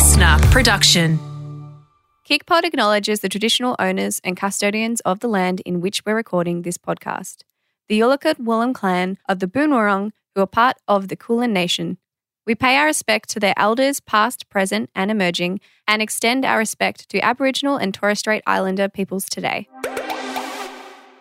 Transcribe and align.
listener 0.00 0.38
production. 0.50 1.18
KickPod 2.26 2.64
acknowledges 2.64 3.20
the 3.20 3.28
traditional 3.28 3.76
owners 3.78 4.18
and 4.24 4.34
custodians 4.34 5.00
of 5.00 5.20
the 5.20 5.28
land 5.28 5.60
in 5.66 5.82
which 5.82 6.06
we're 6.06 6.14
recording 6.14 6.62
this 6.62 6.78
podcast, 6.78 7.42
the 7.86 8.00
Yalukit 8.00 8.36
Willam 8.36 8.74
clan 8.74 9.18
of 9.28 9.40
the 9.40 9.46
Boonwurrung, 9.46 10.12
who 10.34 10.40
are 10.40 10.46
part 10.46 10.78
of 10.88 11.08
the 11.08 11.16
Kulin 11.16 11.52
Nation. 11.52 11.98
We 12.46 12.54
pay 12.54 12.78
our 12.78 12.86
respect 12.86 13.28
to 13.30 13.40
their 13.40 13.52
elders, 13.58 14.00
past, 14.00 14.48
present, 14.48 14.88
and 14.94 15.10
emerging, 15.10 15.60
and 15.86 16.00
extend 16.00 16.46
our 16.46 16.56
respect 16.56 17.10
to 17.10 17.22
Aboriginal 17.22 17.76
and 17.76 17.92
Torres 17.92 18.20
Strait 18.20 18.42
Islander 18.46 18.88
peoples 18.88 19.28
today. 19.28 19.68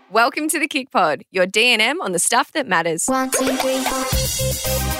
Welcome 0.09 0.47
to 0.47 0.57
the 0.57 0.69
KickPod, 0.69 1.23
your 1.31 1.45
D&M 1.45 1.99
on 1.99 2.13
the 2.13 2.19
stuff 2.19 2.53
that 2.53 2.65
matters. 2.65 3.07
One, 3.07 3.29
two, 3.29 3.45
three, 3.57 3.83
four. 3.83 4.98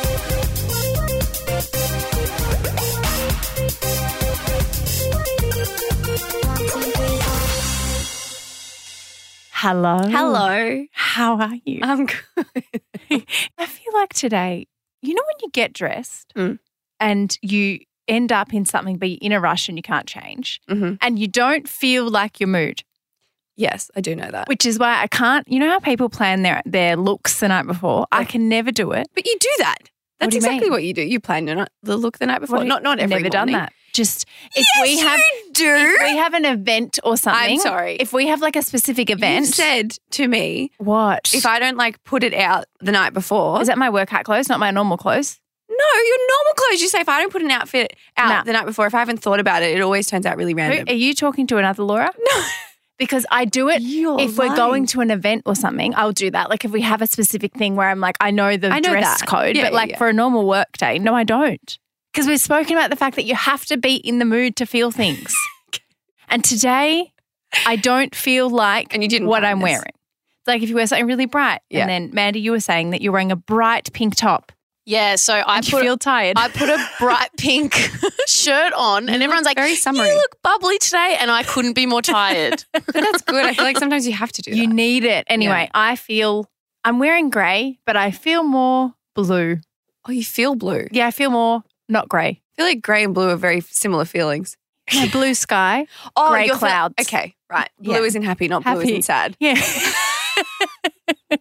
Hello. 9.62 9.98
Hello. 10.06 10.86
How 10.94 11.38
are 11.38 11.56
you? 11.66 11.80
I'm 11.84 12.06
good. 12.06 12.46
I 13.58 13.66
feel 13.66 13.94
like 13.94 14.14
today, 14.14 14.68
you 15.02 15.14
know, 15.14 15.22
when 15.28 15.36
you 15.42 15.50
get 15.52 15.74
dressed 15.74 16.32
Mm. 16.38 16.60
and 17.02 17.38
you 17.42 17.80
end 18.08 18.32
up 18.32 18.54
in 18.54 18.64
something, 18.64 18.98
but 18.98 19.10
you're 19.10 19.18
in 19.22 19.34
a 19.34 19.40
rush 19.42 19.68
and 19.68 19.78
you 19.78 19.82
can't 19.82 20.08
change, 20.08 20.62
Mhm. 20.70 20.98
and 21.02 21.20
you 21.20 21.28
don't 21.28 21.68
feel 21.68 22.10
like 22.10 22.40
your 22.40 22.48
mood, 22.48 22.84
Yes, 23.58 23.92
I 23.98 24.00
do 24.00 24.16
know 24.16 24.32
that. 24.32 24.48
which 24.48 24.66
is 24.66 24.80
why 24.80 25.02
I 25.02 25.08
can't. 25.08 25.46
You 25.50 25.60
know 25.60 25.70
how 25.72 25.80
people 25.80 26.08
plan 26.08 26.42
their 26.44 26.62
their 26.66 26.96
looks 26.96 27.42
the 27.42 27.50
night 27.50 27.68
before? 27.68 28.08
I 28.14 28.24
can 28.24 28.48
never 28.48 28.72
do 28.72 28.94
it. 28.94 29.08
But 29.14 29.26
you 29.28 29.36
do 29.42 29.50
that. 29.58 29.90
That's 30.22 30.32
do 30.32 30.38
exactly 30.38 30.68
mean? 30.68 30.72
what 30.72 30.84
you 30.86 30.94
do. 30.94 31.02
You 31.02 31.20
plan 31.20 31.46
the, 31.84 31.98
look 31.98 32.18
the 32.20 32.28
night 32.28 32.40
before. 32.40 32.60
What 32.60 32.68
not 32.68 32.82
not 32.82 33.00
every 33.00 33.18
never 33.18 33.30
done 33.30 33.52
that. 33.52 33.74
Just 33.94 34.26
if 34.56 34.66
Yes, 34.76 34.84
we 34.84 35.00
have 35.00 35.20
do. 35.54 35.66
if 35.66 36.02
we 36.02 36.18
have 36.18 36.34
an 36.34 36.46
event 36.46 37.00
or 37.04 37.18
something. 37.18 37.54
I'm 37.54 37.60
sorry. 37.60 37.96
If 37.96 38.14
we 38.14 38.28
have 38.28 38.42
like 38.42 38.56
a 38.56 38.62
specific 38.62 39.10
event, 39.10 39.48
You 39.48 39.52
said 39.54 39.98
to 40.12 40.28
me, 40.28 40.72
what? 40.78 41.32
if 41.34 41.46
I 41.46 41.60
don't 41.60 41.78
like 41.78 42.04
put 42.04 42.24
it 42.24 42.34
out 42.34 42.66
the 42.80 42.92
night 42.92 43.14
before, 43.14 43.62
is 43.62 43.68
that 43.68 43.78
my 43.78 43.90
workout 43.90 44.24
clothes, 44.26 44.50
not 44.50 44.60
my 44.60 44.72
normal 44.72 44.98
clothes? 44.98 45.40
no, 45.72 46.02
your 46.02 46.18
normal 46.18 46.54
clothes. 46.56 46.82
You 46.82 46.90
say 46.90 47.00
if 47.00 47.08
I 47.08 47.22
don't 47.22 47.32
put 47.32 47.42
an 47.42 47.52
outfit 47.52 47.94
out 48.18 48.30
Nah. 48.30 48.44
the 48.44 48.52
night 48.54 48.66
before, 48.66 48.86
if 48.88 48.94
I 48.96 49.00
haven't 49.00 49.22
thought 49.22 49.40
about 49.40 49.62
it, 49.64 49.78
it 49.78 49.82
always 49.82 50.08
turns 50.08 50.26
out 50.26 50.36
really 50.36 50.52
Who, 50.52 50.58
random. 50.58 50.86
are 50.90 50.94
you 50.98 51.14
talking 51.14 51.48
to 51.48 51.58
another 51.58 51.84
Laura? 51.84 52.12
No. 52.20 52.44
Because 52.98 53.26
I 53.32 53.46
do 53.46 53.70
it 53.70 53.82
You're 53.82 54.20
if 54.20 54.38
we're 54.38 54.54
going 54.58 54.86
to 54.88 55.00
an 55.00 55.10
event 55.10 55.44
or 55.46 55.56
something, 55.56 55.96
I'll 55.96 56.12
do 56.12 56.30
that. 56.32 56.50
Like 56.50 56.66
if 56.66 56.72
we 56.72 56.82
have 56.82 57.02
a 57.02 57.08
specific 57.08 57.54
thing 57.54 57.78
where 57.78 57.88
I'm 57.90 58.02
like, 58.02 58.18
I 58.20 58.30
know 58.32 58.58
the 58.58 58.68
I 58.72 58.80
know 58.82 58.90
dress 58.92 59.22
that. 59.22 59.26
code, 59.30 59.56
Yeah, 59.56 59.64
but 59.64 59.74
like 59.74 59.92
yeah. 59.92 59.98
for 59.98 60.10
a 60.10 60.14
normal 60.14 60.46
work 60.46 60.76
day, 60.78 61.00
no, 61.00 61.16
I 61.16 61.24
don't. 61.24 61.80
Because 62.12 62.28
we've 62.28 62.40
spoken 62.40 62.76
about 62.76 62.90
the 62.90 62.96
fact 62.96 63.16
that 63.16 63.26
you 63.26 63.36
have 63.36 63.66
to 63.68 63.78
be 63.78 63.96
in 63.96 64.20
the 64.20 64.26
mood 64.26 64.56
to 64.58 64.66
feel 64.66 64.92
things. 64.92 65.34
and 66.30 66.44
today, 66.44 67.12
I 67.66 67.76
don't 67.76 68.14
feel 68.16 68.50
like 68.50 68.94
And 68.94 69.04
you 69.04 69.10
didn't 69.10 69.28
what 69.28 69.46
I'm 69.46 69.60
this. 69.60 69.64
wearing. 69.64 69.94
It's 69.94 70.48
like 70.48 70.62
if 70.64 70.70
you 70.70 70.76
wear 70.76 70.88
something 70.88 71.06
really 71.08 71.26
bright, 71.28 71.62
Yeah. 71.70 71.82
and 71.82 71.90
then 71.90 72.10
Mandy, 72.14 72.40
you 72.40 72.52
were 72.52 72.60
saying 72.60 72.92
that 72.92 73.02
you're 73.02 73.12
wearing 73.12 73.32
a 73.32 73.36
bright 73.36 73.92
pink 73.94 74.16
top. 74.16 74.52
Yeah, 74.86 75.18
so 75.18 75.44
I 75.46 75.62
put 75.62 75.82
feel 75.82 75.98
tired. 76.00 76.38
I 76.40 76.48
put 76.50 76.68
a 76.68 76.84
bright 77.00 77.30
pink 77.38 77.76
shirt 78.26 78.74
on, 78.74 79.08
and 79.08 79.22
everyone's 79.22 79.46
like, 79.46 79.58
very 79.58 79.76
summery. 79.76 80.08
"You 80.08 80.16
look 80.16 80.38
bubbly 80.42 80.80
today," 80.80 81.16
and 81.20 81.30
I 81.30 81.44
couldn't 81.44 81.74
be 81.74 81.86
more 81.86 82.02
tired. 82.02 82.64
but 82.74 82.86
that's 82.94 83.22
good. 83.22 83.46
I 83.46 83.54
feel 83.54 83.66
like 83.66 83.78
sometimes 83.78 84.08
you 84.08 84.14
have 84.14 84.32
to 84.32 84.42
do 84.42 84.50
it. 84.50 84.58
you 84.58 84.66
that. 84.68 84.74
need 84.74 85.04
it 85.04 85.26
anyway. 85.30 85.70
I 85.76 85.96
feel 85.96 86.50
I'm 86.84 86.98
wearing 86.98 87.30
grey, 87.30 87.78
but 87.86 87.98
I 87.98 88.10
feel 88.10 88.42
more 88.42 88.96
blue. 89.14 89.58
Oh, 90.08 90.12
you 90.12 90.24
feel 90.24 90.56
blue. 90.56 90.88
Yeah, 90.92 91.06
I 91.06 91.12
feel 91.12 91.30
more 91.30 91.62
not 91.90 92.08
grey. 92.08 92.42
I 92.54 92.56
feel 92.56 92.66
like 92.66 92.82
grey 92.82 93.04
and 93.04 93.14
blue 93.14 93.30
are 93.30 93.36
very 93.36 93.62
similar 93.62 94.06
feelings. 94.06 94.56
No, 94.92 95.08
blue 95.10 95.36
sky. 95.36 95.86
Oh, 96.16 96.30
Grey 96.32 96.48
fe- 96.48 96.56
clouds. 96.56 96.96
okay, 97.00 97.36
right. 97.48 97.70
Blue 97.80 97.94
Yeah. 97.94 98.00
isn't 98.02 98.24
happy, 98.24 98.48
not 98.48 98.64
blue 98.64 98.82
isn't 98.82 99.04
sad. 99.04 99.38
Yeah. 99.40 99.54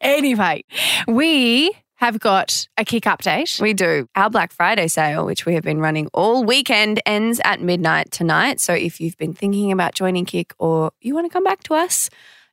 anyway, 0.00 0.64
we 1.06 1.72
have 1.96 2.20
got 2.20 2.68
a 2.76 2.84
KIC 2.84 3.00
update. 3.02 3.60
We 3.60 3.72
do. 3.72 4.08
Our 4.14 4.30
Black 4.30 4.52
Friday 4.52 4.88
sale, 4.88 5.24
which 5.26 5.46
we 5.46 5.54
have 5.54 5.64
been 5.64 5.80
running 5.80 6.08
all 6.14 6.44
weekend, 6.44 7.00
ends 7.06 7.40
at 7.44 7.60
midnight 7.60 8.10
tonight. 8.10 8.60
So 8.60 8.72
if 8.74 9.00
you've 9.00 9.16
been 9.16 9.32
thinking 9.34 9.72
about 9.72 9.94
joining 9.94 10.24
KIC 10.26 10.52
or 10.58 10.92
you 11.00 11.14
want 11.14 11.26
to 11.26 11.32
come 11.32 11.44
back 11.44 11.62
to 11.64 11.74
us, 11.74 12.10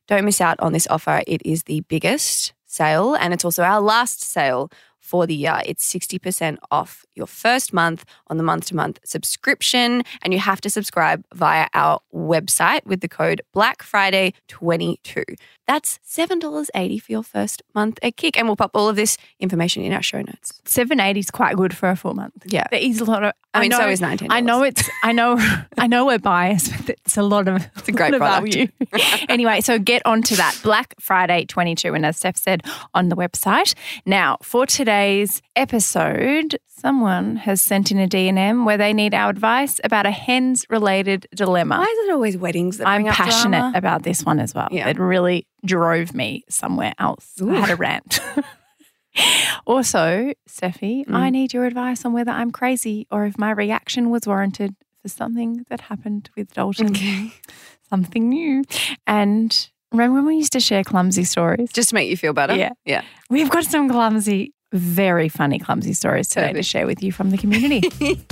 don't 0.08 0.24
miss 0.24 0.40
out 0.40 0.58
on 0.60 0.72
this 0.72 0.86
offer. 0.88 1.22
It 1.26 1.42
is 1.44 1.64
the 1.64 1.80
biggest 1.82 2.54
sale 2.66 3.14
and 3.14 3.32
it's 3.32 3.44
also 3.44 3.62
our 3.62 3.80
last 3.80 4.22
sale 4.24 4.70
for 5.06 5.26
the 5.26 5.34
year. 5.34 5.62
It's 5.64 5.88
60% 5.92 6.58
off 6.70 7.04
your 7.14 7.28
first 7.28 7.72
month 7.72 8.04
on 8.26 8.36
the 8.36 8.42
month 8.42 8.66
to 8.66 8.76
month 8.76 8.98
subscription. 9.04 10.02
And 10.22 10.32
you 10.32 10.40
have 10.40 10.60
to 10.62 10.70
subscribe 10.70 11.24
via 11.32 11.68
our 11.74 12.00
website 12.12 12.84
with 12.84 13.00
the 13.00 13.08
code 13.08 13.40
Black 13.52 13.82
Friday 13.82 14.34
22. 14.48 15.22
That's 15.66 15.98
$7.80 16.08 17.02
for 17.02 17.12
your 17.12 17.22
first 17.22 17.62
month 17.74 17.98
at 18.02 18.16
KIC. 18.16 18.36
And 18.36 18.46
we'll 18.46 18.56
pop 18.56 18.70
all 18.74 18.88
of 18.88 18.96
this 18.96 19.16
information 19.40 19.82
in 19.82 19.92
our 19.92 20.02
show 20.02 20.18
notes. 20.18 20.60
780 20.64 21.20
is 21.20 21.30
quite 21.30 21.56
good 21.56 21.76
for 21.76 21.88
a 21.90 21.96
full 21.96 22.14
month. 22.14 22.34
Yeah. 22.46 22.66
There 22.70 22.80
is 22.80 23.00
a 23.00 23.04
lot 23.04 23.24
of 23.24 23.32
I 23.52 23.60
mean, 23.60 23.70
know, 23.70 23.78
so 23.78 23.88
is 23.88 24.00
$19. 24.00 24.26
I 24.30 24.40
know 24.40 24.62
it's 24.62 24.88
I 25.02 25.12
know 25.12 25.36
I 25.78 25.86
know 25.86 26.06
we're 26.06 26.18
biased, 26.18 26.72
but 26.86 26.90
it's 27.04 27.16
a 27.16 27.22
lot 27.22 27.48
of 27.48 27.66
it's 27.76 27.88
a 27.88 27.92
great 27.92 28.14
product. 28.16 28.52
value. 28.52 28.68
anyway, 29.28 29.60
so 29.60 29.78
get 29.78 30.02
onto 30.04 30.36
that 30.36 30.58
Black 30.62 30.94
Friday 31.00 31.46
22 31.46 31.94
and 31.94 32.04
as 32.04 32.18
Steph 32.18 32.36
said 32.36 32.62
on 32.94 33.08
the 33.08 33.16
website. 33.16 33.74
Now, 34.04 34.36
for 34.42 34.66
today's 34.66 35.40
episode, 35.56 36.58
someone 36.78 37.36
has 37.36 37.62
sent 37.62 37.90
in 37.90 37.98
a 37.98 38.06
D&M 38.06 38.64
where 38.64 38.76
they 38.76 38.92
need 38.92 39.14
our 39.14 39.30
advice 39.30 39.80
about 39.82 40.04
a 40.06 40.10
hens 40.10 40.66
related 40.68 41.26
dilemma. 41.34 41.78
Why 41.78 41.84
is 41.84 42.08
it 42.08 42.12
always 42.12 42.36
weddings 42.36 42.78
that 42.78 42.86
I'm 42.86 43.04
passionate 43.06 43.58
drama? 43.58 43.78
about 43.78 44.02
this 44.02 44.24
one 44.24 44.38
as 44.40 44.54
well. 44.54 44.68
Yeah. 44.70 44.88
It 44.88 44.98
really 44.98 45.46
drove 45.64 46.14
me 46.14 46.44
somewhere 46.48 46.92
else. 46.98 47.32
I 47.42 47.54
had 47.54 47.70
a 47.70 47.76
rant. 47.76 48.20
also, 49.66 50.32
Steffi, 50.48 51.06
Mm. 51.06 51.14
I 51.14 51.30
need 51.30 51.52
your 51.54 51.64
advice 51.64 52.04
on 52.04 52.12
whether 52.12 52.30
I'm 52.30 52.50
crazy 52.50 53.06
or 53.10 53.24
if 53.26 53.38
my 53.38 53.50
reaction 53.50 54.10
was 54.10 54.26
warranted 54.26 54.74
for 55.02 55.08
something 55.08 55.64
that 55.70 55.82
happened 55.82 56.30
with 56.36 56.52
Dalton. 56.54 56.88
Okay. 56.88 57.32
Something 57.88 58.28
new. 58.28 58.64
And 59.06 59.70
remember 59.92 60.16
when 60.16 60.26
we 60.26 60.34
used 60.36 60.52
to 60.54 60.60
share 60.60 60.82
clumsy 60.82 61.22
stories? 61.22 61.70
Just 61.72 61.90
to 61.90 61.94
make 61.94 62.10
you 62.10 62.16
feel 62.16 62.32
better. 62.32 62.56
Yeah. 62.56 62.70
Yeah. 62.84 63.02
We've 63.30 63.48
got 63.48 63.64
some 63.64 63.88
clumsy, 63.88 64.52
very 64.76 65.28
funny 65.28 65.58
clumsy 65.58 65.92
stories 65.92 66.28
today 66.28 66.52
to 66.52 66.62
share 66.62 66.86
with 66.86 67.02
you 67.02 67.12
from 67.12 67.30
the 67.30 67.38
community. 67.38 67.82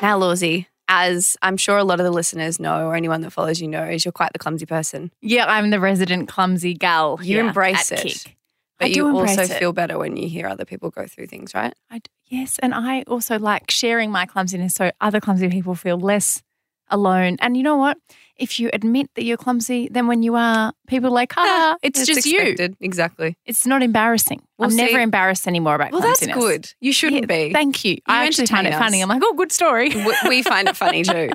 Now, 0.00 0.16
Lawsy, 0.20 0.66
as 0.86 1.36
I'm 1.42 1.56
sure 1.56 1.76
a 1.76 1.82
lot 1.82 1.98
of 1.98 2.04
the 2.04 2.12
listeners 2.12 2.60
know, 2.60 2.86
or 2.86 2.94
anyone 2.94 3.20
that 3.22 3.32
follows 3.32 3.60
you 3.60 3.66
knows, 3.66 4.04
you're 4.04 4.12
quite 4.12 4.32
the 4.32 4.38
clumsy 4.38 4.64
person. 4.64 5.10
yeah, 5.20 5.44
I'm 5.46 5.70
the 5.70 5.80
resident 5.80 6.28
clumsy 6.28 6.72
gal. 6.74 7.18
You 7.20 7.38
here 7.38 7.46
embrace 7.46 7.90
at 7.90 8.04
it. 8.04 8.12
Kick. 8.24 8.36
But 8.78 8.84
I 8.86 8.88
you 8.90 9.08
also 9.08 9.42
it. 9.42 9.48
feel 9.48 9.72
better 9.72 9.98
when 9.98 10.16
you 10.16 10.28
hear 10.28 10.46
other 10.46 10.64
people 10.64 10.90
go 10.90 11.04
through 11.08 11.26
things, 11.26 11.52
right? 11.52 11.74
I 11.90 11.98
d- 11.98 12.10
yes, 12.26 12.60
and 12.60 12.72
I 12.74 13.02
also 13.08 13.40
like 13.40 13.72
sharing 13.72 14.12
my 14.12 14.24
clumsiness 14.24 14.74
so 14.76 14.92
other 15.00 15.20
clumsy 15.20 15.48
people 15.48 15.74
feel 15.74 15.98
less 15.98 16.44
alone. 16.90 17.38
And 17.40 17.56
you 17.56 17.64
know 17.64 17.76
what? 17.76 17.98
If 18.38 18.60
you 18.60 18.70
admit 18.72 19.10
that 19.16 19.24
you're 19.24 19.36
clumsy, 19.36 19.88
then 19.90 20.06
when 20.06 20.22
you 20.22 20.36
are, 20.36 20.72
people 20.86 21.08
are 21.08 21.12
like, 21.12 21.32
ah, 21.36 21.76
it's, 21.82 22.06
just 22.06 22.24
you. 22.24 22.54
Exactly. 22.80 23.36
It's 23.44 23.66
not 23.66 23.82
embarrassing. 23.82 24.42
Well, 24.58 24.70
I'm 24.70 24.76
never 24.76 24.92
see- 24.92 25.02
embarrassed 25.02 25.46
anymore 25.48 25.74
about 25.74 25.90
Well, 25.92 26.00
that's 26.00 26.20
clumsiness. 26.20 26.36
good. 26.44 26.72
You 26.80 26.92
shouldn't 26.92 27.22
Yeah, 27.30 27.46
be. 27.48 27.52
Thank 27.52 27.84
you. 27.84 27.98
I 28.06 28.26
actually 28.26 28.46
find 28.46 28.66
it 28.66 28.74
funny. 28.74 29.02
I'm 29.02 29.08
like, 29.08 29.22
oh, 29.24 29.34
good 29.34 29.50
story. 29.52 29.88
we, 29.94 30.14
we 30.28 30.42
find 30.42 30.68
it 30.68 30.76
funny 30.76 31.02
too. 31.04 31.30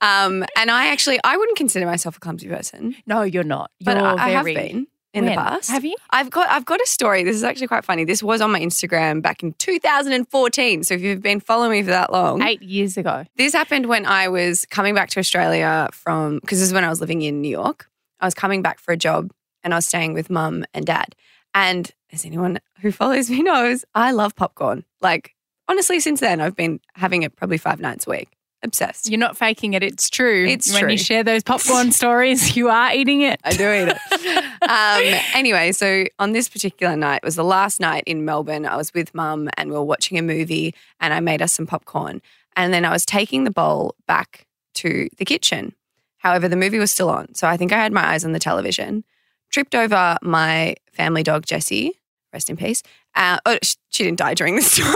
Um, 0.00 0.44
and 0.56 0.70
I 0.70 0.86
actually, 0.88 1.18
I 1.24 1.36
wouldn't 1.36 1.58
consider 1.58 1.86
myself 1.86 2.16
a 2.16 2.20
clumsy 2.20 2.48
person, 2.48 2.94
no, 3.06 3.22
you're 3.22 3.44
not. 3.44 3.70
You're 3.80 3.94
but 3.94 4.02
I, 4.02 4.26
I 4.26 4.30
have 4.30 4.44
very- 4.44 4.54
been 4.54 4.86
in 5.14 5.24
When? 5.24 5.34
the 5.34 5.40
past. 5.40 5.70
Have 5.70 5.84
you? 5.84 5.94
I've 6.10 6.28
got 6.28 6.48
I've 6.50 6.64
got 6.66 6.80
a 6.80 6.86
story. 6.86 7.22
This 7.24 7.36
is 7.36 7.44
actually 7.44 7.68
quite 7.68 7.84
funny. 7.84 8.04
This 8.04 8.22
was 8.22 8.40
on 8.42 8.50
my 8.50 8.60
Instagram 8.60 9.22
back 9.22 9.42
in 9.42 9.52
2014. 9.54 10.84
So 10.84 10.94
if 10.94 11.00
you've 11.00 11.22
been 11.22 11.40
following 11.40 11.70
me 11.70 11.82
for 11.82 11.90
that 11.90 12.12
long, 12.12 12.42
Eight 12.42 12.60
years 12.62 12.96
ago. 12.96 13.24
this 13.36 13.52
happened 13.52 13.86
when 13.86 14.04
I 14.06 14.28
was 14.28 14.66
coming 14.66 14.94
back 14.94 15.08
to 15.10 15.20
Australia 15.20 15.88
from 15.92 16.40
because 16.40 16.58
this 16.58 16.68
is 16.68 16.74
when 16.74 16.84
I 16.84 16.88
was 16.90 17.00
living 17.00 17.22
in 17.22 17.40
New 17.40 17.48
York. 17.48 17.88
I 18.20 18.26
was 18.26 18.34
coming 18.34 18.60
back 18.60 18.78
for 18.78 18.92
a 18.92 18.96
job 18.96 19.30
and 19.62 19.72
I 19.72 19.78
was 19.78 19.86
staying 19.86 20.12
with 20.14 20.28
mum 20.30 20.64
and 20.74 20.84
dad. 20.84 21.14
And 21.54 21.90
as 22.12 22.24
anyone 22.24 22.58
who 22.80 22.90
follows 22.92 23.30
me 23.30 23.42
knows, 23.50 23.84
I 23.94 24.10
love 24.10 24.34
popcorn. 24.36 24.84
Like 25.00 25.34
honestly, 25.68 26.00
since 26.00 26.20
then 26.20 26.40
I've 26.40 26.56
been 26.56 26.80
having 26.94 27.22
it 27.22 27.36
probably 27.36 27.58
five 27.58 27.80
nights 27.80 28.06
a 28.06 28.10
week. 28.10 28.28
Obsessed. 28.64 29.10
You're 29.10 29.20
not 29.20 29.36
faking 29.36 29.74
it. 29.74 29.82
It's 29.82 30.08
true. 30.08 30.46
It's 30.46 30.72
when 30.72 30.84
true. 30.84 30.92
you 30.92 30.98
share 30.98 31.22
those 31.22 31.42
popcorn 31.42 31.92
stories, 32.00 32.56
you 32.56 32.70
are 32.70 32.92
eating 32.94 33.20
it. 33.20 33.38
I 33.44 33.52
do 33.52 33.70
eat 33.70 33.88
it. 33.88 34.44
um, 34.62 35.20
anyway, 35.34 35.70
so 35.72 36.06
on 36.18 36.32
this 36.32 36.48
particular 36.48 36.96
night, 36.96 37.20
it 37.22 37.24
was 37.24 37.36
the 37.36 37.44
last 37.44 37.78
night 37.78 38.04
in 38.06 38.24
Melbourne. 38.24 38.64
I 38.64 38.76
was 38.76 38.92
with 38.94 39.14
mum 39.14 39.50
and 39.58 39.70
we 39.70 39.76
were 39.76 39.84
watching 39.84 40.18
a 40.18 40.22
movie 40.22 40.74
and 40.98 41.12
I 41.12 41.20
made 41.20 41.42
us 41.42 41.52
some 41.52 41.66
popcorn. 41.66 42.22
And 42.56 42.72
then 42.72 42.86
I 42.86 42.90
was 42.90 43.04
taking 43.04 43.44
the 43.44 43.50
bowl 43.50 43.94
back 44.06 44.46
to 44.76 45.08
the 45.18 45.24
kitchen. 45.26 45.74
However, 46.18 46.48
the 46.48 46.56
movie 46.56 46.78
was 46.78 46.90
still 46.90 47.10
on. 47.10 47.34
So 47.34 47.46
I 47.46 47.58
think 47.58 47.70
I 47.70 47.76
had 47.76 47.92
my 47.92 48.06
eyes 48.06 48.24
on 48.24 48.32
the 48.32 48.38
television, 48.38 49.04
tripped 49.50 49.74
over 49.74 50.16
my 50.22 50.76
family 50.92 51.22
dog, 51.22 51.44
Jessie, 51.44 52.00
rest 52.32 52.48
in 52.48 52.56
peace. 52.56 52.82
Uh, 53.14 53.38
oh, 53.44 53.58
she 53.90 54.04
didn't 54.04 54.18
die 54.18 54.34
during 54.34 54.56
the 54.56 54.62
story. 54.62 54.94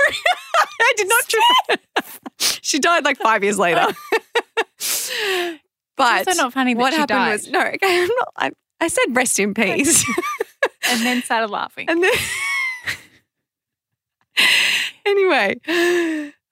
I 0.81 0.93
did 0.97 1.09
not 1.09 1.25
trip. 1.29 1.81
she 2.39 2.79
died 2.79 3.05
like 3.05 3.19
five 3.19 3.43
years 3.43 3.59
later. 3.59 3.87
Oh. 3.87 5.59
but 5.97 6.29
also 6.29 6.43
not 6.43 6.53
funny 6.53 6.75
what 6.75 6.93
she 6.93 6.99
happened 6.99 7.19
died. 7.19 7.33
was 7.33 7.49
no. 7.49 7.61
Okay, 7.61 8.03
I'm 8.03 8.09
not. 8.09 8.33
I, 8.37 8.51
I 8.81 8.89
said 8.89 9.05
rest 9.17 9.39
in 9.39 9.55
peace, 9.55 10.05
and 10.91 11.01
then 11.01 11.23
started 11.23 11.51
laughing. 11.51 11.89
and 11.89 12.03
then 12.03 12.13
anyway, 15.07 15.57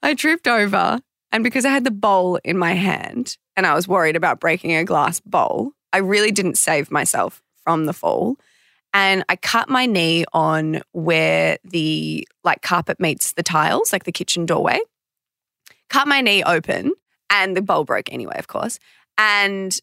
I 0.03 0.15
tripped 0.15 0.49
over, 0.49 1.01
and 1.31 1.45
because 1.45 1.65
I 1.65 1.71
had 1.71 1.85
the 1.85 1.91
bowl 1.91 2.39
in 2.45 2.59
my 2.59 2.73
hand, 2.73 3.37
and 3.57 3.67
I 3.67 3.75
was 3.75 3.87
worried 3.87 4.17
about 4.17 4.41
breaking 4.41 4.75
a 4.75 4.85
glass 4.85 5.21
bowl, 5.21 5.73
I 5.93 5.99
really 5.99 6.33
didn't 6.33 6.59
save 6.59 6.91
myself 6.91 7.43
from 7.63 7.87
the 7.87 7.93
fall. 7.93 8.37
And 8.99 9.25
I 9.29 9.37
cut 9.37 9.69
my 9.69 9.85
knee 9.85 10.25
on 10.33 10.81
where 10.93 11.59
the 11.65 12.27
like 12.45 12.63
carpet 12.63 12.99
meets 12.99 13.35
the 13.35 13.43
tiles, 13.43 13.93
like 13.93 14.05
the 14.05 14.13
kitchen 14.13 14.47
doorway. 14.47 14.79
Cut 15.91 16.09
my 16.09 16.23
knee 16.23 16.43
open, 16.43 16.93
and 17.29 17.55
the 17.55 17.61
bowl 17.61 17.85
broke 17.85 18.11
anyway, 18.11 18.37
of 18.39 18.47
course. 18.49 18.79
And 19.19 19.79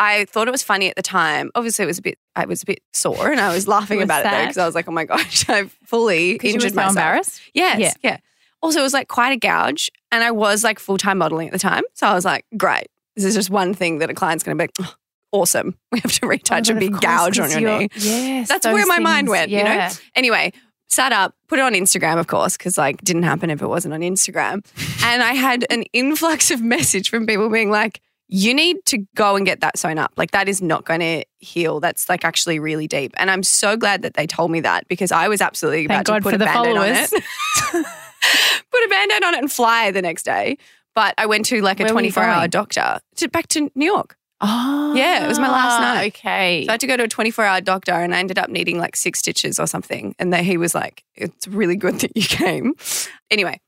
I 0.00 0.24
thought 0.24 0.48
it 0.48 0.50
was 0.50 0.64
funny 0.64 0.88
at 0.88 0.96
the 0.96 1.02
time. 1.02 1.52
Obviously, 1.54 1.84
it 1.84 1.86
was 1.86 1.98
a 1.98 2.02
bit. 2.02 2.18
I 2.34 2.44
was 2.44 2.62
a 2.62 2.66
bit 2.66 2.80
sore, 2.92 3.30
and 3.30 3.40
I 3.40 3.54
was 3.54 3.68
laughing 3.76 3.98
was 3.98 4.04
about 4.06 4.26
it 4.26 4.30
though 4.30 4.40
because 4.42 4.58
I 4.58 4.66
was 4.66 4.74
like, 4.74 4.88
"Oh 4.88 4.92
my 4.92 5.04
gosh, 5.04 5.48
I've 5.48 5.70
fully 5.84 6.32
you 6.32 6.38
were 6.42 6.48
injured 6.48 6.70
so 6.72 6.76
myself." 6.76 6.90
embarrassed. 6.96 7.40
Yes, 7.54 7.78
Yeah. 7.80 7.92
yeah. 8.02 8.16
Also, 8.62 8.80
it 8.80 8.82
was 8.82 8.92
like 8.94 9.06
quite 9.06 9.32
a 9.32 9.36
gouge, 9.36 9.90
and 10.10 10.24
I 10.24 10.32
was 10.32 10.64
like 10.64 10.80
full 10.80 10.98
time 10.98 11.18
modeling 11.18 11.46
at 11.46 11.52
the 11.52 11.58
time, 11.60 11.84
so 11.94 12.06
I 12.08 12.14
was 12.14 12.24
like, 12.24 12.44
"Great, 12.56 12.88
this 13.14 13.24
is 13.24 13.34
just 13.36 13.48
one 13.48 13.74
thing 13.74 13.98
that 13.98 14.10
a 14.10 14.14
client's 14.14 14.42
going 14.42 14.58
to 14.58 14.60
be 14.60 14.64
like, 14.64 14.72
"Oh, 14.90 14.94
awesome. 15.32 15.76
We 15.92 16.00
have 16.00 16.12
to 16.12 16.26
retouch 16.26 16.70
Oh, 16.70 16.76
a 16.76 16.78
big 16.78 16.92
course, 16.92 17.00
gouge 17.00 17.38
on 17.38 17.50
your 17.50 17.78
knee." 17.78 17.88
Yes. 17.96 18.48
That's 18.48 18.66
where 18.66 18.86
my 18.86 18.98
mind 18.98 19.28
things. 19.28 19.30
went, 19.30 19.50
you 19.50 19.64
know? 19.64 19.88
Anyway, 20.14 20.52
sat 20.88 21.12
up, 21.12 21.34
put 21.48 21.58
it 21.58 21.62
on 21.62 21.72
Instagram, 21.72 22.18
of 22.18 22.26
course, 22.26 22.56
because 22.56 22.76
like 22.78 23.02
didn't 23.02 23.24
happen 23.24 23.50
if 23.50 23.62
it 23.62 23.66
wasn't 23.66 23.94
on 23.94 24.00
Instagram. 24.00 24.64
and 25.04 25.22
I 25.22 25.34
had 25.34 25.64
an 25.70 25.82
influx 25.92 26.50
of 26.50 26.62
message 26.62 27.10
from 27.10 27.26
people 27.26 27.48
being 27.48 27.70
like, 27.70 28.00
you 28.28 28.54
need 28.54 28.84
to 28.86 28.98
go 29.14 29.36
and 29.36 29.46
get 29.46 29.60
that 29.60 29.78
sewn 29.78 29.98
up. 29.98 30.12
Like 30.16 30.32
that 30.32 30.48
is 30.48 30.60
not 30.60 30.84
going 30.84 31.00
to 31.00 31.24
heal. 31.38 31.78
That's 31.80 32.08
like 32.08 32.24
actually 32.24 32.58
really 32.58 32.88
deep. 32.88 33.14
And 33.18 33.30
I'm 33.30 33.42
so 33.42 33.76
glad 33.76 34.02
that 34.02 34.14
they 34.14 34.26
told 34.26 34.50
me 34.50 34.60
that 34.60 34.88
because 34.88 35.12
I 35.12 35.28
was 35.28 35.40
absolutely 35.40 35.86
Thank 35.86 36.08
about 36.08 36.12
God 36.12 36.18
to 36.18 36.22
put 36.22 36.30
for 36.30 36.36
a 36.36 36.38
the 36.38 36.44
band-aid 36.44 36.76
on 36.76 36.88
it. 36.88 37.10
put 38.70 38.84
a 38.84 38.88
band-aid 38.88 39.22
on 39.22 39.34
it 39.34 39.38
and 39.38 39.52
fly 39.52 39.90
the 39.92 40.02
next 40.02 40.24
day. 40.24 40.58
But 40.94 41.14
I 41.18 41.26
went 41.26 41.46
to 41.46 41.60
like 41.62 41.78
a 41.78 41.84
Where 41.84 41.92
24 41.92 42.22
hour 42.24 42.48
doctor 42.48 43.00
to 43.16 43.28
back 43.28 43.48
to 43.48 43.70
New 43.74 43.86
York. 43.86 44.16
Oh, 44.40 44.94
Yeah, 44.94 45.24
it 45.24 45.28
was 45.28 45.38
my 45.38 45.48
last 45.48 45.80
ah, 45.80 45.94
night. 45.94 46.06
Okay. 46.14 46.64
So 46.64 46.70
I 46.70 46.72
had 46.74 46.80
to 46.80 46.86
go 46.86 46.96
to 46.96 47.04
a 47.04 47.08
24 47.08 47.44
hour 47.44 47.60
doctor 47.60 47.92
and 47.92 48.14
I 48.14 48.18
ended 48.18 48.38
up 48.38 48.50
needing 48.50 48.78
like 48.78 48.94
six 48.96 49.18
stitches 49.20 49.58
or 49.58 49.66
something. 49.66 50.14
And 50.18 50.32
then 50.32 50.44
he 50.44 50.56
was 50.56 50.74
like, 50.74 51.04
it's 51.14 51.48
really 51.48 51.76
good 51.76 52.00
that 52.00 52.16
you 52.16 52.22
came. 52.22 52.74
Anyway, 53.30 53.60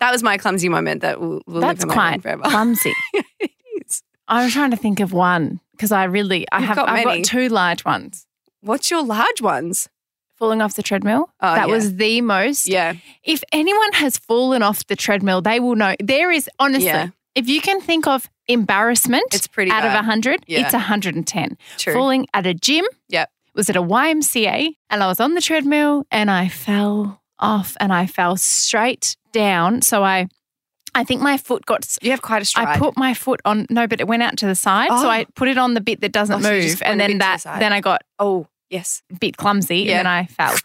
that 0.00 0.10
was 0.10 0.22
my 0.22 0.38
clumsy 0.38 0.68
moment 0.68 1.02
that 1.02 1.20
will, 1.20 1.42
will 1.46 1.60
That's 1.60 1.80
live 1.84 1.90
in 1.90 1.94
quite 1.94 2.22
forever. 2.22 2.42
clumsy. 2.44 2.92
it 3.40 3.50
is. 3.84 4.02
I 4.28 4.44
was 4.44 4.52
trying 4.52 4.70
to 4.70 4.76
think 4.76 5.00
of 5.00 5.12
one 5.12 5.60
because 5.72 5.92
I 5.92 6.04
really 6.04 6.46
I 6.52 6.58
You've 6.58 6.68
have 6.68 6.76
got 6.76 6.88
I've 6.88 7.04
many. 7.04 7.22
got 7.22 7.28
two 7.28 7.48
large 7.48 7.84
ones. 7.84 8.26
What's 8.60 8.90
your 8.90 9.02
large 9.04 9.40
ones? 9.42 9.88
Falling 10.36 10.62
off 10.62 10.74
the 10.74 10.82
treadmill. 10.84 11.30
Oh, 11.40 11.54
that 11.54 11.66
yeah. 11.68 11.74
was 11.74 11.96
the 11.96 12.20
most. 12.20 12.68
Yeah. 12.68 12.94
If 13.24 13.42
anyone 13.52 13.92
has 13.94 14.18
fallen 14.18 14.62
off 14.62 14.86
the 14.86 14.94
treadmill, 14.94 15.42
they 15.42 15.58
will 15.58 15.74
know. 15.74 15.96
There 16.00 16.30
is 16.30 16.48
honestly, 16.60 16.86
Yeah. 16.86 17.08
if 17.34 17.48
you 17.48 17.60
can 17.60 17.80
think 17.80 18.06
of 18.06 18.28
embarrassment 18.48 19.26
It's 19.32 19.46
pretty 19.46 19.70
out 19.70 19.84
of 19.84 19.90
bad. 19.90 19.96
100, 19.96 20.44
Yeah. 20.46 20.60
it's 20.60 20.72
110. 20.72 21.56
True. 21.76 21.92
Falling 21.92 22.26
at 22.34 22.46
a 22.46 22.54
gym. 22.54 22.84
Yep. 23.08 23.30
Was 23.54 23.68
at 23.70 23.76
a 23.76 23.82
YMCA 23.82 24.70
and 24.90 25.02
I 25.02 25.06
was 25.06 25.20
on 25.20 25.34
the 25.34 25.40
treadmill 25.40 26.04
and 26.10 26.30
I 26.30 26.48
fell 26.48 27.20
off 27.38 27.76
and 27.80 27.92
I 27.92 28.06
fell 28.06 28.36
straight 28.36 29.16
down. 29.32 29.82
So 29.82 30.04
I 30.04 30.28
I 30.94 31.04
think 31.04 31.20
my 31.22 31.36
foot 31.38 31.66
got 31.66 31.86
You 32.00 32.10
have 32.12 32.22
quite 32.22 32.40
a 32.42 32.44
stride. 32.44 32.68
I 32.68 32.78
put 32.78 32.96
my 32.96 33.14
foot 33.14 33.40
on 33.44 33.66
no, 33.68 33.86
but 33.86 34.00
it 34.00 34.06
went 34.06 34.22
out 34.22 34.36
to 34.38 34.46
the 34.46 34.54
side. 34.54 34.88
Oh. 34.90 35.02
So 35.02 35.08
I 35.08 35.22
oh. 35.22 35.32
put 35.34 35.48
it 35.48 35.58
on 35.58 35.74
the 35.74 35.80
bit 35.80 36.00
that 36.00 36.12
doesn't 36.12 36.36
Oh, 36.36 36.38
move. 36.50 36.64
went 36.64 36.82
And 36.82 37.00
then 37.00 37.10
to 37.10 37.14
the 37.14 37.18
that 37.18 37.58
then 37.60 37.72
I 37.72 37.80
got 37.80 38.02
oh, 38.18 38.46
yes. 38.70 39.02
bit 39.20 39.36
clumsy 39.36 39.78
Yeah. 39.80 39.98
and 39.98 39.98
then 40.00 40.06
I 40.06 40.26
fell. 40.26 40.56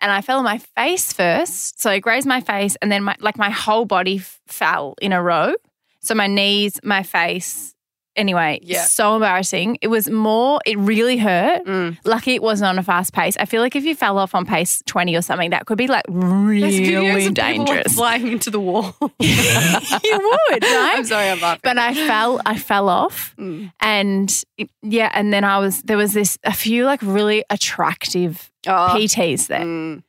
And 0.00 0.10
I 0.10 0.20
fell 0.20 0.38
on 0.38 0.44
my 0.44 0.58
face 0.58 1.12
first. 1.12 1.80
So 1.80 1.90
I 1.90 1.98
grazed 2.00 2.26
my 2.26 2.40
face 2.40 2.76
and 2.82 2.90
then 2.90 3.04
my 3.04 3.14
like 3.20 3.36
my 3.38 3.50
whole 3.50 3.84
body 3.84 4.16
f- 4.18 4.40
fell 4.46 4.94
in 5.02 5.12
a 5.12 5.22
row. 5.22 5.54
So 6.02 6.14
my 6.14 6.26
knees, 6.26 6.78
my 6.82 7.02
face. 7.02 7.74
Anyway, 8.14 8.58
Yeah. 8.62 8.84
so 8.84 9.14
embarrassing. 9.14 9.78
It 9.80 9.88
was 9.88 10.10
more, 10.10 10.60
it 10.66 10.76
really 10.78 11.16
hurt. 11.16 11.64
Mm. 11.64 11.96
Lucky 12.04 12.34
it 12.34 12.42
wasn't 12.42 12.68
on 12.68 12.78
a 12.78 12.82
fast 12.82 13.14
pace. 13.14 13.38
I 13.40 13.46
feel 13.46 13.62
like 13.62 13.74
if 13.74 13.84
you 13.84 13.94
fell 13.94 14.18
off 14.18 14.34
on 14.34 14.44
pace 14.44 14.82
20 14.84 15.16
or 15.16 15.22
something, 15.22 15.48
that 15.48 15.64
could 15.64 15.78
be 15.78 15.86
like 15.86 16.04
really 16.10 17.30
dangerous. 17.30 17.94
flying 17.94 18.28
into 18.28 18.50
the 18.50 18.60
wall. 18.60 18.94
you 19.18 19.30
would, 19.30 20.62
right? 20.62 20.92
I'm 20.96 21.04
sorry, 21.06 21.30
I'm 21.30 21.40
laughing. 21.40 21.60
but 21.64 21.78
I 21.78 21.94
fell, 21.94 22.38
I 22.44 22.58
fell 22.58 22.90
off, 22.90 23.34
Mm. 23.38 23.72
and 23.80 24.42
it- 24.58 24.68
yeah, 24.82 25.10
and 25.14 25.32
then 25.32 25.44
I 25.44 25.56
was 25.58 25.80
there 25.82 25.96
was 25.96 26.12
this 26.12 26.36
a 26.44 26.52
few 26.52 26.84
like 26.84 27.00
really 27.00 27.44
attractive 27.48 28.50
Oh, 28.66 28.92
PTs 28.94 29.46
there, 29.46 29.60
mm. 29.60 30.02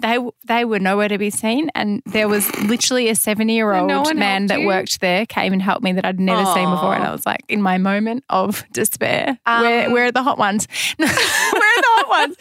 They 0.00 0.18
they 0.44 0.64
were 0.64 0.78
nowhere 0.78 1.08
to 1.08 1.18
be 1.18 1.30
seen, 1.30 1.70
and 1.74 2.02
there 2.06 2.28
was 2.28 2.48
literally 2.64 3.08
a 3.08 3.14
seventy 3.14 3.54
year 3.54 3.72
And 3.72 3.86
no 3.88 3.98
old 4.04 4.16
man 4.16 4.46
that 4.46 4.60
you? 4.60 4.66
worked 4.66 5.00
there 5.00 5.26
came 5.26 5.52
and 5.52 5.62
helped 5.62 5.82
me 5.82 5.92
that 5.92 6.04
I'd 6.04 6.20
never 6.20 6.44
seen 6.54 6.68
before, 6.70 6.94
and 6.94 7.04
I 7.04 7.12
was 7.12 7.26
like 7.26 7.42
in 7.48 7.62
my 7.62 7.78
moment 7.78 8.24
of 8.30 8.64
despair, 8.72 9.38
where 9.44 9.86
Um, 9.86 9.92
where 9.92 10.06
are 10.06 10.12
the 10.12 10.22
hot 10.22 10.38
ones? 10.38 10.66
where 10.96 11.08
are 11.08 11.12
the 11.82 11.94
hot 11.96 12.08
ones? 12.08 12.36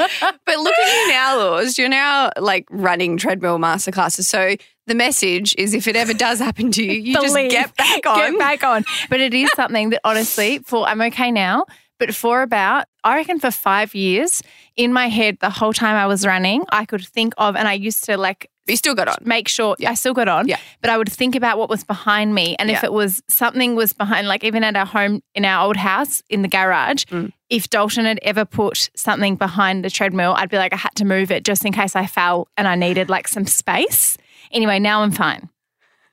But 0.46 0.58
look 0.58 0.74
at 0.74 1.06
you 1.06 1.12
now, 1.12 1.38
Laws. 1.38 1.78
You're 1.78 1.90
now 1.90 2.32
like 2.38 2.66
running 2.70 3.18
treadmill 3.18 3.60
masterclasses. 3.60 4.26
So 4.26 4.56
the 4.88 4.96
message 4.96 5.54
is 5.58 5.74
if 5.74 5.88
it 5.88 5.96
ever 5.96 6.14
does 6.14 6.40
happen 6.40 6.72
to 6.72 6.84
you, 6.84 6.94
you 6.94 7.14
just 7.14 7.36
get 7.36 7.76
back 7.76 8.06
on. 8.06 8.18
Get 8.32 8.40
back 8.40 8.64
on. 8.64 8.84
But 9.10 9.20
it 9.20 9.34
is 9.34 9.50
something 9.56 9.92
that 9.92 10.02
honestly, 10.04 10.60
for 10.60 10.88
I'm 10.88 11.02
okay 11.04 11.32
now, 11.32 11.66
but 12.00 12.16
for 12.16 12.42
about 12.42 12.86
I 13.04 13.16
reckon 13.16 13.40
for 13.40 13.52
five 13.52 13.94
years 13.96 14.42
in 14.76 14.92
my 14.92 15.08
head, 15.08 15.38
the 15.40 15.50
whole 15.50 15.74
time 15.74 15.96
I 15.96 16.06
was 16.08 16.26
running, 16.26 16.64
I 16.70 16.86
could 16.86 17.06
think 17.06 17.34
of, 17.38 17.56
and 17.56 17.68
I 17.68 17.74
used 17.74 18.04
to 18.06 18.18
like 18.18 18.50
You 18.68 18.76
still 18.76 18.94
got 18.96 19.08
on. 19.08 19.18
make 19.22 19.48
sure 19.48 19.76
I 19.88 19.94
still 19.96 20.14
got 20.14 20.28
on. 20.28 20.48
Yeah. 20.48 20.58
But 20.82 20.90
I 20.90 20.98
would 20.98 21.10
think 21.12 21.36
about 21.36 21.58
what 21.58 21.70
was 21.70 21.84
behind 21.84 22.36
me. 22.36 22.56
And 22.60 22.70
if 22.70 22.84
it 22.84 22.92
was 22.92 23.22
something 23.30 23.76
was 23.76 23.94
behind, 23.94 24.28
like 24.28 24.44
even 24.44 24.64
at 24.64 24.76
our 24.76 24.86
home 24.86 25.22
in 25.34 25.46
our 25.46 25.66
old 25.66 25.78
house 25.78 26.22
in 26.30 26.42
the 26.42 26.48
garage, 26.50 27.06
Mm. 27.06 27.32
if 27.50 27.70
Dalton 27.70 28.06
had 28.06 28.20
ever 28.22 28.46
put 28.46 28.90
something 28.96 29.36
behind 29.38 29.84
the 29.86 29.90
treadmill, 29.90 30.34
I'd 30.38 30.50
be 30.50 30.58
like, 30.58 30.74
I 30.74 30.78
had 30.78 30.96
to 30.96 31.06
move 31.06 31.32
it 31.32 31.44
just 31.46 31.64
in 31.66 31.72
case 31.74 31.96
I 31.96 32.06
fell 32.06 32.48
and 32.58 32.68
I 32.68 32.76
needed 32.76 33.10
like 33.10 33.28
some 33.28 33.46
space. 33.48 34.18
Anyway, 34.52 34.78
now 34.80 35.02
I'm 35.04 35.12
fine. 35.12 35.50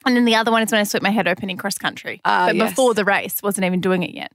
And 0.07 0.15
then 0.17 0.25
the 0.25 0.37
other 0.37 0.53
one 0.53 0.63
is 0.63 0.71
when 0.71 0.81
I 0.81 0.85
split 0.85 1.03
my 1.03 1.11
head 1.11 1.27
open 1.27 1.51
in 1.51 1.57
cross 1.57 1.79
country. 1.79 2.21
Ah, 2.25 2.47
but 2.47 2.57
yes. 2.57 2.71
before 2.71 2.95
the 2.95 3.05
race, 3.05 3.43
wasn't 3.43 3.65
even 3.65 3.81
doing 3.81 4.05
it 4.05 4.15
yet. 4.15 4.31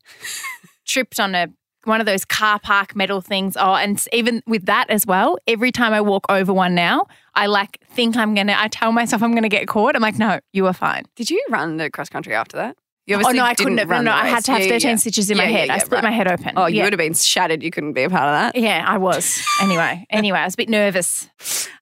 Tripped 0.91 1.19
on 1.19 1.35
a 1.35 1.47
one 1.85 1.99
of 1.99 2.05
those 2.05 2.25
car 2.25 2.59
park 2.59 2.95
metal 2.95 3.21
things. 3.21 3.55
Oh, 3.57 3.73
and 3.73 4.03
even 4.11 4.43
with 4.45 4.65
that 4.65 4.89
as 4.89 5.05
well, 5.05 5.37
every 5.47 5.71
time 5.71 5.93
I 5.93 6.01
walk 6.01 6.25
over 6.29 6.53
one 6.53 6.75
now, 6.75 7.05
I 7.33 7.45
like 7.47 7.79
think 7.89 8.17
I'm 8.17 8.35
gonna. 8.35 8.55
I 8.57 8.67
tell 8.67 8.91
myself 8.91 9.23
I'm 9.23 9.33
gonna 9.33 9.49
get 9.49 9.67
caught. 9.67 9.95
I'm 9.95 10.01
like, 10.01 10.19
no, 10.19 10.39
you 10.53 10.67
are 10.67 10.73
fine. 10.73 11.03
Did 11.15 11.29
you 11.29 11.43
run 11.49 11.77
the 11.77 11.89
cross 11.89 12.09
country 12.09 12.35
after 12.35 12.57
that? 12.57 12.77
You 13.07 13.15
Oh 13.15 13.19
obviously 13.19 13.39
no, 13.39 13.45
I 13.45 13.55
couldn't 13.55 13.77
have. 13.79 13.89
Run 13.89 14.05
no, 14.05 14.11
I 14.11 14.27
had 14.27 14.43
to 14.45 14.51
have 14.51 14.61
Yeah, 14.61 14.67
yeah, 14.67 14.73
13 14.73 14.89
yeah. 14.91 14.95
stitches 14.97 15.31
in 15.31 15.37
my 15.37 15.43
Yeah, 15.45 15.49
yeah, 15.49 15.57
head. 15.57 15.69
I 15.71 15.77
split 15.79 16.03
right. 16.03 16.03
my 16.03 16.11
head 16.11 16.27
open. 16.27 16.53
Oh, 16.55 16.65
you 16.67 16.83
would 16.83 16.93
have 16.93 16.99
been 16.99 17.13
shattered. 17.15 17.63
You 17.63 17.71
couldn't 17.71 17.93
be 17.93 18.03
a 18.03 18.09
part 18.09 18.25
of 18.27 18.53
that. 18.53 18.61
Yeah, 18.61 18.83
I 18.85 18.97
was. 18.97 19.41
Anyway, 19.61 20.05
anyway, 20.09 20.39
I 20.39 20.45
was 20.45 20.53
a 20.55 20.57
bit 20.57 20.69
nervous. 20.69 21.29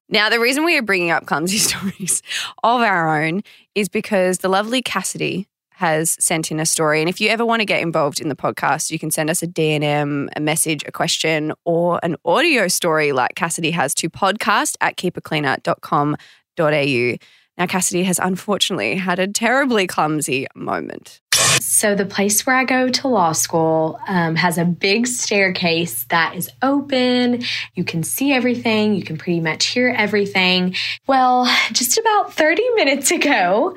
Now, 0.08 0.30
the 0.30 0.40
reason 0.40 0.64
we 0.66 0.78
are 0.78 0.82
bringing 0.82 1.12
up 1.12 1.26
clumsy 1.26 1.58
stories 1.70 2.22
of 2.64 2.82
our 2.82 3.24
own 3.24 3.42
is 3.76 3.90
because 3.90 4.40
the 4.40 4.50
lovely 4.50 4.82
Cassidy 4.82 5.48
has 5.80 6.16
sent 6.20 6.52
in 6.52 6.60
a 6.60 6.66
story. 6.66 7.00
And 7.00 7.08
if 7.08 7.22
you 7.22 7.30
ever 7.30 7.46
want 7.46 7.62
to 7.62 7.66
get 7.66 7.82
involved 7.82 8.20
in 8.20 8.28
the 8.28 8.36
podcast, 8.36 8.92
you 8.92 9.00
can 9.00 9.12
send 9.12 9.30
us 9.30 9.42
a 9.42 9.48
D&M, 9.48 10.30
a 10.36 10.40
message, 10.42 10.84
a 10.86 10.92
question, 10.92 11.54
or 11.64 12.02
an 12.04 12.18
audio 12.26 12.68
story 12.68 13.14
like 13.14 13.36
Cassidy 13.36 13.72
has 13.72 13.96
to 13.96 14.10
podcast 14.10 14.76
at 14.82 14.98
keepitcleaner.com.au. 14.98 17.18
Now, 17.58 17.66
Cassidy 17.66 18.04
has 18.04 18.20
unfortunately 18.20 18.98
had 18.98 19.20
a 19.20 19.28
terribly 19.28 19.88
clumsy 19.88 20.48
moment. 20.54 21.22
So, 21.60 21.96
the 21.96 22.06
place 22.06 22.46
where 22.46 22.56
I 22.56 22.64
go 22.64 22.90
to 22.90 23.08
law 23.08 23.32
school 23.32 24.00
um, 24.08 24.36
has 24.36 24.58
a 24.58 24.66
big 24.66 25.08
staircase 25.08 26.06
that 26.06 26.36
is 26.36 26.50
open. 26.62 27.44
You 27.76 27.84
can 27.84 28.04
see 28.04 28.32
everything, 28.32 28.96
you 28.96 29.04
can 29.04 29.18
pretty 29.18 29.40
much 29.40 29.66
hear 29.66 29.94
everything. 29.96 30.76
Well, 31.08 31.46
just 31.72 31.98
about 31.98 32.34
30 32.34 32.64
minutes 32.76 33.12
ago, 33.12 33.76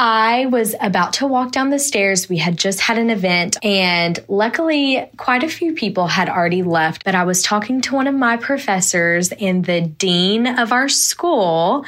I 0.00 0.46
was 0.46 0.76
about 0.80 1.14
to 1.14 1.26
walk 1.26 1.50
down 1.50 1.70
the 1.70 1.78
stairs. 1.80 2.28
We 2.28 2.38
had 2.38 2.56
just 2.56 2.78
had 2.78 2.98
an 2.98 3.10
event, 3.10 3.56
and 3.64 4.16
luckily, 4.28 5.10
quite 5.16 5.42
a 5.42 5.48
few 5.48 5.72
people 5.72 6.06
had 6.06 6.28
already 6.28 6.62
left. 6.62 7.04
But 7.04 7.16
I 7.16 7.24
was 7.24 7.42
talking 7.42 7.80
to 7.80 7.96
one 7.96 8.06
of 8.06 8.14
my 8.14 8.36
professors 8.36 9.32
and 9.32 9.64
the 9.64 9.80
dean 9.80 10.46
of 10.46 10.72
our 10.72 10.88
school, 10.88 11.84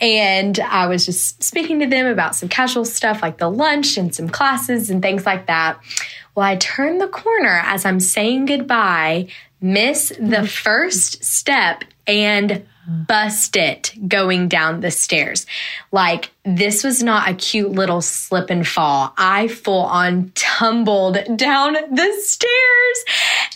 and 0.00 0.60
I 0.60 0.86
was 0.86 1.04
just 1.04 1.42
speaking 1.42 1.80
to 1.80 1.88
them 1.88 2.06
about 2.06 2.36
some 2.36 2.48
casual 2.48 2.84
stuff 2.84 3.22
like 3.22 3.38
the 3.38 3.50
lunch 3.50 3.96
and 3.96 4.14
some 4.14 4.28
classes 4.28 4.77
and 4.90 5.02
things 5.02 5.26
like 5.26 5.46
that. 5.46 5.80
Well, 6.34 6.46
I 6.46 6.56
turn 6.56 6.98
the 6.98 7.08
corner 7.08 7.60
as 7.64 7.84
I'm 7.84 8.00
saying 8.00 8.46
goodbye. 8.46 9.28
Miss 9.60 10.12
the 10.18 10.46
first 10.46 11.24
step 11.24 11.84
and 12.06 12.64
bust 12.88 13.54
it 13.54 13.92
going 14.08 14.48
down 14.48 14.80
the 14.80 14.90
stairs. 14.90 15.46
Like 15.92 16.30
this 16.44 16.82
was 16.82 17.02
not 17.02 17.28
a 17.28 17.34
cute 17.34 17.70
little 17.70 18.00
slip 18.00 18.48
and 18.48 18.66
fall. 18.66 19.12
I 19.18 19.48
full 19.48 19.82
on 19.82 20.32
tumbled 20.34 21.18
down 21.36 21.74
the 21.74 22.12
stairs. 22.22 23.04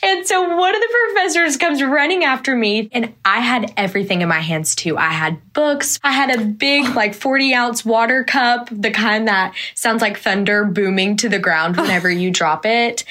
And 0.03 0.27
so 0.27 0.55
one 0.55 0.75
of 0.75 0.81
the 0.83 0.89
professors 1.09 1.57
comes 1.57 1.83
running 1.83 2.25
after 2.25 2.55
me 2.55 2.91
and 2.93 3.15
I 3.25 3.41
had 3.41 3.73
everything 3.79 4.21
in 4.21 4.29
my 4.29 4.41
hands 4.41 4.75
too. 4.75 4.99
I 4.99 5.11
had 5.11 5.53
books. 5.55 5.99
I 6.05 6.13
had 6.13 6.39
a 6.39 6.45
big 6.45 6.95
like 6.95 7.15
40 7.15 7.55
ounce 7.55 7.85
water 7.87 8.25
cup, 8.25 8.69
the 8.71 8.91
kind 8.91 9.29
that 9.29 9.55
sounds 9.75 10.03
like 10.03 10.19
thunder 10.19 10.65
booming 10.65 11.17
to 11.19 11.31
the 11.31 11.39
ground 11.39 11.79
whenever 11.79 12.11
you 12.11 12.31
drop 12.31 12.67
it 12.67 13.05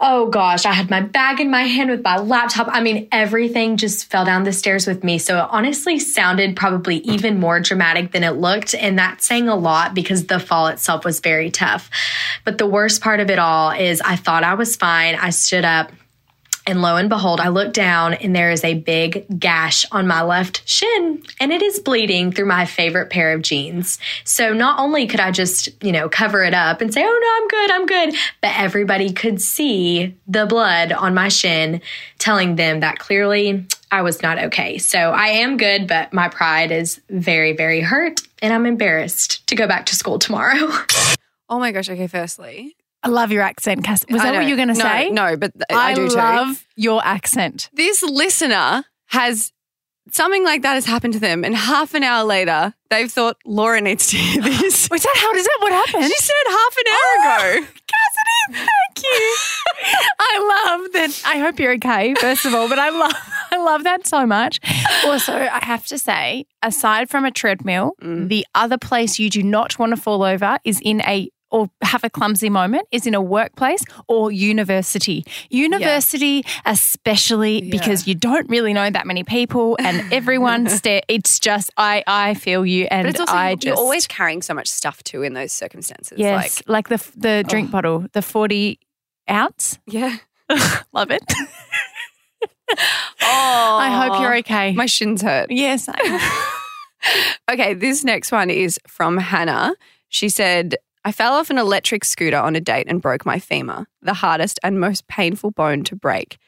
oh 0.00 0.28
gosh, 0.28 0.64
I 0.64 0.72
had 0.72 0.90
my 0.90 1.00
bag 1.00 1.40
in 1.40 1.50
my 1.50 1.62
hand 1.62 1.90
with 1.90 2.02
my 2.04 2.18
laptop. 2.18 2.68
I 2.70 2.80
mean, 2.80 3.08
everything 3.10 3.76
just 3.76 4.10
fell 4.10 4.24
down 4.24 4.44
the 4.44 4.52
stairs 4.52 4.86
with 4.86 5.02
me. 5.02 5.18
So 5.18 5.38
it 5.38 5.48
honestly 5.50 5.98
sounded 5.98 6.56
probably 6.56 6.98
even 6.98 7.40
more 7.40 7.58
dramatic 7.60 8.12
than 8.12 8.22
it 8.22 8.32
looked. 8.32 8.74
And 8.74 8.98
that's 8.98 9.26
saying 9.26 9.48
a 9.48 9.56
lot 9.56 9.94
because 9.94 10.26
the 10.26 10.38
fall 10.38 10.68
itself 10.68 11.04
was 11.04 11.20
very 11.20 11.50
tough. 11.50 11.90
But 12.44 12.58
the 12.58 12.66
worst 12.66 13.00
part 13.00 13.20
of 13.20 13.30
it 13.30 13.38
all 13.38 13.70
is 13.70 14.00
I 14.00 14.16
thought 14.16 14.44
I 14.44 14.54
was 14.54 14.76
fine. 14.76 15.16
I 15.16 15.30
stood 15.30 15.64
up. 15.64 15.90
And 16.68 16.82
lo 16.82 16.96
and 16.96 17.08
behold, 17.08 17.40
I 17.40 17.48
look 17.48 17.72
down 17.72 18.12
and 18.12 18.36
there 18.36 18.50
is 18.50 18.62
a 18.62 18.74
big 18.74 19.24
gash 19.40 19.86
on 19.90 20.06
my 20.06 20.20
left 20.20 20.68
shin 20.68 21.22
and 21.40 21.50
it 21.50 21.62
is 21.62 21.80
bleeding 21.80 22.30
through 22.30 22.44
my 22.44 22.66
favorite 22.66 23.08
pair 23.08 23.32
of 23.32 23.40
jeans. 23.40 23.98
So 24.24 24.52
not 24.52 24.78
only 24.78 25.06
could 25.06 25.18
I 25.18 25.30
just, 25.30 25.70
you 25.82 25.92
know, 25.92 26.10
cover 26.10 26.44
it 26.44 26.52
up 26.52 26.82
and 26.82 26.92
say, 26.92 27.02
oh 27.02 27.06
no, 27.22 27.36
I'm 27.36 27.48
good, 27.48 27.70
I'm 27.70 27.86
good, 27.86 28.20
but 28.42 28.52
everybody 28.54 29.14
could 29.14 29.40
see 29.40 30.14
the 30.26 30.44
blood 30.44 30.92
on 30.92 31.14
my 31.14 31.28
shin, 31.28 31.80
telling 32.18 32.56
them 32.56 32.80
that 32.80 32.98
clearly 32.98 33.64
I 33.90 34.02
was 34.02 34.22
not 34.22 34.38
okay. 34.38 34.76
So 34.76 34.98
I 34.98 35.28
am 35.28 35.56
good, 35.56 35.86
but 35.86 36.12
my 36.12 36.28
pride 36.28 36.70
is 36.70 37.00
very, 37.08 37.54
very 37.54 37.80
hurt 37.80 38.20
and 38.42 38.52
I'm 38.52 38.66
embarrassed 38.66 39.46
to 39.46 39.54
go 39.54 39.66
back 39.66 39.86
to 39.86 39.96
school 39.96 40.18
tomorrow. 40.18 40.70
Oh 41.50 41.58
my 41.58 41.72
gosh. 41.72 41.88
Okay, 41.88 42.08
firstly. 42.08 42.76
I 43.02 43.08
love 43.08 43.30
your 43.32 43.42
accent, 43.42 43.84
Cass. 43.84 44.04
Was 44.10 44.22
that 44.22 44.34
what 44.34 44.44
you 44.44 44.50
were 44.50 44.56
going 44.56 44.68
to 44.68 44.74
No, 44.74 44.80
say? 44.84 45.10
No, 45.10 45.36
but 45.36 45.52
I, 45.70 45.92
I, 45.92 45.94
do 45.94 46.08
too. 46.08 46.16
love 46.16 46.66
your 46.76 47.00
accent. 47.04 47.70
this 47.72 48.02
listener 48.02 48.84
has 49.06 49.52
something 50.10 50.42
like 50.44 50.62
that 50.62 50.74
has 50.74 50.84
happened 50.86 51.12
to 51.12 51.20
them, 51.20 51.44
and 51.44 51.54
half 51.54 51.94
an 51.94 52.02
hour 52.02 52.24
later, 52.24 52.74
they've 52.90 53.10
thought 53.12 53.36
Laura 53.46 53.80
needs 53.80 54.08
to 54.08 54.16
hear 54.16 54.42
this. 54.50 54.88
Was 54.90 55.02
that 55.02 55.14
how 55.16 55.32
does 55.32 55.44
that 55.44 55.58
what 55.60 55.72
happened? 55.72 56.04
she 56.04 56.16
said 56.16 56.34
half 56.48 56.76
an 56.76 56.84
hour 56.92 57.52
ago. 57.58 57.66
Cassidy, 57.86 58.66
thank 58.66 59.04
you. 59.04 59.36
I 60.20 60.66
love 60.80 60.92
that. 60.92 61.22
I 61.26 61.38
hope 61.38 61.58
you're 61.60 61.74
okay, 61.74 62.14
first 62.14 62.46
of 62.46 62.54
all, 62.54 62.68
but 62.68 62.78
I 62.78 62.88
love 62.90 63.12
I 63.52 63.56
love 63.58 63.84
that 63.84 64.06
so 64.06 64.26
much. 64.26 64.60
Also, 65.04 65.34
I 65.34 65.60
have 65.64 65.86
to 65.86 65.98
say, 65.98 66.46
aside 66.62 67.08
from 67.10 67.24
a 67.24 67.30
treadmill, 67.30 67.92
Mm. 68.02 68.28
the 68.28 68.46
other 68.54 68.76
place 68.78 69.18
you 69.18 69.30
do 69.30 69.42
not 69.42 69.78
want 69.78 69.90
to 69.94 70.00
fall 70.00 70.22
over 70.22 70.58
is 70.64 70.80
in 70.82 71.00
a 71.02 71.30
or 71.50 71.70
have 71.82 72.04
a 72.04 72.10
clumsy 72.10 72.50
moment 72.50 72.86
is 72.92 73.06
in 73.06 73.14
a 73.14 73.20
workplace 73.22 73.82
or 74.06 74.30
university. 74.30 75.24
University, 75.50 76.44
especially 76.66 77.70
because 77.70 78.06
you 78.06 78.14
don't 78.14 78.48
really 78.50 78.72
know 78.72 78.90
that 78.90 79.06
many 79.06 79.24
people 79.24 79.76
and 79.80 80.12
everyone 80.12 80.68
stare. 80.68 81.02
It's 81.08 81.38
just 81.38 81.70
I 81.76 82.02
I 82.06 82.34
feel 82.34 82.64
you 82.66 82.86
and 82.90 83.04
But 83.06 83.10
it's 83.10 83.20
also 83.20 83.32
I 83.32 83.50
you're 83.50 83.56
just 83.58 83.78
always 83.78 84.06
carrying 84.06 84.42
so 84.42 84.54
much 84.54 84.68
stuff 84.68 85.02
too 85.04 85.22
in 85.22 85.34
those 85.34 85.52
circumstances. 85.52 86.18
yes 86.18 86.62
like, 86.66 86.88
the 86.88 86.98
the 87.16 87.44
drink 87.48 87.70
bottle 87.70 88.06
the 88.12 88.22
forty 88.22 88.78
ounce. 89.30 89.78
Yeah. 89.86 90.16
Love 90.92 91.10
it. 91.10 91.22
Oh, 92.70 92.76
I 93.22 93.90
hope 93.90 94.20
you're 94.20 94.36
okay. 94.38 94.72
My 94.72 94.86
shins 94.86 95.22
hurt. 95.22 95.50
yes. 95.50 95.88
I- 95.88 96.54
Okay, 97.50 97.74
this 97.74 98.02
next 98.02 98.32
one 98.32 98.50
is 98.50 98.78
from 98.88 99.18
Hannah. 99.18 99.74
She 100.08 100.28
said, 100.28 100.74
I 101.04 101.12
fell 101.12 101.34
off 101.34 101.50
an 101.50 101.58
electric 101.58 102.04
scooter 102.04 102.36
on 102.38 102.56
a 102.56 102.60
date 102.60 102.86
and 102.88 103.00
broke 103.00 103.24
my 103.24 103.38
femur, 103.38 103.86
the 104.02 104.14
hardest 104.14 104.58
and 104.62 104.78
most 104.80 105.06
painful 105.08 105.50
bone 105.52 105.84
to 105.84 105.96
break. 105.96 106.38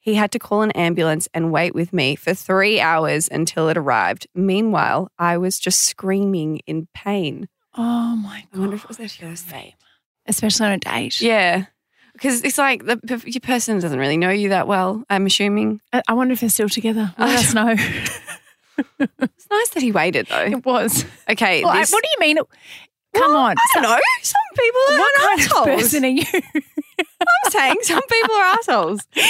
He 0.00 0.14
had 0.14 0.32
to 0.32 0.38
call 0.38 0.62
an 0.62 0.70
ambulance 0.72 1.28
and 1.34 1.52
wait 1.52 1.74
with 1.74 1.92
me 1.92 2.16
for 2.16 2.32
three 2.32 2.80
hours 2.80 3.28
until 3.30 3.68
it 3.68 3.76
arrived. 3.76 4.26
Meanwhile, 4.34 5.10
I 5.18 5.36
was 5.36 5.58
just 5.58 5.82
screaming 5.82 6.60
in 6.66 6.88
pain. 6.94 7.48
oh 7.76 8.16
my 8.16 8.44
God. 8.52 8.56
I 8.56 8.60
wonder 8.60 8.76
if 8.76 8.84
it 8.84 8.88
was 8.88 8.96
their 8.96 9.08
first 9.08 9.48
date. 9.50 9.74
Especially 10.26 10.66
on 10.66 10.72
a 10.72 10.78
date. 10.78 11.20
Yeah. 11.20 11.66
Because 12.14 12.42
it's 12.42 12.58
like 12.58 12.84
the 12.84 13.22
your 13.26 13.40
person 13.40 13.78
doesn't 13.78 13.98
really 13.98 14.16
know 14.16 14.30
you 14.30 14.48
that 14.48 14.66
well, 14.66 15.04
I'm 15.08 15.26
assuming. 15.26 15.80
I 15.92 16.02
I 16.08 16.14
wonder 16.14 16.32
if 16.32 16.40
they're 16.40 16.48
still 16.48 16.68
together. 16.68 17.14
Let 17.18 17.38
us 17.38 17.54
know. 17.54 17.74
It's 18.98 19.46
nice 19.50 19.68
that 19.70 19.82
he 19.82 19.92
waited 19.92 20.26
though. 20.28 20.44
it 20.44 20.64
was. 20.64 21.04
Okay. 21.30 21.62
Well, 21.64 21.72
I- 21.72 21.84
what 21.88 22.02
do 22.02 22.08
you 22.12 22.20
mean? 22.20 22.38
Come 23.18 23.36
on. 23.36 23.54
I 23.58 23.66
don't 23.74 23.82
know. 23.82 23.98
Some 24.22 24.34
people 24.56 24.80
are 24.90 24.98
What 24.98 25.14
kind 25.16 25.40
of 25.40 25.46
assholes. 25.46 25.66
person 25.82 26.04
are 26.04 26.08
you? 26.08 26.24
I'm 27.20 27.50
saying 27.50 27.76
some 27.82 28.02
people 28.02 28.34
are 28.36 28.42
assholes. 28.58 29.00
you 29.16 29.22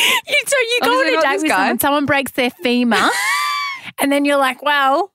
so 0.47 0.57
you 0.59 0.79
go 0.83 0.91
Obviously 0.99 1.17
on 1.17 1.19
a 1.19 1.23
date 1.29 1.43
with 1.43 1.49
guy. 1.51 1.57
someone, 1.57 1.79
someone 1.81 2.07
breaks 2.07 2.33
their 2.33 2.51
femur, 2.51 3.09
and 3.99 4.13
then 4.13 4.25
you're 4.25 4.37
like, 4.37 4.63
"Well, 4.63 5.11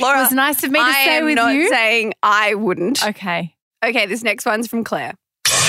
Laura, 0.00 0.18
it 0.18 0.22
was 0.22 0.32
nice 0.32 0.62
of 0.64 0.70
me 0.70 0.78
to 0.78 0.84
I 0.84 0.92
stay 0.92 1.16
am 1.18 1.24
with 1.26 1.36
not 1.36 1.52
you." 1.54 1.68
saying 1.68 2.14
I 2.22 2.54
wouldn't. 2.54 3.04
okay. 3.06 3.54
Okay, 3.84 4.06
this 4.06 4.22
next 4.22 4.46
one's 4.46 4.66
from 4.66 4.82
Claire. 4.84 5.14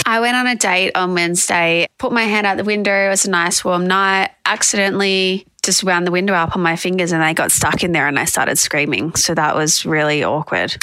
I 0.06 0.22
went 0.22 0.36
on 0.38 0.48
a 0.48 0.56
date 0.56 0.94
on 0.96 1.14
Wednesday, 1.14 1.88
put 2.00 2.12
my 2.14 2.24
hand 2.24 2.48
out 2.48 2.56
the 2.58 2.64
window. 2.64 2.94
It 2.94 3.10
was 3.10 3.26
a 3.26 3.30
nice 3.30 3.64
warm 3.66 3.86
night. 3.86 4.32
Accidentally 4.46 5.46
just 5.64 5.84
wound 5.84 6.08
the 6.08 6.12
window 6.12 6.34
up 6.34 6.56
on 6.56 6.62
my 6.62 6.78
fingers 6.78 7.12
and 7.12 7.22
they 7.22 7.34
got 7.34 7.52
stuck 7.52 7.84
in 7.84 7.92
there 7.92 8.08
and 8.08 8.18
I 8.18 8.24
started 8.24 8.58
screaming. 8.58 9.14
So 9.16 9.36
that 9.36 9.54
was 9.54 9.86
really 9.86 10.24
awkward. 10.24 10.78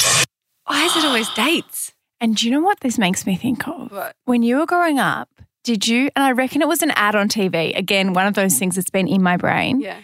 Why 0.67 0.85
is 0.85 0.97
it 0.97 1.05
always 1.05 1.29
dates? 1.35 1.93
And 2.21 2.37
do 2.37 2.47
you 2.47 2.53
know 2.53 2.61
what 2.61 2.81
this 2.81 2.99
makes 2.99 3.27
me 3.27 3.37
think 3.37 3.67
of? 3.69 3.91
What? 3.93 4.15
When 4.25 4.43
you 4.43 4.57
were 4.59 4.67
growing 4.67 4.99
up, 4.99 5.29
did 5.63 5.87
you? 5.87 6.11
And 6.17 6.25
I 6.25 6.33
reckon 6.33 6.63
it 6.63 6.69
was 6.69 6.83
an 6.83 6.91
ad 6.93 7.15
on 7.15 7.29
TV. 7.29 7.77
Again, 7.77 8.13
one 8.13 8.27
of 8.27 8.35
those 8.35 8.59
things 8.59 8.77
that's 8.77 8.91
been 8.91 9.09
in 9.09 9.23
my 9.23 9.37
brain. 9.37 9.81
Yeah. 9.81 9.99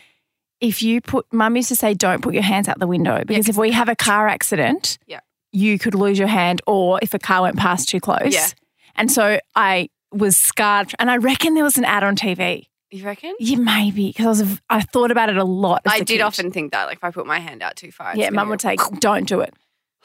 if 0.61 0.83
you 0.83 1.01
put 1.01 1.25
mum 1.33 1.57
used 1.57 1.69
to 1.71 1.77
say 1.77 1.95
don't 1.95 2.21
put 2.23 2.35
your 2.35 2.43
hands 2.43 2.69
out 2.69 2.79
the 2.79 2.87
window 2.87 3.19
because 3.27 3.47
'cause 3.47 3.49
if 3.49 3.57
we 3.57 3.71
have 3.73 3.89
a 3.89 3.97
car 3.97 4.29
accident 4.29 4.99
Yeah. 5.07 5.21
you 5.53 5.79
could 5.79 5.95
lose 5.95 6.19
your 6.19 6.29
hand 6.29 6.61
or 6.67 6.99
if 7.01 7.15
a 7.15 7.19
car 7.19 7.41
went 7.43 7.57
past 7.57 7.89
too 7.89 7.99
close 7.99 8.35
Yeah. 8.35 8.47
and 8.95 9.11
so 9.11 9.41
i 9.57 9.89
was 10.13 10.37
scarred 10.37 10.93
and 10.99 11.11
i 11.11 11.17
reckon 11.17 11.55
there 11.55 11.65
was 11.65 11.79
an 11.79 11.87
ad 11.87 12.05
on 12.05 12.15
tv 12.15 12.67
You 12.91 13.07
reckon? 13.07 13.35
yeah 13.41 13.57
maybe 13.57 14.09
because 14.09 14.43
i 14.43 14.45
was 14.45 14.61
i 14.69 14.81
thought 14.83 15.11
about 15.11 15.31
it 15.31 15.39
a 15.39 15.45
lot 15.45 15.81
I 15.87 16.01
did 16.01 16.09
kid. 16.09 16.21
often 16.21 16.51
think 16.51 16.73
that. 16.73 16.85
Like 16.85 16.99
if 16.99 17.05
I 17.05 17.11
put 17.11 17.25
my 17.27 17.39
hand 17.39 17.63
out 17.63 17.77
too 17.77 17.91
far. 17.91 18.15
yeah 18.15 18.29
mum 18.29 18.51
would 18.51 18.61
say 18.61 18.77
don't 18.99 19.27
do 19.27 19.41
it 19.41 19.55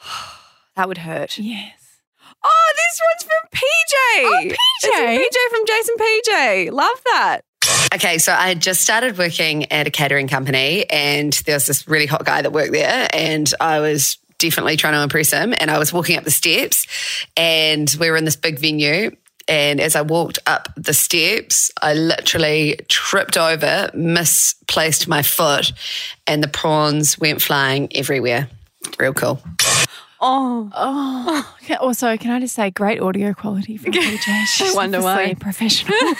That 0.76 0.88
would 0.88 0.98
hurt. 0.98 1.38
yes 1.38 1.72
Oh, 2.44 2.72
this 2.76 3.00
one's 3.10 3.22
from 3.24 3.48
PJ. 3.50 4.24
Oh, 4.24 4.40
It's 4.44 4.86
PJ. 4.86 4.92
from 4.92 5.16
PJ 5.16 5.50
from 5.50 5.66
Jason 5.66 5.94
PJ. 5.98 6.70
Love 6.72 7.02
that. 7.06 7.40
Okay, 7.94 8.18
so 8.18 8.32
I 8.32 8.46
had 8.48 8.60
just 8.60 8.82
started 8.82 9.18
working 9.18 9.70
at 9.72 9.86
a 9.86 9.90
catering 9.90 10.28
company, 10.28 10.88
and 10.90 11.32
there 11.46 11.56
was 11.56 11.66
this 11.66 11.88
really 11.88 12.06
hot 12.06 12.24
guy 12.24 12.42
that 12.42 12.52
worked 12.52 12.72
there, 12.72 13.08
and 13.12 13.52
I 13.58 13.80
was 13.80 14.18
definitely 14.38 14.76
trying 14.76 14.92
to 14.92 15.02
impress 15.02 15.32
him. 15.32 15.54
And 15.58 15.70
I 15.70 15.78
was 15.78 15.92
walking 15.92 16.16
up 16.18 16.24
the 16.24 16.30
steps, 16.30 16.86
and 17.36 17.92
we 17.98 18.10
were 18.10 18.16
in 18.16 18.24
this 18.24 18.36
big 18.36 18.58
venue. 18.60 19.10
And 19.48 19.80
as 19.80 19.96
I 19.96 20.02
walked 20.02 20.38
up 20.46 20.68
the 20.76 20.92
steps, 20.94 21.70
I 21.82 21.94
literally 21.94 22.78
tripped 22.88 23.36
over, 23.36 23.90
misplaced 23.94 25.08
my 25.08 25.22
foot, 25.22 25.72
and 26.26 26.42
the 26.44 26.48
prawns 26.48 27.18
went 27.18 27.40
flying 27.42 27.88
everywhere. 27.96 28.48
Real 28.98 29.14
cool. 29.14 29.40
Oh, 30.20 30.70
oh 30.74 31.54
okay. 31.62 31.74
also 31.74 32.16
can 32.16 32.30
i 32.30 32.40
just 32.40 32.54
say 32.54 32.70
great 32.70 33.00
audio 33.00 33.34
quality 33.34 33.76
from 33.76 33.92
PJ. 33.92 34.46
She's 34.46 34.74
wonder 34.74 35.02
why. 35.02 35.34
professional 35.34 35.94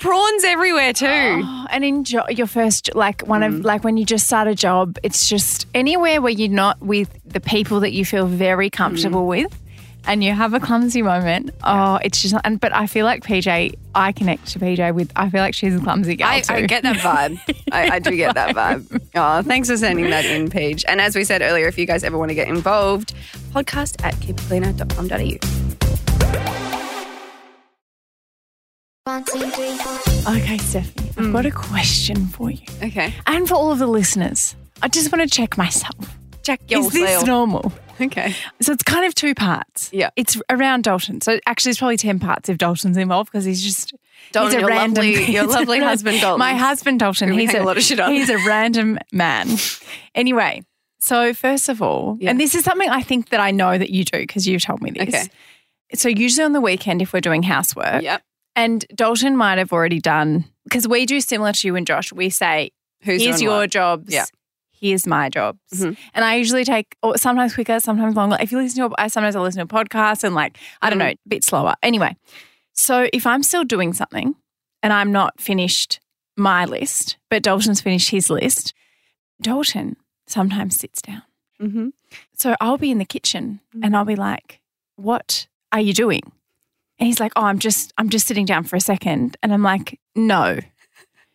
prawns 0.00 0.44
everywhere 0.44 0.92
too. 0.92 1.06
Oh, 1.06 1.66
and 1.70 1.84
enjoy 1.84 2.24
your 2.30 2.46
first 2.46 2.94
like 2.94 3.22
one 3.26 3.42
Mm. 3.42 3.46
of 3.58 3.64
like 3.64 3.84
when 3.84 3.96
you 3.96 4.04
just 4.06 4.26
start 4.26 4.48
a 4.48 4.54
job 4.54 4.98
it's 5.02 5.28
just 5.28 5.66
anywhere 5.74 6.22
where 6.22 6.32
you're 6.32 6.48
not 6.48 6.80
with 6.80 7.10
the 7.26 7.40
people 7.40 7.80
that 7.80 7.92
you 7.92 8.04
feel 8.04 8.26
very 8.26 8.70
comfortable 8.70 9.24
Mm. 9.24 9.28
with 9.28 9.60
and 10.06 10.22
you 10.22 10.32
have 10.32 10.54
a 10.54 10.60
clumsy 10.60 11.02
moment 11.02 11.50
oh 11.64 11.98
it's 12.02 12.20
just 12.22 12.34
and 12.44 12.60
but 12.60 12.74
i 12.74 12.86
feel 12.86 13.04
like 13.04 13.22
pj 13.22 13.74
i 13.94 14.12
connect 14.12 14.46
to 14.46 14.58
pj 14.58 14.94
with 14.94 15.10
i 15.16 15.28
feel 15.30 15.40
like 15.40 15.54
she's 15.54 15.74
a 15.74 15.80
clumsy 15.80 16.16
girl 16.16 16.28
I, 16.28 16.40
too. 16.40 16.54
I 16.54 16.66
get 16.66 16.82
that 16.82 16.96
vibe. 16.96 17.38
I, 17.72 17.96
I 17.96 17.98
do 17.98 18.16
get 18.16 18.34
that 18.34 18.54
vibe. 18.54 19.02
Oh, 19.16 19.42
thanks 19.42 19.68
for 19.68 19.76
sending 19.76 20.10
that 20.10 20.24
in, 20.24 20.50
Paige. 20.50 20.84
And 20.88 21.00
as 21.00 21.14
we 21.14 21.22
said 21.24 21.40
earlier, 21.40 21.68
if 21.68 21.78
you 21.78 21.86
guys 21.86 22.02
ever 22.02 22.18
want 22.18 22.30
to 22.30 22.34
get 22.34 22.48
involved, 22.48 23.14
podcast 23.52 24.02
at 24.04 24.14
keepitcleaner.com.au. 24.16 25.38
One, 29.04 29.24
two, 29.24 29.50
three, 29.50 29.76
four. 29.76 30.34
okay 30.34 30.58
stephanie 30.58 31.10
i've 31.18 31.26
hmm. 31.26 31.32
got 31.32 31.46
a 31.46 31.50
question 31.50 32.26
for 32.26 32.50
you 32.50 32.66
Okay. 32.82 33.12
and 33.26 33.46
for 33.46 33.54
all 33.54 33.70
of 33.70 33.78
the 33.78 33.86
listeners 33.86 34.56
i 34.82 34.88
just 34.88 35.12
want 35.12 35.22
to 35.22 35.28
check 35.28 35.58
myself 35.58 36.16
Check 36.42 36.60
is 36.70 36.90
this 36.90 37.24
normal 37.24 37.72
Okay. 38.00 38.34
So 38.60 38.72
it's 38.72 38.82
kind 38.82 39.04
of 39.04 39.14
two 39.14 39.34
parts. 39.34 39.90
Yeah. 39.92 40.10
It's 40.16 40.40
around 40.50 40.84
Dalton. 40.84 41.20
So 41.20 41.38
actually, 41.46 41.70
it's 41.70 41.78
probably 41.78 41.96
10 41.96 42.18
parts 42.18 42.48
if 42.48 42.58
Dalton's 42.58 42.96
involved 42.96 43.30
because 43.30 43.44
he's 43.44 43.62
just, 43.62 43.94
Dalton, 44.32 44.50
he's 44.52 44.56
a 44.56 44.60
your 44.60 44.68
random. 44.68 45.04
lovely- 45.04 45.32
your 45.32 45.46
lovely 45.48 45.78
husband, 45.90 46.20
Dalton. 46.20 46.38
My 46.38 46.54
husband 46.54 47.00
Dalton. 47.00 47.32
He's 47.32 47.52
hang 47.52 47.62
a 47.62 47.64
lot 47.64 47.76
of 47.76 47.82
shit 47.82 48.00
on. 48.00 48.12
He's 48.12 48.28
a 48.30 48.38
random 48.38 48.98
man. 49.12 49.48
Anyway, 50.14 50.62
so 50.98 51.32
first 51.34 51.68
of 51.68 51.80
all, 51.82 52.16
Yeah. 52.20 52.30
and 52.30 52.40
this 52.40 52.54
is 52.54 52.64
something 52.64 52.88
I 52.88 53.02
think 53.02 53.28
that 53.30 53.40
I 53.40 53.50
know 53.50 53.76
that 53.78 53.90
you 53.90 54.04
do 54.04 54.18
because 54.18 54.46
you've 54.46 54.62
told 54.62 54.82
me 54.82 54.90
this. 54.90 55.08
Okay. 55.08 55.28
So 55.94 56.08
usually 56.08 56.44
on 56.44 56.52
the 56.52 56.60
weekend, 56.60 57.02
if 57.02 57.12
we're 57.12 57.20
doing 57.20 57.42
housework, 57.42 58.02
Yep. 58.02 58.22
and 58.56 58.84
Dalton 58.94 59.36
might 59.36 59.58
have 59.58 59.72
already 59.72 60.00
done 60.00 60.44
because 60.64 60.88
we 60.88 61.06
do 61.06 61.20
similar 61.20 61.52
to 61.52 61.68
you 61.68 61.76
and 61.76 61.86
Josh. 61.86 62.12
We 62.12 62.30
say, 62.30 62.70
Who's 63.02 63.22
"Here's 63.22 63.42
your 63.42 63.58
what? 63.58 63.70
jobs." 63.70 64.12
Yeah. 64.12 64.24
Here's 64.84 65.06
my 65.06 65.30
jobs, 65.30 65.58
Mhm. 65.72 65.96
and 66.12 66.24
I 66.26 66.34
usually 66.34 66.62
take 66.62 66.94
or 67.02 67.16
sometimes 67.16 67.54
quicker, 67.54 67.80
sometimes 67.80 68.14
longer. 68.16 68.36
If 68.38 68.52
you 68.52 68.58
listen 68.58 68.86
to, 68.86 68.94
a, 68.94 69.02
I 69.04 69.06
sometimes 69.08 69.34
I 69.34 69.40
listen 69.40 69.66
to 69.66 69.74
a 69.74 69.84
podcast 69.84 70.24
and 70.24 70.34
like 70.34 70.58
I 70.82 70.90
don't 70.90 70.98
Mhm. 70.98 71.02
know, 71.02 71.08
a 71.12 71.16
bit 71.26 71.42
slower. 71.42 71.74
Anyway, 71.82 72.14
so 72.74 73.08
if 73.14 73.26
I'm 73.26 73.42
still 73.42 73.64
doing 73.64 73.94
something 73.94 74.34
and 74.82 74.92
I'm 74.92 75.10
not 75.10 75.40
finished 75.40 76.00
my 76.36 76.66
list, 76.66 77.16
but 77.30 77.42
Dalton's 77.42 77.80
finished 77.80 78.10
his 78.10 78.28
list, 78.28 78.74
Dalton 79.40 79.96
sometimes 80.26 80.76
sits 80.76 81.00
down. 81.00 81.22
Mhm. 81.62 81.92
So 82.36 82.54
I'll 82.60 82.76
be 82.76 82.90
in 82.90 82.98
the 82.98 83.06
kitchen 83.06 83.60
and 83.82 83.96
I'll 83.96 84.04
be 84.04 84.16
like, 84.16 84.60
"What 84.96 85.46
are 85.72 85.80
you 85.80 85.94
doing?" 85.94 86.20
And 86.98 87.06
he's 87.06 87.20
like, 87.20 87.32
"Oh, 87.36 87.44
I'm 87.44 87.58
just 87.58 87.94
I'm 87.96 88.10
just 88.10 88.26
sitting 88.26 88.44
down 88.44 88.64
for 88.64 88.76
a 88.76 88.80
second. 88.82 89.38
And 89.42 89.50
I'm 89.50 89.62
like, 89.62 89.98
"No. 90.14 90.58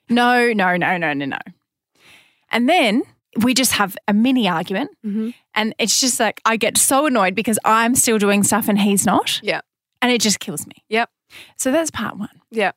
No, 0.07 0.53
no, 0.53 0.77
no, 0.77 0.97
no, 0.97 1.13
no, 1.13 1.25
no." 1.25 1.39
And 2.51 2.69
then 2.69 3.01
we 3.37 3.53
just 3.53 3.73
have 3.73 3.95
a 4.07 4.13
mini 4.13 4.47
argument 4.47 4.91
Mhm. 5.05 5.33
and 5.53 5.75
it's 5.77 5.99
just 5.99 6.19
like 6.19 6.41
I 6.45 6.57
get 6.57 6.77
so 6.77 7.05
annoyed 7.05 7.35
because 7.35 7.59
I'm 7.63 7.95
still 7.95 8.17
doing 8.17 8.43
stuff 8.43 8.67
and 8.67 8.79
he's 8.79 9.05
not. 9.05 9.39
Yeah. 9.43 9.61
And 10.01 10.11
it 10.11 10.21
just 10.21 10.39
kills 10.39 10.65
me. 10.65 10.83
Yep. 10.89 11.09
So 11.57 11.71
that's 11.71 11.91
part 11.91 12.17
1. 12.17 12.29
Yeah. 12.51 12.71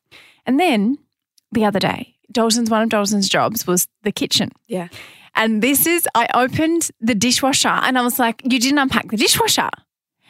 And 0.45 0.61
then 0.61 0.99
the 1.53 1.65
other 1.65 1.79
day, 1.79 2.17
Dalton's 2.31 2.69
one 2.71 2.83
of 2.83 2.89
Dalton's 2.91 3.29
jobs 3.29 3.67
was 3.67 3.89
the 4.03 4.13
kitchen. 4.13 4.51
Yeah. 4.69 4.89
And 5.35 5.63
this 5.63 5.87
is, 5.87 6.07
I 6.15 6.29
opened 6.35 6.91
the 7.01 7.15
dishwasher 7.15 7.69
and 7.69 7.97
I 7.99 8.03
was 8.03 8.19
like, 8.19 8.43
You 8.45 8.59
didn't 8.59 8.79
unpack 8.79 9.09
the 9.11 9.17
dishwasher. 9.17 9.71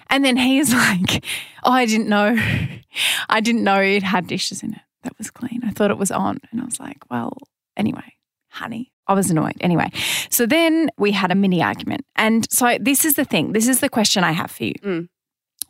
And 0.09 0.25
then 0.25 0.37
he's 0.37 0.73
like, 0.87 1.25
Oh, 1.64 1.73
I 1.73 1.87
didn't 1.87 2.09
know. 2.09 2.37
I 3.29 3.41
didn't 3.41 3.64
know 3.64 3.81
it 3.81 4.02
had 4.05 4.26
dishes 4.29 4.62
in 4.62 4.75
it 4.75 4.81
that 5.02 5.19
was 5.19 5.31
clean. 5.31 5.62
I 5.64 5.71
thought 5.71 5.91
it 5.91 5.99
was 5.99 6.12
on. 6.12 6.38
And 6.52 6.61
I 6.61 6.64
was 6.64 6.79
like, 6.79 6.99
Well, 7.11 7.37
anyway, 7.76 8.14
honey, 8.50 8.91
I 9.09 9.14
was 9.14 9.30
annoyed. 9.30 9.56
Anyway, 9.61 9.90
so 10.30 10.47
then 10.47 10.90
we 10.99 11.12
had 11.12 11.30
a 11.30 11.35
mini 11.35 11.62
argument. 11.62 12.04
And 12.16 12.47
so 12.50 12.76
this 12.80 13.04
is 13.04 13.14
the 13.14 13.25
thing 13.25 13.52
this 13.52 13.68
is 13.68 13.80
the 13.80 13.88
question 13.88 14.25
I 14.25 14.32
have 14.32 14.50
for 14.50 14.64
you. 14.64 14.75
Mm. 14.82 15.09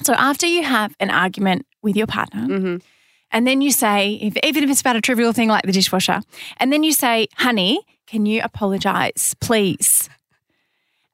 So 0.03 0.15
after 0.15 0.47
you 0.47 0.63
have 0.65 0.95
an 1.01 1.11
argument 1.11 1.65
with 1.83 1.97
your 1.97 2.07
partner, 2.07 2.47
Mhm. 2.47 2.83
and 3.31 3.47
then 3.47 3.61
you 3.63 3.71
say, 3.71 4.19
if, 4.21 4.37
even 4.43 4.65
if 4.65 4.71
it's 4.71 4.81
about 4.81 4.97
a 4.97 5.01
trivial 5.01 5.33
thing 5.33 5.49
like 5.49 5.65
the 5.65 5.73
dishwasher, 5.73 6.21
and 6.59 6.73
then 6.73 6.83
you 6.83 6.93
say, 6.93 7.29
honey, 7.37 7.81
can 8.07 8.27
you 8.27 8.41
apologize, 8.43 9.35
please? 9.41 10.09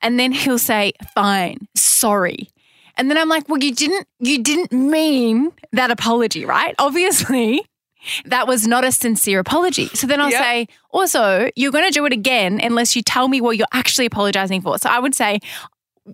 And 0.03 0.19
then 0.19 0.33
he'll 0.33 0.59
say, 0.59 0.93
fine, 1.15 1.69
sorry. 1.77 2.49
And 2.97 3.11
then 3.11 3.19
I'm 3.19 3.29
like, 3.29 3.49
well, 3.49 3.59
you 3.63 3.73
didn't, 3.75 4.07
you 4.21 4.43
didn't 4.43 4.73
mean 4.73 5.51
that 5.73 5.91
apology, 5.91 6.45
right? 6.45 6.75
Obviously, 6.79 7.63
that 8.27 8.47
was 8.47 8.67
not 8.67 8.85
a 8.85 8.93
sincere 8.93 9.39
apology. 9.41 9.89
So 9.95 10.07
then 10.07 10.21
I'll 10.21 10.31
Yep. 10.31 10.43
say, 10.43 10.69
also, 10.91 11.51
you're 11.57 11.73
going 11.73 11.85
to 11.87 11.91
do 11.93 12.05
it 12.07 12.13
again 12.13 12.61
unless 12.63 12.95
you 12.97 13.03
tell 13.03 13.29
me 13.29 13.41
what 13.41 13.57
you're 13.57 13.67
actually 13.73 14.07
apologizing 14.07 14.61
for. 14.63 14.79
So 14.79 14.89
I 14.89 14.99
would 14.99 15.15
say, 15.15 15.41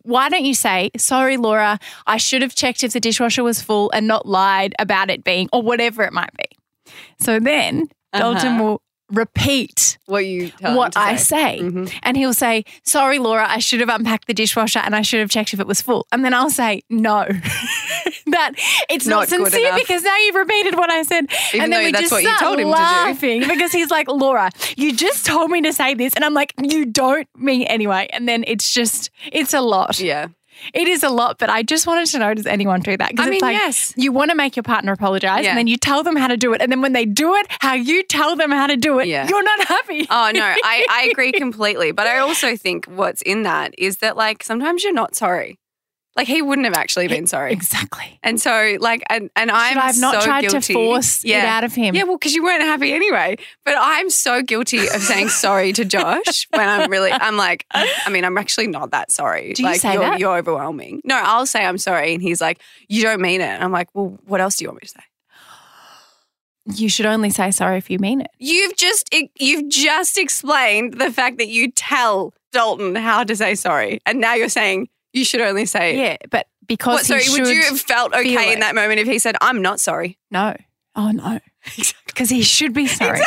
why 0.03 0.29
don't 0.29 0.45
you 0.45 0.55
say, 0.55 0.91
sorry, 0.97 1.37
Laura, 1.37 1.79
I 2.07 2.17
should 2.17 2.43
have 2.43 2.55
checked 2.55 2.83
if 2.83 2.93
the 2.93 3.01
dishwasher 3.01 3.45
was 3.45 3.63
full 3.63 3.91
and 3.93 4.07
not 4.09 4.27
lied 4.27 4.75
about 4.79 5.09
it 5.11 5.23
being, 5.23 5.49
or 5.53 5.63
whatever 5.63 6.03
it 6.03 6.13
might 6.13 6.33
be. 6.37 6.93
So 7.21 7.39
then 7.39 7.89
Dalton 8.13 8.55
Uh-huh. 8.55 8.63
will 8.63 8.83
repeat 9.11 9.99
What 10.07 10.25
you 10.27 10.51
what 10.63 10.93
to 10.93 10.99
I 10.99 11.17
say. 11.17 11.59
say. 11.59 11.61
Mhm. 11.63 11.93
And 12.03 12.17
he'll 12.17 12.35
say, 12.35 12.65
sorry, 12.85 13.19
Laura, 13.21 13.47
I 13.49 13.59
should 13.59 13.79
have 13.81 13.89
unpacked 13.89 14.27
the 14.27 14.35
dishwasher 14.35 14.81
and 14.81 14.97
I 14.97 15.03
should 15.03 15.21
have 15.21 15.31
checked 15.31 15.53
if 15.55 15.61
it 15.61 15.67
was 15.67 15.81
full. 15.81 16.07
And 16.11 16.25
then 16.25 16.35
I'll 16.35 16.51
say, 16.51 16.83
no. 16.91 17.29
that 18.35 18.53
it's 18.89 19.07
not, 19.07 19.29
Not 19.31 19.51
sincere 19.51 19.73
because 19.77 20.03
now 20.03 20.17
you've 20.19 20.35
repeated 20.37 20.77
what 20.77 20.91
I 20.91 21.03
said. 21.03 21.27
Even 21.53 21.65
and 21.65 21.73
then 21.73 21.85
we 21.85 21.93
just 21.93 22.09
start 22.15 22.41
told 22.41 22.59
him 22.59 22.67
to 22.69 22.75
do. 22.75 22.81
laughing 22.83 23.41
because 23.49 23.73
he's 23.73 23.91
like, 23.91 24.09
Laura, 24.09 24.51
you 24.77 24.95
just 24.95 25.25
told 25.27 25.51
me 25.51 25.63
to 25.63 25.73
say 25.73 25.95
this. 25.95 26.15
And 26.15 26.25
I'm 26.25 26.35
like, 26.35 26.53
you 26.63 26.85
don't 26.85 27.27
mean 27.37 27.63
anyway. 27.65 28.09
And 28.13 28.29
then 28.29 28.45
it's 28.47 28.73
just, 28.73 29.11
it's 29.33 29.55
a 29.55 29.61
lot. 29.61 29.99
Yeah. 30.01 30.29
It 30.73 30.87
is 30.87 31.03
a 31.03 31.09
lot, 31.11 31.39
but 31.41 31.51
I 31.51 31.65
just 31.65 31.85
wanted 31.87 32.07
to 32.07 32.19
know 32.21 32.33
does 32.33 32.47
anyone 32.47 32.79
do 32.81 32.97
that? 32.97 33.17
'Cause 33.17 33.27
I 33.27 33.29
it's 33.29 33.31
mean, 33.33 33.41
like, 33.41 33.55
yes. 33.57 33.93
You 33.97 34.13
want 34.13 34.31
to 34.31 34.37
make 34.37 34.55
your 34.55 34.63
partner 34.63 34.93
apologize 34.93 35.43
Yeah. 35.45 35.51
and 35.51 35.59
then 35.59 35.67
you 35.67 35.77
tell 35.77 36.05
them 36.05 36.15
how 36.15 36.29
to 36.29 36.37
do 36.37 36.53
it. 36.55 36.63
And 36.63 36.71
then 36.71 36.81
when 36.81 36.93
they 36.93 37.05
do 37.05 37.35
it, 37.35 37.47
how 37.59 37.75
you 37.75 38.05
tell 38.05 38.37
them 38.37 38.53
how 38.53 38.69
to 38.69 38.77
do 38.77 39.01
it, 39.01 39.09
Yeah. 39.09 39.27
you're 39.29 39.43
not 39.43 39.65
happy. 39.67 40.07
Oh 40.09 40.31
no, 40.33 40.45
I, 40.45 40.87
I 40.89 41.09
agree 41.13 41.33
completely. 41.33 41.91
But 41.91 42.07
I 42.07 42.19
also 42.19 42.57
think 42.57 42.87
what's 42.87 43.21
in 43.23 43.43
that 43.43 43.75
is 43.79 43.99
that 43.99 44.17
like 44.17 44.45
sometimes 44.45 44.85
you're 44.85 44.93
not 44.93 45.17
sorry. 45.17 45.59
Like 46.17 46.29
he 46.29 46.43
wouldn't 46.43 46.65
have 46.67 46.75
actually 46.75 47.09
been 47.09 47.27
sorry. 47.27 47.53
Exactly. 47.53 48.21
And 48.23 48.41
so 48.41 48.77
like 48.81 49.03
and, 49.11 49.31
and 49.35 49.51
I'm 49.51 49.79
I've 49.79 49.99
not 49.99 50.23
so 50.23 50.27
tried 50.27 50.43
guilty. 50.43 50.61
to 50.61 50.73
force 50.73 51.25
it 51.25 51.33
out 51.33 51.65
of 51.65 51.75
him? 51.75 51.95
Yeah, 51.95 52.05
well, 52.05 52.17
because 52.17 52.35
you 52.35 52.45
weren't 52.45 52.63
happy 52.63 52.93
anyway. 52.93 53.37
But 53.65 53.75
I'm 53.79 54.11
so 54.11 54.41
guilty 54.43 54.87
of 54.87 55.03
saying 55.03 55.29
sorry 55.31 55.73
to 55.73 55.85
Josh 55.85 56.47
when 56.51 56.69
I'm 56.69 56.91
really 56.91 57.11
I'm 57.11 57.37
like, 57.37 57.67
I 57.73 58.11
mean, 58.11 58.25
I'm 58.25 58.39
actually 58.39 58.69
not 58.69 58.93
that 58.93 59.11
sorry. 59.11 59.55
Do 59.55 59.63
you 59.63 59.69
like 59.69 59.81
say 59.81 59.95
you're, 59.95 60.03
that? 60.03 60.21
you're 60.21 60.37
overwhelming. 60.37 61.01
No, 61.05 61.21
I'll 61.23 61.47
say 61.47 61.65
I'm 61.65 61.79
sorry. 61.79 62.15
And 62.15 62.23
he's 62.23 62.41
like, 62.41 62.61
You 62.89 63.03
don't 63.03 63.21
mean 63.21 63.41
it. 63.41 63.47
And 63.47 63.65
I'm 63.65 63.73
like, 63.73 63.89
Well, 63.95 64.19
what 64.27 64.41
else 64.41 64.57
do 64.57 64.65
you 64.65 64.69
want 64.69 64.83
me 64.83 64.87
to 64.87 64.93
say? 64.93 65.01
You 66.67 66.89
should 66.89 67.07
only 67.07 67.31
say 67.31 67.51
sorry 67.51 67.77
if 67.77 67.91
you 67.91 67.99
mean 67.99 68.21
it. 68.23 68.31
You've 68.39 68.77
just 68.77 69.13
you've 69.39 69.69
just 69.69 70.17
explained 70.17 70.95
the 70.95 71.13
fact 71.13 71.39
that 71.39 71.49
you 71.49 71.71
tell 71.71 72.33
Dalton 72.53 72.95
how 72.95 73.25
to 73.25 73.37
say 73.37 73.55
sorry, 73.55 74.01
and 74.07 74.21
now 74.21 74.35
you're 74.35 74.49
saying 74.49 74.89
you 75.15 75.25
should 75.25 75.41
only 75.41 75.65
say. 75.65 75.97
Yeah, 75.97 76.17
but 76.31 76.47
because 76.67 76.97
What, 76.97 77.07
sorry, 77.07 77.23
he 77.23 77.31
would 77.31 77.47
should 77.47 77.55
you 77.57 77.63
have 77.63 77.81
felt 77.81 78.13
feel 78.13 78.21
okay 78.21 78.53
in 78.53 78.59
it. 78.59 78.61
that 78.61 78.75
moment 78.75 79.01
if 79.01 79.07
he 79.07 79.19
said, 79.19 79.37
"I'm 79.41 79.63
not 79.63 79.81
sorry"? 79.81 80.19
no. 80.31 80.55
Oh 80.97 81.11
no, 81.11 81.41
because 82.07 82.29
he 82.31 82.43
should 82.43 82.73
be 82.73 82.87
sorry. 82.87 83.21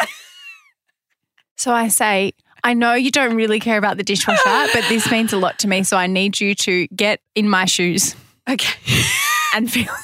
So 1.58 1.74
I 1.74 1.88
say, 1.88 2.32
I 2.64 2.74
know 2.74 2.94
you 2.94 3.12
don't 3.12 3.36
really 3.36 3.60
care 3.60 3.78
about 3.78 3.98
the 3.98 4.04
dishwasher, 4.04 4.42
but 4.74 4.86
this 4.90 5.10
means 5.12 5.34
a 5.34 5.38
lot 5.38 5.60
to 5.60 5.68
me. 5.68 5.84
So 5.84 5.98
I 5.98 6.08
need 6.08 6.40
you 6.40 6.56
to 6.56 6.88
get 6.88 7.20
in 7.36 7.50
my 7.50 7.66
shoes 7.66 8.16
Okay. 8.50 8.74
and 9.54 9.72
feel. 9.72 9.92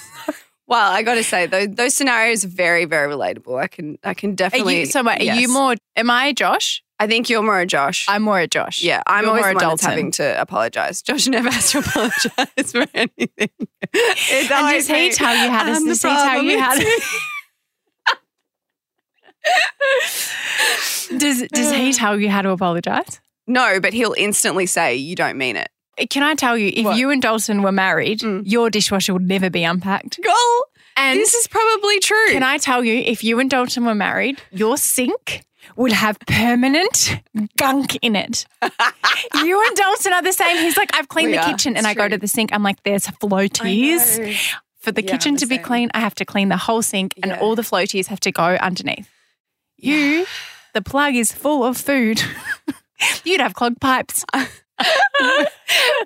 Well, 0.65 0.91
I 0.91 1.03
got 1.03 1.15
to 1.15 1.23
say 1.23 1.45
those 1.45 1.67
those 1.75 1.93
scenarios 1.93 2.45
are 2.45 2.47
very 2.47 2.85
very 2.85 3.13
relatable. 3.13 3.61
I 3.61 3.67
can 3.67 3.97
I 4.03 4.13
can 4.13 4.31
Are 4.31 4.35
definitely. 4.35 4.79
you, 4.79 4.85
so 4.87 5.03
wait, 5.03 5.21
are 5.29 5.35
you 5.35 5.47
more? 5.49 5.75
Am 5.97 6.09
I 6.09 6.31
Josh? 6.33 6.81
I 7.03 7.07
think 7.07 7.29
you're 7.29 7.41
more 7.43 7.59
a 7.59 7.65
Josh. 7.65 8.05
I'm 8.07 8.21
more 8.23 8.39
a 8.39 8.47
Josh. 8.47 8.81
yeah, 8.81 9.01
I'm 9.07 9.23
You're 9.25 9.29
always 9.31 9.43
more 9.45 9.53
the 9.53 9.59
a 9.59 9.67
one 9.67 9.69
that's 9.73 9.83
having 9.83 10.11
to 10.11 10.41
apologize. 10.41 11.01
Josh 11.01 11.27
never 11.27 11.49
has 11.51 11.71
to 11.71 11.79
apologize 11.85 12.71
for 12.71 12.85
anything. 12.93 13.49
It's 13.93 14.51
And 14.51 14.85
he 14.87 15.09
me. 15.09 15.11
tell 15.13 15.35
you 15.35 15.49
how 15.51 15.63
to? 15.65 15.71
I'm 15.71 15.83
the 15.83 15.89
Does 15.89 16.01
he 16.01 16.07
tell 16.09 16.41
you 16.43 16.59
how 16.59 16.71
it's 16.75 16.83
to? 21.09 21.17
Does 21.17 21.41
Does 21.49 21.71
he 21.75 21.93
tell 21.93 22.19
you 22.19 22.29
how 22.29 22.41
to 22.41 22.49
apologize? 22.51 23.19
No, 23.47 23.79
but 23.81 23.93
he'll 23.93 24.15
instantly 24.17 24.65
say, 24.65 24.95
"You 24.95 25.15
don't 25.15 25.37
mean 25.37 25.55
it." 25.57 25.69
Can 26.09 26.23
I 26.23 26.33
tell 26.35 26.57
you, 26.57 26.71
if 26.73 26.85
What? 26.85 26.97
you 26.97 27.09
and 27.11 27.21
Dalton 27.21 27.61
were 27.61 27.71
married, 27.71 28.19
Mm. 28.21 28.43
your 28.45 28.69
dishwasher 28.71 29.13
would 29.13 29.27
never 29.27 29.49
be 29.49 29.63
unpacked. 29.63 30.19
Goal. 30.23 30.65
And 30.97 31.19
This 31.19 31.33
is 31.35 31.47
probably 31.47 31.99
true. 31.99 32.27
can 32.31 32.41
I 32.43 32.57
tell 32.57 32.83
you, 32.83 32.95
if 32.95 33.23
you 33.23 33.39
and 33.39 33.49
Dalton 33.49 33.85
were 33.85 33.93
married, 33.95 34.41
your 34.51 34.77
sink 34.77 35.43
would 35.75 35.91
have 35.91 36.19
permanent 36.27 37.19
gunk 37.57 37.95
in 38.01 38.15
it. 38.15 38.45
you 39.35 39.63
and 39.67 39.75
Dalton 39.75 40.13
are 40.13 40.21
the 40.21 40.33
same. 40.33 40.57
He's 40.57 40.77
like, 40.77 40.95
I've 40.95 41.07
cleaned 41.07 41.31
We 41.31 41.37
the 41.37 41.43
are. 41.43 41.51
kitchen, 41.51 41.75
and 41.77 41.85
It's 41.85 41.87
I 41.87 41.93
go 41.93 42.07
to 42.07 42.17
the 42.17 42.27
sink. 42.27 42.51
I'm 42.53 42.63
like, 42.63 42.81
there's 42.83 43.07
floaties. 43.07 44.37
For 44.79 44.91
the 44.91 45.01
Yeah, 45.03 45.11
kitchen 45.11 45.33
I'm 45.33 45.37
to 45.37 45.45
the 45.45 45.57
be 45.57 45.63
clean, 45.63 45.89
I 45.93 45.99
have 46.01 46.15
to 46.15 46.25
clean 46.25 46.49
the 46.49 46.57
whole 46.57 46.81
sink, 46.81 47.13
and 47.23 47.33
all 47.33 47.55
the 47.55 47.61
floaties 47.61 48.07
have 48.07 48.19
to 48.21 48.31
go 48.31 48.43
underneath. 48.43 49.09
You, 49.77 50.25
the 50.73 50.81
plug 50.81 51.15
is 51.15 51.31
full 51.31 51.63
of 51.63 51.77
food. 51.77 52.21
You'd 53.23 53.41
have 53.41 53.53
clogged 53.53 53.79
pipes. 53.81 54.25
but 54.33 54.47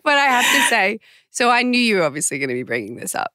I 0.06 0.26
have 0.26 0.46
to 0.46 0.70
say, 0.70 1.00
so 1.32 1.50
I 1.50 1.64
knew 1.64 1.80
you 1.80 1.98
were 1.98 2.04
obviously 2.04 2.38
going 2.40 2.50
to 2.50 2.56
be 2.56 2.64
bringing 2.64 2.96
this 2.98 3.16
up, 3.16 3.32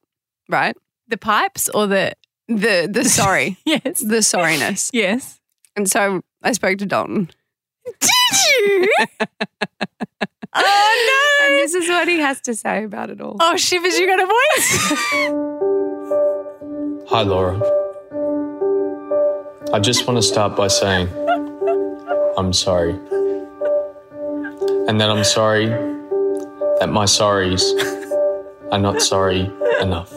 right? 0.49 0.75
The 1.07 1.17
pipes 1.17 1.69
or 1.69 1.87
the 1.87 2.13
The 2.47 2.87
the 2.91 3.03
sorry, 3.05 3.57
yes, 3.65 3.99
the 4.01 4.17
sorriness, 4.21 4.89
yes. 4.93 5.39
And 5.75 5.89
so 5.89 6.21
I 6.41 6.51
spoke 6.51 6.77
to 6.79 6.85
Dalton, 6.85 7.29
Did 7.85 8.09
you? 8.59 8.87
oh 10.53 11.39
no! 11.39 11.45
and 11.47 11.57
this 11.59 11.73
is 11.73 11.87
what 11.89 12.07
he 12.07 12.19
has 12.19 12.41
to 12.41 12.55
say 12.55 12.83
about 12.83 13.09
it 13.09 13.21
all. 13.21 13.37
Oh, 13.39 13.57
shivers! 13.57 13.97
You 13.97 14.07
got 14.07 14.19
a 14.19 14.25
voice. 14.25 14.93
Hi, 17.09 17.21
Laura. 17.21 17.59
I 19.73 19.79
just 19.79 20.07
want 20.07 20.17
to 20.17 20.21
start 20.21 20.55
by 20.55 20.67
saying 20.67 21.09
I'm 22.37 22.53
sorry. 22.53 22.93
And 24.87 24.99
that 24.99 25.09
I'm 25.09 25.23
sorry 25.23 25.67
that 26.79 26.89
my 26.89 27.05
sorries 27.05 27.63
are 28.71 28.79
not 28.79 29.01
sorry 29.01 29.49
enough. 29.81 30.11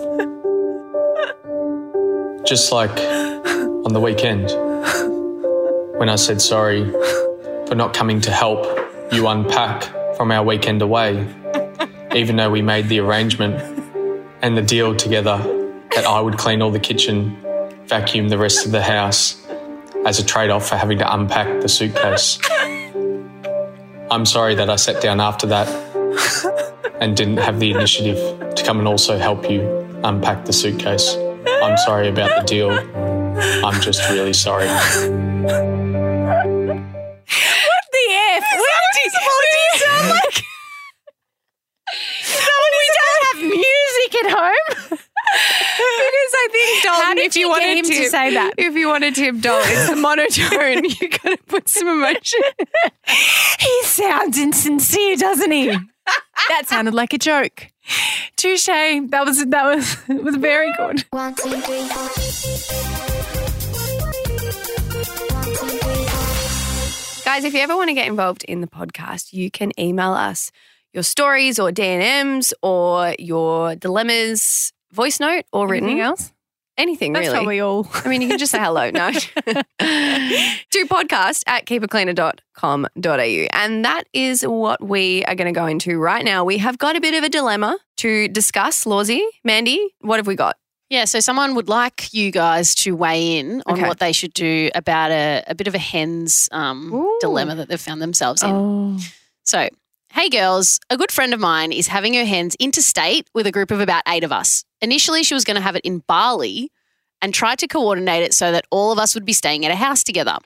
Just 2.47 2.73
like 2.73 2.91
on 3.87 3.93
the 3.93 4.01
weekend. 4.01 4.51
When 5.99 6.11
I 6.11 6.17
said 6.17 6.43
sorry 6.43 6.91
for 7.67 7.75
not 7.75 7.95
coming 7.95 8.21
to 8.21 8.31
help 8.31 8.67
you 9.13 9.27
unpack 9.29 9.85
from 10.17 10.31
our 10.31 10.45
weekend 10.45 10.83
away, 10.83 11.27
even 12.15 12.37
though 12.37 12.51
we 12.51 12.61
made 12.61 12.89
the 12.91 13.01
arrangement 13.01 13.57
and 14.43 14.59
the 14.59 14.63
deal 14.63 14.95
together 14.95 15.39
that 15.95 16.05
I 16.05 16.21
would 16.21 16.37
clean 16.37 16.61
all 16.61 16.71
the 16.71 16.79
kitchen, 16.79 17.35
vacuum 17.87 18.29
the 18.29 18.37
rest 18.37 18.67
of 18.67 18.73
the 18.73 18.83
house 18.83 19.43
as 20.05 20.19
a 20.19 20.25
trade 20.25 20.51
off 20.51 20.69
for 20.69 20.77
having 20.77 20.99
to 20.99 21.15
unpack 21.15 21.63
the 21.63 21.69
suitcase. 21.69 22.39
I'm 24.11 24.27
sorry 24.27 24.55
that 24.55 24.69
I 24.69 24.77
sat 24.77 25.01
down 25.01 25.19
after 25.19 25.47
that 25.47 25.67
and 27.01 27.17
didn't 27.17 27.39
have 27.39 27.59
the 27.59 27.71
initiative 27.71 28.55
to 28.55 28.65
come 28.65 28.79
and 28.79 28.87
also 28.87 29.17
help 29.17 29.51
you 29.51 29.63
unpack 30.05 30.45
the 30.45 30.53
suitcase. 30.53 31.17
I'm 31.47 31.79
sorry 31.79 32.09
about 32.09 32.39
the 32.39 32.47
deal. 32.47 33.06
I'm 33.39 33.81
just 33.81 34.09
really 34.11 34.33
sorry. 34.33 34.67
What 34.67 34.77
the 34.83 35.57
F. 38.33 38.43
Where 38.43 38.89
do 38.93 39.01
you, 39.05 39.11
where 39.13 39.79
sound 39.79 40.09
like? 40.11 40.37
we 42.73 42.87
don't 42.97 43.23
have 43.27 43.41
music 43.43 44.13
at 44.25 44.31
home. 44.31 44.99
Because 45.77 46.35
I 46.35 46.49
think 46.53 46.83
Dalton, 46.85 47.05
How 47.05 47.15
did 47.15 47.27
if 47.27 47.37
you, 47.37 47.41
you 47.41 47.47
get 47.49 47.61
wanted 47.61 47.79
him 47.79 47.85
to 47.85 48.05
to 48.05 48.09
say 48.11 48.35
that? 48.35 48.53
if 48.57 48.75
you 48.75 48.89
wanted 48.89 49.15
to 49.17 49.33
Dalton, 49.33 49.71
it's 49.73 49.91
the 49.91 49.97
monotone. 49.97 50.85
you 51.01 51.09
got 51.09 51.37
to 51.37 51.39
put 51.49 51.69
some 51.69 51.89
emotion. 51.89 52.41
He 53.59 53.83
sounds 53.83 54.39
insincere, 54.39 55.17
doesn't 55.17 55.51
he? 55.51 55.77
that 56.49 56.63
sounded 56.67 56.95
like 56.95 57.13
a 57.13 57.19
joke. 57.19 57.67
Touche. 58.37 58.67
That 58.67 59.25
was 59.27 59.45
that 59.47 59.65
was 59.65 59.97
was 60.09 60.37
very 60.37 60.73
good. 60.77 61.05
One, 61.11 61.35
two, 61.35 61.61
three, 61.61 61.89
four. 61.89 63.16
Guys, 67.37 67.45
if 67.45 67.53
you 67.53 67.61
ever 67.61 67.77
want 67.77 67.89
to 67.89 67.95
get 67.95 68.07
involved 68.07 68.45
in 68.45 68.63
the 68.63 68.67
podcast, 68.67 69.35
you 69.35 69.51
can 69.51 69.71
email 69.79 70.15
us 70.15 70.51
your 70.95 71.03
stories 71.03 71.59
or 71.59 71.71
D&Ms 71.71 72.55
or 72.63 73.15
your 73.19 73.77
dilemmas, 73.77 74.73
voice 74.91 75.21
note 75.21 75.45
or 75.53 75.69
written. 75.69 75.91
Mm-hmm. 75.91 75.99
Anything 75.99 76.01
else? 76.01 76.33
Anything 76.79 77.13
That's 77.13 77.27
really. 77.27 77.37
probably 77.37 77.61
all. 77.61 77.89
I 77.93 78.09
mean, 78.09 78.23
you 78.23 78.29
can 78.29 78.39
just 78.39 78.53
say 78.53 78.59
hello. 78.59 78.89
No. 78.89 79.11
to 79.11 79.67
podcast 80.87 81.43
at 81.47 81.67
keepitcleaner.com.au. 81.67 83.47
And 83.53 83.85
that 83.85 84.05
is 84.15 84.41
what 84.41 84.83
we 84.83 85.23
are 85.27 85.35
going 85.35 85.53
to 85.53 85.61
go 85.61 85.67
into 85.67 85.99
right 85.99 86.25
now. 86.25 86.43
We 86.43 86.57
have 86.57 86.79
got 86.79 86.97
a 86.97 87.03
bit 87.03 87.13
of 87.13 87.23
a 87.23 87.29
dilemma 87.29 87.77
to 87.99 88.29
discuss. 88.29 88.85
Lawsy, 88.87 89.21
Mandy, 89.45 89.95
what 90.01 90.17
have 90.17 90.27
we 90.27 90.37
got? 90.37 90.57
Yeah, 90.89 91.05
so 91.05 91.19
someone 91.21 91.55
would 91.57 91.69
like 91.69 92.15
you 92.15 92.31
guys 92.31 92.75
to 92.77 92.95
weigh 92.95 93.39
in 93.39 93.63
on 93.67 93.75
Okay. 93.79 93.89
what 93.89 93.99
they 93.99 94.13
should 94.13 94.33
do 94.33 94.71
about 94.75 95.11
a, 95.11 95.43
a 95.49 95.55
bit 95.55 95.67
of 95.67 95.75
a 95.75 95.79
hen's 95.79 96.49
um, 96.53 96.91
dilemma 97.21 97.57
that 97.57 97.69
they've 97.69 97.81
found 97.81 98.01
themselves 98.01 98.43
in. 98.43 98.51
Oh. 98.51 98.99
So, 99.45 99.69
hey 100.13 100.29
girls, 100.29 100.79
a 100.89 100.97
good 100.97 101.11
friend 101.11 101.35
of 101.35 101.41
mine 101.41 101.73
is 101.73 101.89
having 101.89 102.15
her 102.15 102.25
hens 102.25 102.55
interstate 102.61 103.29
with 103.35 103.47
a 103.49 103.53
group 103.53 103.71
of 103.73 103.81
about 103.81 104.03
eight 104.07 104.23
of 104.23 104.31
us. 104.31 104.65
Initially, 104.81 105.25
she 105.25 105.35
was 105.35 105.43
going 105.45 105.57
to 105.57 105.61
have 105.61 105.75
it 105.75 105.85
in 105.85 105.99
Bali 106.07 106.71
and 107.21 107.35
tried 107.35 107.59
to 107.61 107.67
coordinate 107.67 108.23
it 108.23 108.33
so 108.35 108.53
that 108.53 108.65
all 108.71 108.93
of 108.93 108.99
us 108.99 109.15
would 109.15 109.25
be 109.25 109.33
staying 109.33 109.65
at 109.65 109.73
a 109.73 109.77
house 109.77 110.05
together. 110.05 110.37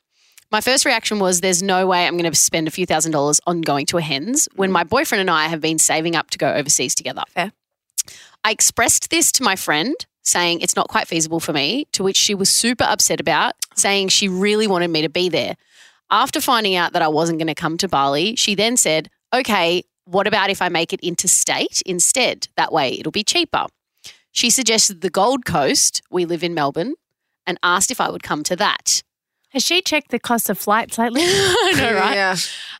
My 0.51 0.61
first 0.63 0.85
reaction 0.87 1.19
was 1.19 1.41
there's 1.43 1.63
no 1.63 1.87
way 1.87 2.07
I'm 2.07 2.17
going 2.17 2.31
to 2.31 2.37
spend 2.39 2.67
a 2.67 2.71
few 2.71 2.87
thousand 2.87 3.13
dollars 3.13 3.41
on 3.47 3.61
going 3.61 3.87
to 3.87 3.99
a 3.99 4.03
hens 4.03 4.49
when 4.57 4.73
my 4.73 4.85
boyfriend 4.85 5.21
and 5.21 5.31
I 5.31 5.49
have 5.49 5.61
been 5.61 5.79
saving 5.79 6.17
up 6.17 6.31
to 6.31 6.39
go 6.39 6.51
overseas 6.53 6.95
together. 6.95 7.23
Fair. 7.29 7.53
I 8.43 8.51
expressed 8.53 9.11
this 9.11 9.31
to 9.33 9.43
my 9.43 9.55
friend, 9.55 9.95
saying 10.31 10.61
it's 10.61 10.77
not 10.77 10.89
quite 10.89 11.09
feasible 11.09 11.41
for 11.41 11.53
me, 11.53 11.87
to 11.93 12.03
which 12.03 12.17
she 12.17 12.35
was 12.35 12.49
super 12.51 12.85
upset 12.85 13.21
about, 13.21 13.55
saying 13.75 14.09
she 14.09 14.29
really 14.29 14.67
wanted 14.67 14.89
me 14.89 15.03
to 15.03 15.09
be 15.09 15.29
there. 15.29 15.57
After 16.11 16.41
finding 16.41 16.75
out 16.75 16.93
that 16.93 17.03
I 17.03 17.09
wasn't 17.09 17.39
going 17.39 17.49
to 17.49 17.55
come 17.55 17.77
to 17.79 17.89
Bali, 17.89 18.37
she 18.37 18.55
then 18.55 18.77
said, 18.77 19.11
okay, 19.33 19.85
what 20.05 20.27
about 20.27 20.51
if 20.51 20.61
I 20.61 20.69
make 20.69 20.93
it 20.93 21.01
interstate 21.01 21.83
instead? 21.87 22.49
That 22.57 22.73
way 22.73 22.99
it'll 22.99 23.13
be 23.13 23.25
cheaper. 23.25 23.67
She 24.33 24.51
suggested 24.51 25.01
the 25.01 25.11
Gold 25.11 25.45
Coast, 25.45 26.03
we 26.11 26.25
live 26.25 26.43
in 26.43 26.55
Melbourne, 26.55 26.95
and 27.47 27.59
asked 27.63 27.91
if 27.91 28.01
I 28.01 28.11
would 28.11 28.23
come 28.23 28.43
to 28.45 28.57
that. 28.57 29.03
Has 29.51 29.65
she 29.65 29.83
checked 29.83 30.13
the 30.13 30.21
cost 30.21 30.49
of 30.49 30.59
flights 30.59 30.99
lately? 30.99 31.23
I 31.25 31.73
know, 31.77 31.95
right? 31.95 32.15
Yeah. 32.15 32.37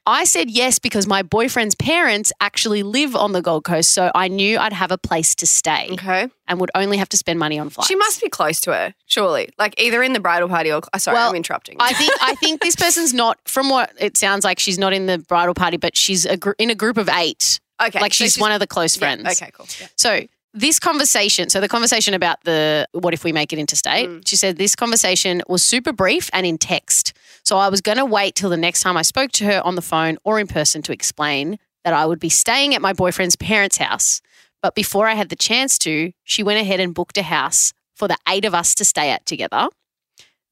I 0.07 0.25
said 0.25 0.51
yes 0.51 0.79
because 0.79 1.07
my 1.07 1.23
boyfriend's 1.23 1.75
parents 1.75 2.33
actually 2.41 2.83
live 2.83 3.15
on 3.15 3.33
the 3.33 3.43
Gold 3.43 3.65
Coast, 3.65 3.91
so 3.93 4.11
I 4.15 4.29
knew 4.29 4.59
I'd 4.59 4.73
have 4.73 4.91
a 4.91 4.99
place 4.99 5.35
to 5.37 5.47
stay 5.47 5.89
Okay. 5.93 6.29
and 6.49 6.59
would 6.61 6.71
only 6.75 6.97
have 6.97 7.09
to 7.11 7.17
spend 7.17 7.39
money 7.39 7.59
on 7.59 7.69
flights. 7.71 7.89
She 7.89 7.95
must 7.97 8.21
be 8.21 8.29
close 8.29 8.61
to 8.63 8.73
her, 8.73 8.95
surely. 9.07 9.51
Like 9.59 9.75
either 9.79 10.03
in 10.03 10.13
the 10.15 10.21
bridal 10.21 10.49
party 10.49 10.73
or. 10.73 10.81
Sorry, 10.99 11.15
Well, 11.15 11.29
I'm 11.31 11.37
interrupting. 11.37 11.77
I 11.81 11.93
think 11.93 12.13
I 12.21 12.35
think 12.37 12.61
this 12.63 12.77
person's 12.77 13.13
not. 13.15 13.39
From 13.47 13.69
what 13.69 13.93
it 13.99 14.17
sounds 14.17 14.45
like, 14.45 14.59
she's 14.59 14.79
not 14.79 14.93
in 14.93 15.07
the 15.07 15.19
bridal 15.19 15.55
party, 15.55 15.77
but 15.77 15.97
she's 15.97 16.25
a 16.27 16.37
gr- 16.37 16.53
in 16.59 16.71
a 16.71 16.75
group 16.75 16.97
of 16.97 17.09
eight. 17.11 17.61
okay. 17.81 18.01
like 18.01 18.15
so 18.15 18.25
she's, 18.25 18.39
one 18.39 18.53
of 18.53 18.61
the 18.61 18.67
close 18.67 18.97
yeah, 18.97 19.01
friends. 19.01 19.41
Okay, 19.43 19.51
cool. 19.53 19.67
Yeah. 19.81 19.87
So 19.97 20.21
this 20.53 20.81
conversation, 20.81 21.49
so 21.51 21.61
the 21.61 21.69
conversation 21.69 22.13
about 22.15 22.43
the 22.45 22.89
what 22.93 23.15
if 23.15 23.23
we 23.23 23.33
make 23.33 23.53
it 23.53 23.59
interstate, 23.59 24.09
Mm. 24.09 24.27
she 24.27 24.37
said 24.37 24.57
this 24.57 24.75
conversation 24.75 25.43
was 25.47 25.63
super 25.63 25.93
brief 25.93 26.29
and 26.33 26.45
in 26.47 26.59
text. 26.59 27.13
So 27.45 27.59
I 27.59 27.69
was 27.69 27.81
going 27.81 27.99
to 27.99 28.05
wait 28.05 28.35
till 28.35 28.51
the 28.51 28.57
next 28.57 28.81
time 28.83 28.97
I 28.97 29.03
spoke 29.03 29.33
to 29.33 29.45
her 29.47 29.61
on 29.65 29.75
the 29.75 29.83
phone 29.83 30.19
or 30.25 30.39
in 30.39 30.47
person 30.47 30.83
to 30.83 30.93
explain 30.93 31.59
that 31.85 31.93
I 31.95 32.07
would 32.07 32.21
be 32.21 32.29
staying 32.29 32.75
at 32.75 32.83
my 32.83 32.93
boyfriend's 32.93 33.37
parents' 33.37 33.79
house. 33.79 34.21
But 34.63 34.75
before 34.75 35.09
I 35.09 35.15
had 35.15 35.31
the 35.31 35.37
chance 35.37 35.79
to, 35.81 36.13
she 36.25 36.43
went 36.43 36.61
ahead 36.61 36.81
and 36.81 36.95
booked 36.95 37.17
a 37.19 37.23
house 37.23 37.73
for 37.97 38.07
the 38.09 38.19
eight 38.29 38.45
of 38.45 38.55
us 38.55 38.75
to 38.77 38.85
stay 38.85 39.11
at 39.11 39.25
together. 39.27 39.69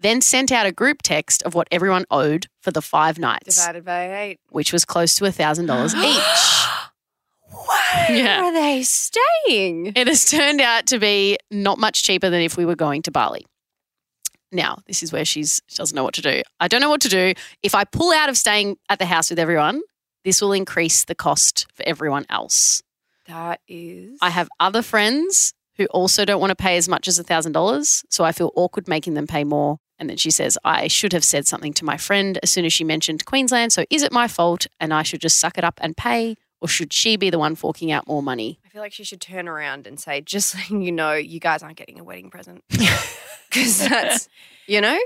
Then 0.01 0.21
sent 0.21 0.51
out 0.53 0.65
a 0.65 0.73
group 0.73 1.03
text 1.03 1.43
of 1.43 1.55
what 1.55 1.69
everyone 1.71 2.05
owed 2.11 2.47
for 2.63 2.71
the 2.71 2.81
five 2.81 3.19
nights, 3.19 3.57
Divided 3.57 3.85
by 3.85 4.21
eight. 4.23 4.39
which 4.49 4.73
was 4.73 4.85
close 4.85 5.15
to 5.17 5.25
a 5.27 5.33
thousand 5.33 5.67
dollars 5.73 5.95
each. 5.95 6.67
Where 7.51 8.17
Yeah. 8.17 8.43
are 8.45 8.53
they 8.53 8.83
staying? 8.83 9.93
It 9.97 10.07
has 10.07 10.25
turned 10.25 10.61
out 10.61 10.87
to 10.87 10.99
be 10.99 11.37
not 11.51 11.79
much 11.79 12.03
cheaper 12.03 12.31
than 12.31 12.41
if 12.43 12.57
we 12.57 12.65
were 12.65 12.77
going 12.77 13.03
to 13.03 13.11
Bali. 13.11 13.45
Now, 14.51 14.79
this 14.87 15.03
is 15.03 15.13
where 15.13 15.25
she's 15.25 15.61
she 15.67 15.77
doesn't 15.77 15.95
know 15.95 16.05
what 16.05 16.15
to 16.15 16.23
do. 16.23 16.43
I 16.61 16.69
don't 16.69 16.81
know 16.81 16.91
what 16.91 17.03
to 17.03 17.09
do. 17.09 17.35
If 17.63 17.75
I 17.75 17.85
pull 17.85 18.13
out 18.13 18.29
of 18.29 18.37
staying 18.37 18.77
at 18.89 18.99
the 18.99 19.07
house 19.07 19.31
with 19.31 19.39
everyone, 19.39 19.83
this 20.25 20.41
will 20.41 20.53
increase 20.53 21.05
the 21.05 21.15
cost 21.15 21.67
for 21.75 21.87
everyone 21.87 22.25
else. 22.29 22.83
That 23.27 23.61
is. 23.69 24.19
I 24.23 24.31
have 24.31 24.49
other 24.59 24.83
friends 24.83 25.53
who 25.77 25.87
also 25.87 26.25
don't 26.25 26.41
want 26.41 26.51
to 26.51 26.57
pay 26.57 26.77
as 26.77 26.89
much 26.89 27.07
as 27.07 27.21
$1,000, 27.21 28.05
so 28.11 28.25
I 28.25 28.33
feel 28.33 28.53
awkward 28.57 28.89
making 28.89 29.15
them 29.15 29.27
pay 29.27 29.45
more. 29.45 29.79
And 29.99 30.09
then 30.09 30.17
she 30.17 30.31
says, 30.31 30.59
I 30.65 30.89
should 30.89 31.13
have 31.13 31.25
said 31.25 31.47
something 31.47 31.73
to 31.75 31.85
my 31.85 31.97
friend 31.97 32.39
as 32.43 32.51
soon 32.51 32.65
as 32.65 32.73
she 32.73 32.85
mentioned 32.85 33.25
Queensland. 33.25 33.73
So 33.73 33.85
is 33.91 34.03
it 34.03 34.13
my 34.13 34.29
fault 34.29 34.67
and 34.81 34.95
I 34.95 35.03
should 35.03 35.21
just 35.21 35.39
suck 35.39 35.59
it 35.59 35.65
up 35.65 35.79
and 35.83 35.97
pay? 35.97 36.37
Or 36.61 36.67
should 36.69 36.93
she 36.93 37.17
be 37.17 37.31
the 37.31 37.39
one 37.39 37.55
forking 37.55 37.93
out 37.93 38.09
more 38.09 38.23
money? 38.23 38.59
I 38.67 38.69
feel 38.69 38.83
like 38.83 38.93
she 38.93 39.05
should 39.05 39.21
turn 39.21 39.47
around 39.49 39.87
and 39.87 39.99
say, 40.01 40.21
just 40.21 40.55
letting 40.57 40.83
you 40.83 40.91
know, 40.93 41.13
you 41.13 41.39
guys 41.41 41.63
aren't 41.63 41.77
getting 41.77 42.01
a 42.01 42.05
wedding 42.05 42.31
present. 42.31 42.63
Because 43.51 43.79
that's, 43.89 44.29
you 44.67 44.81
know? 44.83 44.99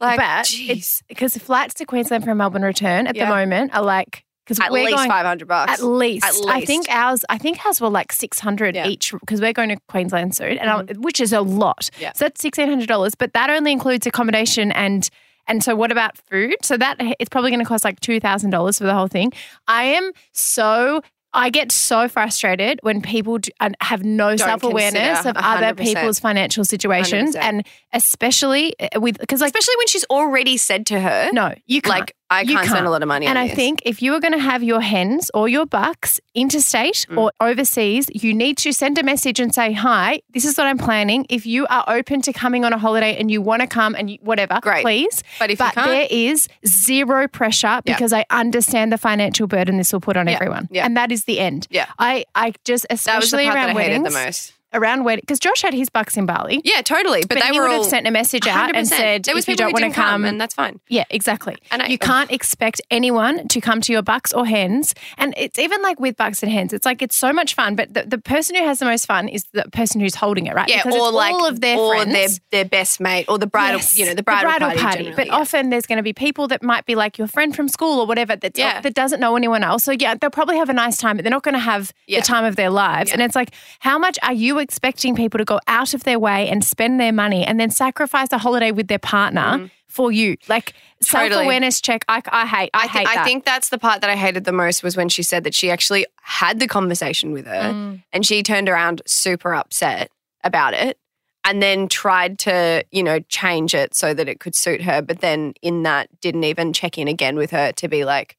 Like, 0.00 0.16
but 0.18 0.46
jeez. 0.46 1.02
because 1.08 1.36
flights 1.36 1.74
to 1.74 1.84
Queensland 1.84 2.24
from 2.24 2.38
Melbourne 2.38 2.62
return 2.62 3.06
at 3.08 3.16
Yeah. 3.16 3.24
the 3.24 3.34
moment 3.34 3.74
are 3.74 3.82
like 3.82 4.24
because 4.44 4.60
at 4.60 4.70
we're 4.70 4.84
least 4.84 4.96
going 4.96 5.10
500 5.10 5.48
bucks. 5.48 5.72
at 5.72 5.82
least. 5.84 6.24
At 6.24 6.48
I 6.48 6.64
think 6.64 6.88
ours. 6.88 7.24
I 7.28 7.36
think 7.36 7.58
ours 7.66 7.80
were 7.80 7.90
like 7.90 8.12
six 8.12 8.38
hundred 8.38 8.76
Yeah. 8.76 8.82
Mm-hmm. 8.84 8.90
each 8.92 9.12
because 9.20 9.40
we're 9.40 9.52
going 9.52 9.68
to 9.70 9.76
Queensland 9.88 10.34
soon, 10.36 10.56
and 10.58 10.70
I, 10.70 10.82
which 10.98 11.20
is 11.20 11.32
a 11.32 11.40
lot. 11.40 11.90
Yeah. 11.98 12.12
So 12.14 12.24
that's 12.26 12.40
sixteen 12.40 12.68
hundred 12.68 12.86
dollars, 12.88 13.14
but 13.16 13.32
that 13.34 13.50
only 13.50 13.72
includes 13.72 14.06
accommodation 14.06 14.70
and. 14.72 15.08
And 15.46 15.62
so, 15.62 15.74
what 15.74 15.90
about 15.92 16.16
food? 16.16 16.56
So 16.62 16.76
that 16.76 16.96
it's 17.18 17.28
probably 17.28 17.50
going 17.50 17.60
to 17.60 17.66
cost 17.66 17.84
like 17.84 18.00
two 18.00 18.20
thousand 18.20 18.50
dollars 18.50 18.78
for 18.78 18.84
the 18.84 18.94
whole 18.94 19.08
thing. 19.08 19.32
I 19.66 19.84
am 19.84 20.12
so 20.32 21.02
I 21.32 21.50
get 21.50 21.70
so 21.70 22.08
frustrated 22.08 22.80
when 22.82 23.02
people 23.02 23.38
do, 23.38 23.50
have 23.80 24.02
no 24.02 24.36
self 24.36 24.62
awareness 24.62 25.24
of 25.24 25.36
other 25.36 25.74
people's 25.74 26.18
financial 26.18 26.64
situations, 26.64 27.36
100%. 27.36 27.38
and 27.40 27.66
especially 27.92 28.74
uh, 28.80 29.00
with 29.00 29.18
because 29.18 29.40
like 29.40 29.48
Especially 29.48 29.74
when 29.78 29.86
she's 29.86 30.04
already 30.04 30.56
said 30.56 30.86
to 30.86 31.00
her, 31.00 31.30
no, 31.32 31.54
you 31.66 31.82
can't. 31.82 32.00
like, 32.00 32.16
I 32.32 32.42
You 32.42 32.54
can't, 32.54 32.68
spend 32.68 32.86
a 32.86 32.90
lot 32.90 33.02
of 33.02 33.08
money 33.08 33.26
And 33.26 33.36
I 33.38 33.48
this. 33.48 33.56
think 33.56 33.82
if 33.84 34.00
you 34.02 34.14
are 34.14 34.20
going 34.20 34.32
to 34.32 34.38
have 34.38 34.62
your 34.62 34.80
hens 34.80 35.30
or 35.34 35.48
your 35.48 35.66
bucks 35.66 36.20
interstate 36.34 37.06
Mm. 37.10 37.18
or 37.18 37.32
overseas, 37.40 38.06
you 38.14 38.32
need 38.32 38.56
to 38.58 38.72
send 38.72 38.98
a 38.98 39.02
message 39.02 39.40
and 39.40 39.52
say, 39.54 39.72
"Hi, 39.72 40.20
this 40.32 40.44
is 40.44 40.56
what 40.56 40.66
I'm 40.68 40.78
planning. 40.78 41.26
If 41.28 41.44
you 41.44 41.66
are 41.68 41.84
open 41.88 42.22
to 42.22 42.32
coming 42.32 42.64
on 42.64 42.72
a 42.72 42.78
holiday 42.78 43.16
and 43.18 43.30
you 43.30 43.42
want 43.42 43.62
to 43.62 43.66
come 43.66 43.94
and 43.96 44.10
you, 44.10 44.18
whatever, 44.22 44.58
Great. 44.62 44.82
please." 44.82 45.22
But 45.40 45.50
if 45.50 45.58
but 45.58 45.74
can't- 45.74 45.88
there 45.88 46.06
is 46.08 46.48
zero 46.66 47.26
pressure 47.28 47.80
because 47.84 48.12
I 48.12 48.24
understand 48.30 48.92
the 48.92 48.98
financial 48.98 49.46
burden 49.48 49.76
this 49.76 49.92
will 49.92 50.00
put 50.00 50.16
on 50.16 50.28
Yeah, 50.28 50.34
everyone, 50.34 50.68
yeah. 50.70 50.84
and 50.86 50.96
that 50.96 51.10
is 51.10 51.24
the 51.24 51.40
end. 51.40 51.66
Yeah. 51.70 51.86
I 51.98 52.24
I 52.34 52.52
just 52.64 52.86
that 52.88 52.94
was 52.94 53.04
the 53.04 53.18
especially 53.18 53.46
around 53.48 53.74
that 53.74 53.76
I 53.76 53.82
hated 53.82 54.02
weddings. 54.02 54.14
the 54.14 54.24
most. 54.26 54.52
Around 54.72 55.04
wedding 55.04 55.22
because 55.22 55.38
Josh 55.40 55.62
had 55.62 55.74
his 55.74 55.88
bucks 55.90 56.16
in 56.16 56.26
Bali. 56.26 56.60
Yeah, 56.64 56.82
totally. 56.82 57.20
But, 57.22 57.38
But, 57.38 57.42
they 57.44 57.58
would 57.58 57.70
all 57.70 57.82
have 57.82 57.86
sent 57.90 58.06
a 58.06 58.10
message 58.10 58.46
out 58.46 58.74
and 58.74 58.86
100%. 58.86 58.88
said, 58.88 59.24
there 59.24 59.34
was 59.34 59.44
if 59.44 59.48
you 59.48 59.56
don't 59.56 59.72
want 59.72 59.84
to 59.84 59.90
come, 59.90 60.04
come, 60.04 60.24
and 60.24 60.40
that's 60.40 60.54
fine. 60.54 60.80
Yeah, 60.88 61.04
exactly. 61.10 61.56
And 61.70 61.82
I- 61.82 61.86
you 61.86 61.98
can't 61.98 62.30
expect 62.30 62.80
anyone 62.90 63.48
to 63.48 63.60
come 63.60 63.80
to 63.82 63.92
your 63.92 64.02
bucks 64.02 64.32
or 64.32 64.46
hens. 64.46 64.94
And 65.18 65.34
it's 65.36 65.58
even 65.58 65.82
like 65.82 65.98
with 66.00 66.16
bucks 66.16 66.42
and 66.42 66.50
hens, 66.52 66.72
it's 66.72 66.86
like 66.86 67.02
it's 67.02 67.16
so 67.16 67.32
much 67.32 67.54
fun. 67.54 67.74
But 67.76 67.94
the, 67.94 68.04
the 68.04 68.18
person 68.18 68.56
who 68.56 68.62
has 68.64 68.78
the 68.78 68.84
most 68.84 69.06
fun 69.06 69.28
is 69.28 69.44
the 69.52 69.64
person 69.72 70.00
who's 70.00 70.14
holding 70.14 70.46
it, 70.46 70.54
right? 70.54 70.68
Yeah, 70.68 70.82
Because 70.84 70.94
or 71.00 71.08
it's 71.08 71.14
like 71.14 71.32
all 71.34 71.46
of 71.46 71.60
their 71.60 71.78
or 71.78 71.94
friends. 71.96 72.12
their 72.12 72.28
their 72.62 72.64
best 72.68 73.00
mate 73.00 73.26
or 73.28 73.38
the 73.38 73.46
bridal, 73.46 73.78
Yes, 73.80 73.98
you 73.98 74.06
know, 74.06 74.14
the 74.14 74.22
bridal, 74.22 74.50
party. 74.50 74.78
generally, 74.78 75.12
But 75.16 75.26
yeah. 75.26 75.34
often 75.36 75.70
there's 75.70 75.86
going 75.86 75.96
to 75.98 76.02
be 76.02 76.12
people 76.12 76.46
that 76.48 76.62
might 76.62 76.86
be 76.86 76.94
like 76.94 77.18
your 77.18 77.26
friend 77.26 77.54
from 77.56 77.68
school 77.68 78.00
or 78.00 78.06
whatever 78.06 78.36
that's, 78.36 78.58
Yeah. 78.58 78.80
that 78.80 78.94
doesn't 78.94 79.20
know 79.20 79.34
anyone 79.36 79.62
else. 79.64 79.84
So 79.84 79.92
yeah, 79.92 80.14
they'll 80.14 80.30
probably 80.30 80.56
have 80.58 80.68
a 80.68 80.72
nice 80.74 80.96
time, 80.96 81.16
but 81.16 81.22
they're 81.24 81.30
not 81.30 81.42
going 81.42 81.54
to 81.54 81.58
have 81.60 81.92
Yeah. 82.06 82.20
the 82.20 82.26
time 82.26 82.44
of 82.44 82.56
their 82.56 82.70
lives. 82.70 83.12
And 83.12 83.20
it's 83.22 83.34
like, 83.34 83.50
how 83.80 83.98
much 83.98 84.18
are 84.22 84.32
you 84.32 84.58
expecting 84.60 85.14
people 85.16 85.38
to 85.38 85.44
go 85.44 85.58
out 85.66 85.94
of 85.94 86.04
their 86.04 86.18
way 86.18 86.48
and 86.48 86.64
spend 86.64 87.00
their 87.00 87.12
money 87.12 87.44
and 87.44 87.58
then 87.58 87.70
sacrifice 87.70 88.28
a 88.32 88.38
holiday 88.38 88.70
with 88.70 88.88
their 88.88 88.98
partner 88.98 89.70
for 89.88 90.12
you? 90.12 90.36
Like. 90.48 90.74
Totally. 91.02 91.30
self 91.30 91.44
awareness 91.44 91.80
check. 91.80 92.04
I, 92.08 92.20
I 92.28 92.46
hate. 92.46 92.70
I, 92.74 92.84
I, 92.84 92.86
hate 92.86 93.08
I 93.08 93.24
think 93.24 93.46
that's 93.46 93.70
the 93.70 93.78
part 93.78 94.02
that 94.02 94.10
I 94.10 94.16
hated 94.16 94.44
the 94.44 94.52
most 94.52 94.82
was 94.82 94.98
when 94.98 95.08
she 95.08 95.22
said 95.22 95.44
that 95.44 95.54
she 95.54 95.70
actually 95.70 96.04
had 96.20 96.60
the 96.60 96.66
conversation 96.66 97.32
with 97.32 97.46
her 97.46 97.72
Mm. 97.72 98.02
and 98.12 98.26
she 98.26 98.42
turned 98.42 98.68
around 98.68 99.00
super 99.06 99.54
upset 99.54 100.10
about 100.44 100.74
it 100.74 100.98
and 101.42 101.62
then 101.62 101.88
tried 101.88 102.38
to, 102.40 102.84
you 102.90 103.02
know, 103.02 103.20
change 103.30 103.74
it 103.74 103.94
so 103.94 104.12
that 104.12 104.28
it 104.28 104.40
could 104.40 104.54
suit 104.54 104.82
her. 104.82 105.00
But 105.00 105.20
then 105.20 105.54
in 105.62 105.84
that, 105.84 106.08
didn't 106.20 106.44
even 106.44 106.74
check 106.74 106.98
in 106.98 107.08
again 107.08 107.36
with 107.36 107.50
her 107.52 107.72
to 107.72 107.88
be 107.88 108.04
like, 108.04 108.36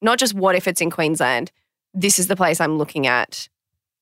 not 0.00 0.18
just 0.18 0.32
what 0.32 0.54
if 0.54 0.66
it's 0.66 0.80
in 0.80 0.90
Queensland, 0.90 1.52
this 1.92 2.18
is 2.18 2.28
the 2.28 2.36
place 2.36 2.62
I'm 2.62 2.78
looking 2.78 3.06
at. 3.06 3.50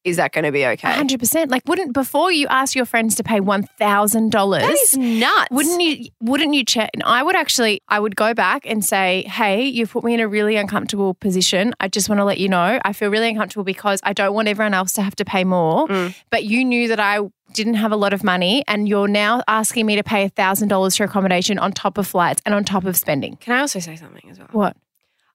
Is 0.04 0.16
that 0.16 0.32
going 0.32 0.44
to 0.44 0.52
be 0.52 0.64
okay? 0.64 0.92
hundred 0.92 1.18
percent. 1.20 1.50
Like, 1.50 1.62
wouldn't 1.66 1.92
before 1.92 2.30
you 2.32 2.46
ask 2.48 2.74
your 2.74 2.84
friends 2.84 3.14
to 3.16 3.24
pay 3.24 3.40
one 3.40 3.64
thousand 3.78 4.30
dollars? 4.30 4.62
That 4.62 4.72
is 4.72 4.96
nuts. 4.96 5.48
Wouldn't 5.50 5.82
you? 5.82 6.08
Wouldn't 6.20 6.54
you 6.54 6.64
check? 6.64 6.90
And 6.94 7.02
I 7.02 7.22
would 7.22 7.36
actually, 7.36 7.82
I 7.88 8.00
would 8.00 8.16
go 8.16 8.32
back 8.32 8.62
and 8.64 8.84
say, 8.84 9.24
"Hey, 9.28 9.64
you've 9.64 9.90
put 9.90 10.04
me 10.04 10.14
in 10.14 10.20
a 10.20 10.28
really 10.28 10.56
uncomfortable 10.56 11.14
position. 11.14 11.74
I 11.80 11.88
just 11.88 12.08
want 12.08 12.20
to 12.20 12.24
let 12.24 12.38
you 12.38 12.48
know 12.48 12.80
I 12.84 12.92
feel 12.92 13.10
really 13.10 13.28
uncomfortable 13.28 13.64
because 13.64 14.00
I 14.02 14.12
don't 14.12 14.34
want 14.34 14.48
everyone 14.48 14.74
else 14.74 14.92
to 14.94 15.02
have 15.02 15.16
to 15.16 15.24
pay 15.24 15.44
more. 15.44 15.86
Mm. 15.88 16.14
But 16.30 16.44
you 16.44 16.64
knew 16.64 16.88
that 16.88 17.00
I 17.00 17.20
didn't 17.52 17.74
have 17.74 17.92
a 17.92 17.96
lot 17.96 18.12
of 18.12 18.22
money, 18.22 18.62
and 18.68 18.88
you're 18.88 19.08
now 19.08 19.42
asking 19.48 19.86
me 19.86 19.96
to 19.96 20.04
pay 20.04 20.28
thousand 20.28 20.68
dollars 20.68 20.96
for 20.96 21.04
accommodation 21.04 21.58
on 21.58 21.72
top 21.72 21.98
of 21.98 22.06
flights 22.06 22.40
and 22.46 22.54
on 22.54 22.64
top 22.64 22.84
of 22.84 22.96
spending. 22.96 23.36
Can 23.36 23.54
I 23.54 23.60
also 23.60 23.80
say 23.80 23.96
something 23.96 24.30
as 24.30 24.38
well? 24.38 24.48
What? 24.52 24.76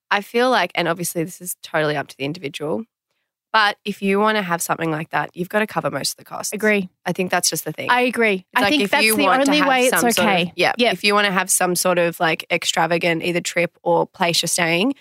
I 0.10 0.22
feel 0.22 0.52
like, 0.52 0.72
and 0.76 0.88
obviously 0.88 1.24
this 1.24 1.42
is 1.42 1.56
totally 1.64 1.98
up 1.98 2.08
to 2.08 2.18
the 2.18 2.24
individual, 2.24 2.84
but 3.54 3.78
if 3.86 4.02
you 4.02 4.20
want 4.20 4.36
to 4.38 4.42
have 4.42 4.62
something 4.62 4.92
like 4.92 5.12
that, 5.12 5.30
you've 5.36 5.48
got 5.48 5.60
to 5.60 5.68
cover 5.68 5.90
most 5.92 6.12
of 6.14 6.18
the 6.18 6.26
costs. 6.26 6.52
Agree. 6.52 6.90
I 7.06 7.14
think 7.14 7.32
that's 7.32 7.50
just 7.50 7.64
the 7.64 7.72
thing. 7.72 7.90
I 7.90 8.02
agree. 8.02 8.34
It's 8.34 8.46
I 8.56 8.62
like 8.62 8.70
think 8.72 8.84
if 8.84 8.92
that's 8.92 9.06
you 9.06 9.16
the 9.16 9.28
only 9.28 9.62
way 9.62 9.84
it's 9.84 9.92
some 9.92 10.02
sort 10.02 10.18
of- 10.20 10.26
okay. 10.26 10.52
yeah. 10.56 10.74
Yep. 10.78 10.94
If 10.94 11.04
you 11.04 11.14
want 11.14 11.28
to 11.28 11.32
have 11.32 11.50
some 11.52 11.76
sort 11.76 12.00
of 12.00 12.20
like 12.20 12.46
extravagant 12.52 13.24
either 13.24 13.40
trip 13.42 13.78
or 13.84 14.08
place 14.08 14.42
you're 14.42 14.48
staying, 14.48 14.96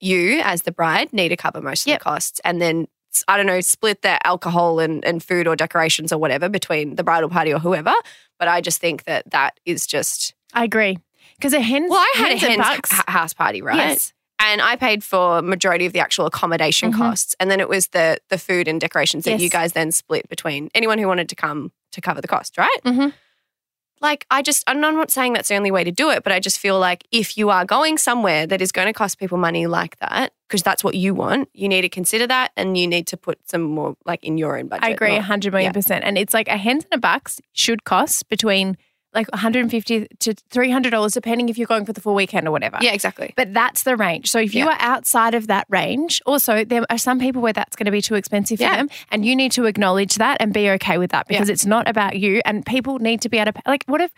you 0.00 0.40
as 0.44 0.62
the 0.62 0.72
bride 0.72 1.12
need 1.12 1.30
to 1.30 1.36
cover 1.36 1.60
most 1.60 1.82
of 1.82 1.88
Yep. 1.88 1.98
the 2.00 2.04
costs. 2.04 2.40
And 2.44 2.62
then 2.62 2.86
I 3.28 3.36
don't 3.36 3.46
know, 3.46 3.60
split 3.60 4.02
the 4.02 4.24
alcohol 4.26 4.78
and, 4.78 5.04
and 5.04 5.22
food 5.22 5.48
or 5.48 5.56
decorations 5.56 6.12
or 6.12 6.18
whatever 6.18 6.48
between 6.48 6.94
the 6.96 7.02
bridal 7.02 7.28
party 7.30 7.52
or 7.52 7.58
whoever. 7.58 7.94
But 8.38 8.48
I 8.48 8.60
just 8.60 8.80
think 8.80 9.04
that 9.04 9.28
that 9.30 9.58
is 9.64 9.86
just 9.86 10.34
I 10.54 10.64
agree. 10.64 10.98
Because 11.36 11.52
a 11.54 11.60
hen. 11.60 11.88
well, 11.88 11.98
I 11.98 12.12
had 12.16 12.32
a 12.32 12.36
hen's 12.36 12.90
house 13.08 13.32
party, 13.34 13.62
right? 13.62 13.76
Yes. 13.76 14.12
And 14.38 14.60
I 14.60 14.76
paid 14.76 15.02
for 15.02 15.40
majority 15.42 15.86
of 15.86 15.92
the 15.92 16.00
actual 16.00 16.26
accommodation 16.26 16.92
Mhm. 16.92 16.96
costs, 16.98 17.34
and 17.40 17.50
then 17.50 17.58
it 17.60 17.68
was 17.68 17.88
the 17.88 18.18
the 18.28 18.38
food 18.38 18.68
and 18.68 18.80
decorations 18.80 19.24
that 19.24 19.32
Yes. 19.32 19.40
you 19.40 19.48
guys 19.50 19.72
then 19.72 19.90
split 19.92 20.28
between 20.28 20.68
anyone 20.74 20.98
who 20.98 21.06
wanted 21.08 21.28
to 21.30 21.34
come 21.34 21.72
to 21.92 22.00
cover 22.00 22.20
the 22.20 22.28
cost, 22.28 22.58
right? 22.58 22.80
Mhm. 22.84 23.12
Like 24.02 24.26
I 24.30 24.42
just, 24.42 24.62
I'm 24.66 24.78
not 24.78 25.10
saying 25.10 25.32
that's 25.32 25.48
the 25.48 25.54
only 25.56 25.70
way 25.70 25.82
to 25.82 25.90
do 25.90 26.10
it, 26.10 26.22
but 26.22 26.30
I 26.30 26.38
just 26.38 26.58
feel 26.60 26.78
like 26.78 27.04
if 27.12 27.38
you 27.38 27.48
are 27.48 27.64
going 27.64 27.96
somewhere 27.96 28.46
that 28.46 28.60
is 28.60 28.70
going 28.70 28.88
to 28.88 28.92
cost 28.92 29.18
people 29.18 29.38
money 29.38 29.66
like 29.66 29.96
that, 30.00 30.34
because 30.46 30.62
that's 30.62 30.84
what 30.84 30.94
you 30.96 31.14
want, 31.14 31.48
you 31.54 31.66
need 31.66 31.80
to 31.80 31.88
consider 31.88 32.26
that, 32.26 32.52
and 32.58 32.76
you 32.76 32.86
need 32.86 33.06
to 33.06 33.16
put 33.16 33.38
some 33.48 33.62
more 33.62 33.96
like 34.04 34.22
in 34.22 34.36
your 34.36 34.58
own 34.58 34.68
budget. 34.68 34.84
I 34.84 34.90
agree, 34.90 35.14
100 35.14 35.50
million 35.50 35.70
yeah. 35.70 35.72
percent. 35.72 36.04
And 36.04 36.18
it's 36.18 36.34
like 36.34 36.46
a 36.48 36.58
hens 36.58 36.84
and 36.84 36.98
a 36.98 37.00
bucks 37.00 37.40
should 37.54 37.84
cost 37.84 38.28
between 38.28 38.76
like 39.14 39.30
150 39.32 40.06
to 40.18 40.34
$300, 40.34 41.12
depending 41.14 41.48
if 41.48 41.56
you're 41.56 41.66
going 41.66 41.86
for 41.86 41.92
the 41.92 42.00
full 42.00 42.14
weekend 42.14 42.46
or 42.46 42.50
whatever. 42.50 42.76
Yeah, 42.82 42.92
exactly. 42.92 43.32
But 43.36 43.54
that's 43.54 43.82
the 43.84 43.96
range. 43.96 44.30
So 44.30 44.38
if 44.38 44.54
you 44.54 44.66
Yeah. 44.66 44.72
are 44.72 44.76
outside 44.80 45.34
of 45.34 45.46
that 45.46 45.66
range, 45.70 46.20
also 46.26 46.64
there 46.64 46.84
are 46.90 46.98
some 46.98 47.18
people 47.18 47.40
where 47.40 47.52
that's 47.52 47.76
going 47.76 47.86
to 47.86 47.90
be 47.92 48.02
too 48.02 48.14
expensive 48.14 48.58
for 48.58 48.64
them, 48.66 48.88
and 49.10 49.24
you 49.24 49.34
need 49.34 49.52
to 49.52 49.64
acknowledge 49.64 50.16
that 50.16 50.36
and 50.40 50.52
be 50.52 50.68
okay 50.70 50.98
with 50.98 51.12
that 51.12 51.28
because 51.28 51.48
it's 51.48 51.64
not 51.64 51.88
about 51.88 52.18
you. 52.18 52.42
And 52.44 52.64
people 52.66 52.98
need 52.98 53.22
to 53.22 53.28
be 53.28 53.38
able 53.38 53.52
to 53.52 53.62
like, 53.66 53.84
what 53.86 54.00
if 54.00 54.12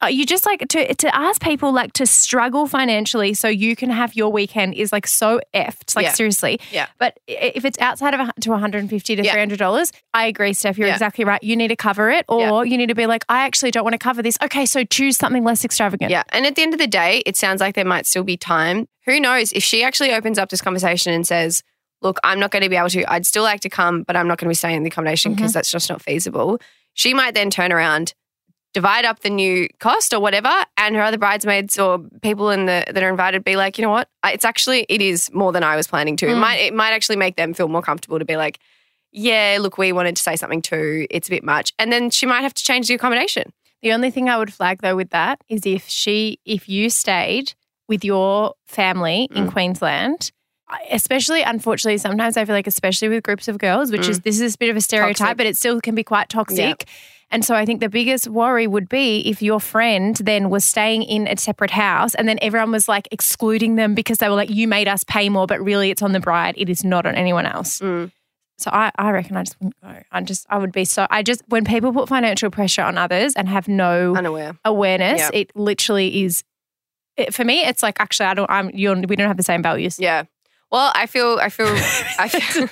Uh, 0.00 0.06
you 0.06 0.24
just 0.24 0.46
like 0.46 0.66
to 0.68 0.94
to 0.94 1.14
ask 1.14 1.42
people 1.42 1.72
like 1.72 1.92
to 1.92 2.06
struggle 2.06 2.68
financially 2.68 3.34
so 3.34 3.48
you 3.48 3.74
can 3.74 3.90
have 3.90 4.14
your 4.14 4.30
weekend 4.30 4.74
is 4.74 4.92
like 4.92 5.06
so 5.06 5.40
effed. 5.54 5.96
Like 5.96 6.06
Yeah. 6.06 6.12
seriously. 6.12 6.60
Yeah. 6.70 6.86
But 6.98 7.18
if 7.26 7.64
it's 7.64 7.78
outside 7.80 8.14
of 8.14 8.30
to 8.40 8.50
150 8.50 9.16
to 9.16 9.22
300 9.22 9.58
dollars, 9.58 9.92
I 10.14 10.26
agree, 10.26 10.52
Steph. 10.52 10.78
You're 10.78 10.88
exactly 10.88 11.24
right. 11.24 11.42
You 11.42 11.56
need 11.56 11.68
to 11.68 11.76
cover 11.76 12.10
it, 12.10 12.24
or 12.28 12.64
you 12.64 12.78
need 12.78 12.88
to 12.88 12.94
be 12.94 13.06
like, 13.06 13.24
I 13.28 13.44
actually 13.44 13.70
don't 13.72 13.84
want 13.84 13.94
to 13.94 13.98
cover 13.98 14.22
this. 14.22 14.38
Okay, 14.42 14.66
so 14.66 14.84
choose 14.84 15.16
something 15.16 15.42
less 15.42 15.64
extravagant. 15.64 16.10
Yeah. 16.10 16.22
And 16.30 16.46
at 16.46 16.54
the 16.54 16.62
end 16.62 16.74
of 16.74 16.78
the 16.78 16.86
day, 16.86 17.22
it 17.26 17.36
sounds 17.36 17.60
like 17.60 17.74
there 17.74 17.84
might 17.84 18.06
still 18.06 18.24
be 18.24 18.36
time. 18.36 18.86
Who 19.06 19.18
knows 19.18 19.52
if 19.52 19.64
she 19.64 19.82
actually 19.82 20.12
opens 20.12 20.38
up 20.38 20.48
this 20.50 20.60
conversation 20.60 21.12
and 21.12 21.26
says, 21.26 21.62
Look, 22.00 22.18
I'm 22.22 22.38
not 22.38 22.52
going 22.52 22.62
to 22.62 22.68
be 22.68 22.76
able 22.76 22.90
to, 22.90 23.12
I'd 23.12 23.26
still 23.26 23.42
like 23.42 23.60
to 23.62 23.68
come, 23.68 24.04
but 24.04 24.14
I'm 24.14 24.28
not 24.28 24.38
going 24.38 24.46
to 24.46 24.50
be 24.50 24.54
staying 24.54 24.76
in 24.76 24.82
the 24.84 24.88
accommodation 24.88 25.34
because 25.34 25.50
mm-hmm. 25.50 25.58
that's 25.58 25.72
just 25.72 25.90
not 25.90 26.00
feasible. 26.00 26.60
She 26.94 27.12
might 27.12 27.34
then 27.34 27.50
turn 27.50 27.72
around, 27.72 28.14
divide 28.74 29.04
up 29.04 29.20
the 29.20 29.30
new 29.30 29.68
cost 29.80 30.12
or 30.12 30.20
whatever, 30.20 30.52
and 30.76 30.94
her 30.94 31.02
other 31.02 31.18
bridesmaids 31.18 31.78
or 31.78 31.98
people 32.22 32.50
in 32.50 32.66
the 32.66 32.84
that 32.92 33.02
are 33.02 33.08
invited 33.08 33.42
be 33.44 33.56
like, 33.56 33.78
you 33.78 33.82
know 33.82 33.90
what? 33.90 34.08
It's 34.26 34.44
actually 34.44 34.84
it 34.88 35.00
is 35.00 35.32
more 35.32 35.52
than 35.52 35.62
I 35.64 35.74
was 35.76 35.86
planning 35.86 36.16
to. 36.18 36.26
It 36.28 36.34
Mm. 36.34 36.40
might 36.40 36.56
it 36.56 36.74
might 36.74 36.92
actually 36.92 37.16
make 37.16 37.36
them 37.36 37.54
feel 37.54 37.68
more 37.68 37.82
comfortable 37.82 38.18
to 38.18 38.24
be 38.24 38.36
like, 38.36 38.58
yeah, 39.10 39.56
look, 39.60 39.78
we 39.78 39.90
wanted 39.92 40.16
to 40.16 40.22
say 40.22 40.36
something 40.36 40.60
too. 40.62 41.06
It's 41.10 41.28
a 41.28 41.30
bit 41.30 41.42
much, 41.44 41.72
and 41.78 41.90
then 41.92 42.10
she 42.10 42.26
might 42.26 42.42
have 42.42 42.54
to 42.54 42.62
change 42.62 42.88
the 42.88 42.94
accommodation. 42.94 43.52
The 43.82 43.92
only 43.92 44.10
thing 44.10 44.28
I 44.28 44.36
would 44.38 44.52
flag 44.52 44.80
though 44.82 44.96
with 44.96 45.10
that 45.10 45.40
is 45.48 45.64
if 45.64 45.88
she, 45.88 46.38
if 46.44 46.68
you 46.68 46.90
stayed 46.90 47.54
with 47.88 48.04
your 48.04 48.54
family 48.66 49.28
in 49.34 49.46
Mm. 49.46 49.52
Queensland, 49.52 50.30
especially 50.90 51.42
unfortunately, 51.42 51.96
sometimes 51.98 52.36
I 52.36 52.44
feel 52.44 52.54
like, 52.54 52.66
especially 52.66 53.08
with 53.08 53.22
groups 53.22 53.48
of 53.48 53.56
girls, 53.58 53.90
which 53.90 54.08
is 54.08 54.20
this 54.20 54.40
is 54.40 54.54
a 54.54 54.58
bit 54.58 54.68
of 54.68 54.76
a 54.76 54.80
stereotype, 54.82 55.14
Mm. 55.16 55.18
Toxic. 55.18 55.36
but 55.38 55.46
it 55.46 55.56
still 55.56 55.80
can 55.80 55.94
be 55.94 56.02
quite 56.04 56.28
toxic. 56.28 56.58
Yeah. 56.58 56.74
And 57.30 57.44
so 57.44 57.54
I 57.54 57.66
think 57.66 57.80
the 57.80 57.88
biggest 57.90 58.26
worry 58.28 58.66
would 58.66 58.88
be 58.88 59.20
if 59.28 59.42
your 59.42 59.60
friend 59.60 60.16
then 60.16 60.48
was 60.48 60.64
staying 60.64 61.02
in 61.02 61.28
a 61.28 61.36
separate 61.36 61.70
house 61.70 62.14
and 62.14 62.26
then 62.26 62.38
everyone 62.40 62.72
was 62.72 62.88
like 62.88 63.06
excluding 63.10 63.76
them 63.76 63.94
because 63.94 64.18
they 64.18 64.28
were 64.30 64.34
like, 64.34 64.48
you 64.50 64.66
made 64.66 64.88
us 64.88 65.04
pay 65.04 65.28
more, 65.28 65.46
but 65.46 65.60
really 65.60 65.90
it's 65.90 66.00
on 66.00 66.12
the 66.12 66.20
bride. 66.20 66.54
It 66.56 66.70
is 66.70 66.84
not 66.84 67.04
on 67.04 67.14
anyone 67.14 67.44
else. 67.44 67.80
Mm. 67.80 68.10
So 68.56 68.70
I, 68.72 68.90
I 68.96 69.10
reckon 69.10 69.36
I 69.36 69.42
just 69.44 69.56
wouldn't 69.60 69.80
go. 69.82 70.02
I 70.10 70.20
just, 70.22 70.46
I 70.48 70.58
would 70.58 70.72
be 70.72 70.84
so, 70.84 71.06
I 71.10 71.22
just, 71.22 71.42
when 71.48 71.64
people 71.64 71.92
put 71.92 72.08
financial 72.08 72.50
pressure 72.50 72.82
on 72.82 72.96
others 72.98 73.34
and 73.34 73.48
have 73.48 73.68
no 73.68 74.16
Unaware. 74.16 74.56
awareness, 74.64 75.20
Yeah. 75.20 75.30
it 75.32 75.54
literally 75.54 76.24
is, 76.24 76.42
it, 77.16 77.34
for 77.34 77.44
me, 77.44 77.60
it's 77.60 77.82
like, 77.82 78.00
actually, 78.00 78.26
I 78.26 78.34
don't, 78.34 78.50
I'm, 78.50 78.70
you're, 78.70 78.96
we 78.96 79.16
don't 79.16 79.28
have 79.28 79.36
the 79.36 79.42
same 79.42 79.62
values. 79.62 79.98
Yeah. 80.00 80.24
Well, 80.70 80.92
I 80.94 81.06
feel, 81.06 81.38
I 81.40 81.48
feel, 81.48 81.68
I 82.18 82.28
feel, 82.28 82.68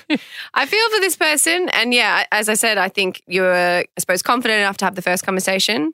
I 0.53 0.65
feel 0.67 0.89
for 0.91 0.99
this 0.99 1.15
person, 1.15 1.69
and 1.69 1.93
yeah, 1.93 2.25
as 2.31 2.47
I 2.47 2.53
said, 2.53 2.77
I 2.77 2.89
think 2.89 3.23
you're, 3.25 3.53
I 3.53 3.85
suppose, 3.97 4.21
confident 4.21 4.59
enough 4.59 4.77
to 4.77 4.85
have 4.85 4.95
the 4.95 5.01
first 5.01 5.23
conversation. 5.25 5.93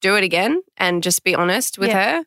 Do 0.00 0.16
it 0.16 0.24
again, 0.24 0.62
and 0.78 1.02
just 1.02 1.22
be 1.24 1.34
honest 1.34 1.78
with 1.78 1.92
her, 1.92 2.24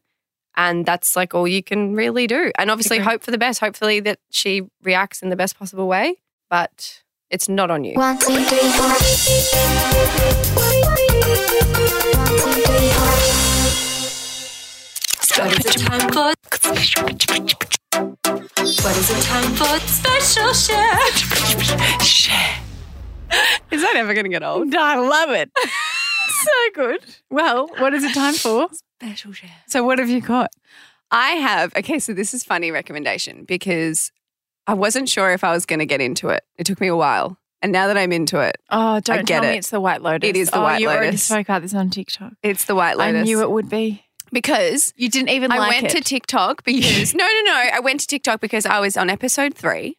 and 0.55 0.85
that's 0.85 1.15
like 1.15 1.33
all 1.33 1.47
you 1.47 1.63
can 1.63 1.95
really 1.95 2.27
do. 2.27 2.51
And 2.57 2.69
obviously, 2.69 2.97
Agree. 2.97 3.13
hope 3.13 3.23
for 3.23 3.31
the 3.31 3.37
best. 3.37 3.59
Hopefully, 3.59 3.99
that 4.01 4.19
she 4.29 4.61
reacts 4.83 5.21
in 5.21 5.29
the 5.29 5.35
best 5.35 5.57
possible 5.57 5.87
way, 5.87 6.15
but 6.49 7.01
it's 7.31 7.49
not 7.49 7.71
on 7.71 7.83
you. 7.83 7.95
One, 7.95 8.17
two, 8.19 8.27
three, 8.27 8.59
four. 8.59 8.87
One, 8.87 8.99
two, 8.99 9.05
three, 10.05 10.31
four. 10.53 10.65
What 15.37 15.51
is 15.59 15.65
it 15.65 15.79
time 15.79 16.09
for? 16.11 17.64
For? 19.55 19.79
Special 19.87 20.53
share. 20.53 20.91
Is 23.71 23.81
that 23.81 23.95
ever 23.95 24.13
going 24.13 24.25
to 24.25 24.29
get 24.29 24.43
old? 24.43 24.73
I 24.75 24.95
love 24.97 25.29
it. 25.31 25.49
so 26.29 26.49
good. 26.73 27.03
Well, 27.29 27.67
what 27.77 27.93
is 27.93 28.03
it 28.03 28.13
time 28.13 28.33
for? 28.33 28.67
Special 29.01 29.33
share. 29.33 29.49
So, 29.67 29.83
what 29.83 29.99
have 29.99 30.09
you 30.09 30.21
got? 30.21 30.51
I 31.11 31.31
have. 31.31 31.75
Okay, 31.75 31.99
so 31.99 32.13
this 32.13 32.33
is 32.33 32.43
funny 32.43 32.71
recommendation 32.71 33.43
because 33.45 34.11
I 34.67 34.73
wasn't 34.73 35.09
sure 35.09 35.31
if 35.33 35.43
I 35.43 35.51
was 35.51 35.65
going 35.65 35.79
to 35.79 35.85
get 35.85 36.01
into 36.01 36.29
it. 36.29 36.43
It 36.57 36.65
took 36.65 36.79
me 36.79 36.87
a 36.87 36.95
while, 36.95 37.37
and 37.61 37.71
now 37.71 37.87
that 37.87 37.97
I'm 37.97 38.11
into 38.11 38.39
it, 38.39 38.57
Oh, 38.69 38.99
don't 39.01 39.25
get 39.25 39.27
tell 39.27 39.41
me 39.41 39.55
it. 39.55 39.57
it's 39.57 39.69
the 39.69 39.81
White 39.81 40.01
Lotus. 40.01 40.29
It 40.29 40.37
is 40.37 40.49
the 40.51 40.59
oh, 40.59 40.63
White 40.63 40.81
you 40.81 40.89
already 40.89 41.17
spoke 41.17 41.47
about 41.47 41.61
this 41.61 41.73
on 41.73 41.89
TikTok. 41.89 42.33
it's 42.43 42.65
the 42.65 42.75
White 42.75 42.97
Lotus. 42.97 43.21
I 43.21 43.23
knew 43.23 43.41
it 43.41 43.51
would 43.51 43.69
be. 43.69 44.03
Because 44.31 44.93
You 44.95 45.09
didn't 45.09 45.29
even 45.29 45.51
I 45.51 45.57
like 45.57 45.69
went 45.81 45.85
it. 45.87 45.97
to 45.97 46.01
TikTok 46.01 46.63
because 46.65 47.13
no, 47.13 47.23
no, 47.25 47.41
no. 47.45 47.63
I 47.73 47.79
went 47.79 47.99
to 48.01 48.07
TikTok 48.07 48.41
because 48.41 48.65
I 48.65 48.79
was 48.79 48.97
on 48.97 49.09
episode 49.09 49.53
three, 49.55 49.97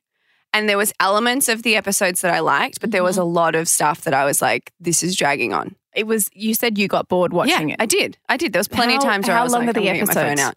And 0.52 0.68
there 0.68 0.78
was 0.78 0.92
elements 1.00 1.48
of 1.48 1.62
the 1.62 1.76
episodes 1.76 2.20
that 2.22 2.32
I 2.32 2.40
liked, 2.40 2.80
but 2.80 2.90
there 2.90 3.02
was 3.04 3.18
a 3.18 3.20
Mm-hmm. 3.20 3.34
lot 3.34 3.54
of 3.54 3.68
stuff 3.68 4.02
that 4.02 4.14
I 4.14 4.24
was 4.24 4.40
like, 4.42 4.72
this 4.80 5.02
is 5.02 5.16
dragging 5.16 5.52
on. 5.52 5.76
It 5.94 6.06
was. 6.06 6.28
You 6.34 6.52
said 6.54 6.76
you 6.76 6.88
got 6.88 7.08
bored 7.08 7.32
watching 7.32 7.68
yeah, 7.70 7.74
it. 7.74 7.82
I 7.82 7.86
did. 7.86 8.18
I 8.28 8.36
did. 8.36 8.52
There 8.52 8.60
was 8.60 8.68
plenty 8.68 8.96
of 8.96 9.02
times 9.02 9.26
where 9.26 9.34
how 9.36 9.40
I 9.40 9.44
was 9.44 9.52
long 9.52 9.62
like, 9.62 9.70
are 9.70 9.72
the 9.72 9.80
I'm 9.80 9.96
gonna 9.96 9.98
get 9.98 10.08
my 10.08 10.14
phone 10.14 10.26
episodes? 10.32 10.48
out. 10.48 10.54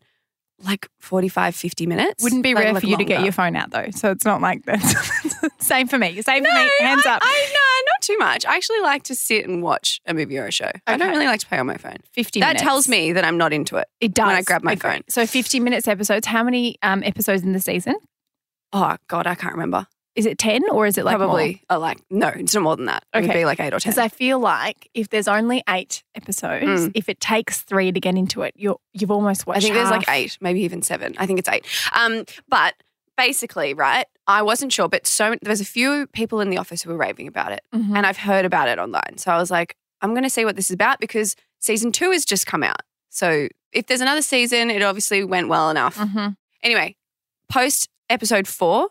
Like 0.62 0.88
45, 1.00 1.56
50 1.56 1.86
minutes. 1.86 2.24
Wouldn't 2.24 2.43
be 2.43 2.54
Like- 2.54 2.63
rare 2.65 2.74
like 2.74 2.82
for 2.84 2.88
you 2.88 2.98
to 2.98 3.04
get 3.06 3.24
your 3.24 3.32
phone 3.32 3.56
out 3.56 3.72
though. 3.72 3.88
So 3.91 4.12
it's 4.12 4.26
not 4.26 4.41
like 4.41 4.65
that. 4.65 4.80
Same 5.60 5.88
for 5.88 5.98
me. 5.98 6.22
Same 6.22 6.43
for 6.43 6.52
me. 6.52 6.72
Hands 6.80 7.06
I, 7.06 7.15
up. 7.15 7.22
I, 7.24 7.48
no, 7.54 7.91
not 7.91 8.02
too 8.02 8.17
much. 8.17 8.45
I 8.45 8.56
actually 8.56 8.82
like 8.82 9.04
to 9.04 9.15
sit 9.15 9.48
and 9.48 9.63
watch 9.63 10.02
a 10.06 10.13
movie 10.13 10.38
or 10.38 10.48
a 10.48 10.52
show. 10.52 10.72
I 10.88 10.98
don't 10.98 11.10
really 11.12 11.28
like 11.28 11.39
to 11.41 11.45
play 11.45 11.60
on 11.60 11.67
my 11.67 11.78
phone. 11.78 11.98
Fifty. 12.12 12.39
That 12.39 12.48
minutes. 12.48 12.63
tells 12.63 12.88
me 12.89 13.13
that 13.13 13.24
I'm 13.24 13.38
not 13.38 13.54
into 13.54 13.78
it. 13.78 13.88
it 14.02 14.13
does 14.13 14.28
when 14.28 14.36
I 14.36 14.41
grab 14.41 14.63
my 14.63 14.76
phone. 14.76 15.02
So 15.10 15.26
fifty 15.26 15.60
minutes 15.60 15.88
episodes. 15.88 16.28
How 16.28 16.43
many 16.43 16.78
um, 16.84 17.04
episodes 17.04 17.43
in 17.43 17.54
the 17.54 17.60
season? 17.60 17.95
Oh 18.74 18.98
God, 19.08 19.28
I 19.28 19.36
can't 19.36 19.54
remember. 19.54 19.88
Is 20.19 20.25
it 20.25 20.38
ten 20.38 20.62
or 20.69 20.86
is 20.86 20.97
it 20.97 21.05
like 21.05 21.17
Probably 21.17 21.63
uh, 21.69 21.79
like 21.79 21.99
no, 22.10 22.27
it's 22.27 22.53
not 22.53 22.62
more 22.63 22.75
than 22.75 22.86
that. 22.86 23.03
It 23.13 23.21
would 23.21 23.29
Okay. 23.29 23.39
be 23.39 23.45
like 23.45 23.60
eight 23.60 23.73
or 23.73 23.79
ten. 23.79 23.89
Because 23.91 23.97
I 23.97 24.10
feel 24.10 24.38
like 24.39 24.89
if 24.93 25.10
there's 25.10 25.27
only 25.27 25.63
eight 25.67 26.03
episodes, 26.13 26.65
Mm. 26.88 26.91
if 26.93 27.10
it 27.10 27.19
takes 27.19 27.62
three 27.62 27.91
to 27.91 27.99
get 27.99 28.15
into 28.15 28.41
it, 28.43 28.53
you're 28.58 28.77
you've 28.93 29.12
almost 29.12 29.47
watched. 29.47 29.58
I 29.58 29.62
think 29.62 29.73
there's 29.75 29.89
like 29.89 30.10
eight, 30.10 30.38
maybe 30.41 30.62
even 30.62 30.82
seven. 30.82 31.15
I 31.17 31.25
think 31.25 31.39
it's 31.39 31.49
eight. 31.49 31.65
Um, 31.95 32.25
but 32.47 32.75
basically, 33.17 33.73
right? 33.73 34.05
I 34.27 34.41
wasn't 34.41 34.71
sure, 34.71 34.88
but 34.88 35.08
so 35.08 35.36
there's 35.41 35.62
a 35.62 35.65
few 35.65 36.08
people 36.08 36.39
in 36.41 36.49
the 36.49 36.58
office 36.58 36.82
who 36.84 36.89
were 36.91 36.97
raving 36.97 37.27
about 37.27 37.51
it, 37.51 37.62
Mhm. 37.73 37.95
and 37.97 38.05
I've 38.05 38.17
heard 38.17 38.45
about 38.45 38.67
it 38.67 38.77
online. 38.79 39.17
So 39.17 39.32
I 39.32 39.38
was 39.38 39.49
like, 39.49 39.75
I'm 40.01 40.12
going 40.12 40.23
to 40.23 40.29
see 40.29 40.45
what 40.45 40.55
this 40.55 40.69
is 40.69 40.73
about 40.73 40.99
because 40.99 41.36
season 41.60 41.91
two 41.91 42.12
has 42.12 42.23
just 42.25 42.45
come 42.45 42.63
out. 42.63 42.82
So 43.10 43.47
if 43.73 43.88
there's 43.88 44.01
another 44.01 44.21
season, 44.21 44.69
it 44.69 44.82
obviously 44.84 45.23
went 45.23 45.47
well 45.49 45.69
enough. 45.69 45.97
Mhm. 45.97 46.36
Anyway, 46.63 46.95
post 47.49 47.89
episode 48.10 48.47
four, 48.47 48.89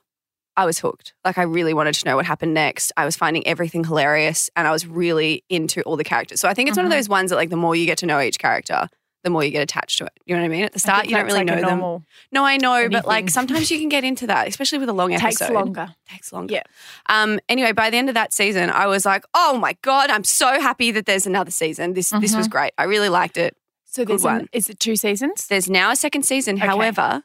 I 0.59 0.65
was 0.67 0.79
hooked. 0.81 1.15
Like 1.25 1.39
I 1.39 1.43
really 1.45 1.73
wanted 1.73 1.95
to 1.95 2.05
know 2.05 2.17
what 2.17 2.27
happened 2.27 2.53
next. 2.53 2.93
I 2.97 3.05
was 3.05 3.17
finding 3.17 3.47
everything 3.47 3.85
hilarious 3.85 4.51
and 4.57 4.67
I 4.69 4.73
was 4.73 4.87
really 4.87 5.45
into 5.49 5.81
all 5.83 5.97
the 5.97 6.05
characters. 6.05 6.41
So 6.41 6.49
I 6.49 6.55
think 6.55 6.69
it's 6.69 6.77
one 6.77 6.85
of 6.85 6.93
Mhm. 6.93 6.97
those 6.97 7.09
ones 7.09 7.31
that 7.31 7.37
like 7.37 7.51
the 7.51 7.57
more 7.57 7.77
you 7.77 7.87
get 7.87 7.99
to 7.99 8.07
know 8.07 8.21
each 8.21 8.39
character, 8.39 8.89
the 9.25 9.31
more 9.31 9.45
you 9.45 9.51
get 9.51 9.63
attached 9.63 9.99
to 9.99 10.05
it. 10.07 10.13
You 10.27 10.35
know 10.35 10.43
what 10.43 10.47
I 10.47 10.49
mean? 10.49 10.65
At 10.65 10.73
the 10.73 10.79
start, 10.79 11.07
you 11.07 11.15
don't 11.15 11.27
really 11.27 11.45
like 11.45 11.47
know 11.47 11.61
them. 11.61 12.07
No, 12.33 12.45
I 12.45 12.57
know, 12.57 12.89
but 12.89 13.07
like 13.07 13.31
sometimes 13.31 13.71
you 13.71 13.79
can 13.79 13.89
get 13.89 14.03
into 14.05 14.27
that, 14.27 14.49
especially 14.49 14.79
with 14.79 14.89
a 14.89 14.93
long 14.93 15.13
episode. 15.15 15.47
Takes 15.47 15.51
longer. 15.51 15.95
Takes 16.09 16.33
longer. 16.33 16.55
Yeah. 16.55 16.63
Um. 17.09 17.39
Anyway, 17.49 17.73
by 17.73 17.89
the 17.91 17.97
end 17.97 18.09
of 18.09 18.15
that 18.17 18.33
season, 18.33 18.69
I 18.71 18.87
was 18.87 19.05
like, 19.07 19.25
"Oh 19.35 19.59
my 19.59 19.77
god, 19.83 20.11
I'm 20.11 20.25
so 20.25 20.61
happy 20.61 20.91
that 20.93 21.07
there's 21.07 21.27
another 21.27 21.51
season. 21.51 21.95
This 21.95 22.11
this 22.21 22.35
was 22.35 22.47
Mhm. 22.49 22.51
great. 22.51 22.73
I 22.79 22.85
really 22.85 23.09
liked 23.09 23.37
it." 23.37 23.57
So 23.85 24.03
Good 24.03 24.09
there's 24.15 24.25
an- 24.25 24.33
one. 24.39 24.49
is 24.53 24.69
it 24.71 24.79
two 24.81 24.97
seasons? 24.97 25.47
There's 25.49 25.69
now 25.71 25.91
a 25.91 25.97
second 25.97 26.25
season. 26.25 26.57
Okay. 26.57 26.67
However, 26.67 27.23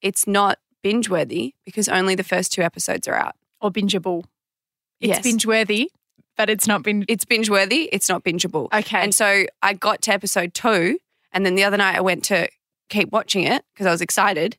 it's 0.00 0.26
not 0.26 0.58
binge 0.82 1.08
worthy 1.08 1.54
because 1.64 1.88
only 1.88 2.14
the 2.14 2.24
first 2.24 2.52
two 2.52 2.62
episodes 2.62 3.06
are 3.08 3.14
out. 3.14 3.34
or 3.60 3.70
bingeable? 3.70 4.24
It's 5.00 5.08
Yes. 5.08 5.22
binge 5.22 5.46
worthy, 5.46 5.90
but 6.36 6.50
it's 6.50 6.66
not 6.66 6.82
binge. 6.82 7.04
It's 7.08 7.24
binge 7.24 7.48
worthy. 7.48 7.88
It's 7.92 8.08
not 8.08 8.24
bingeable. 8.24 8.72
Okay. 8.72 8.98
And 9.00 9.14
so 9.14 9.46
I 9.62 9.72
got 9.74 10.02
to 10.02 10.12
episode 10.12 10.52
two, 10.54 10.98
and 11.32 11.46
then 11.46 11.54
the 11.54 11.62
other 11.64 11.76
night 11.76 11.96
I 11.96 12.00
went 12.00 12.24
to 12.24 12.48
keep 12.88 13.10
watching 13.12 13.44
it 13.44 13.64
because 13.72 13.86
I 13.86 13.90
was 13.92 14.00
excited, 14.00 14.56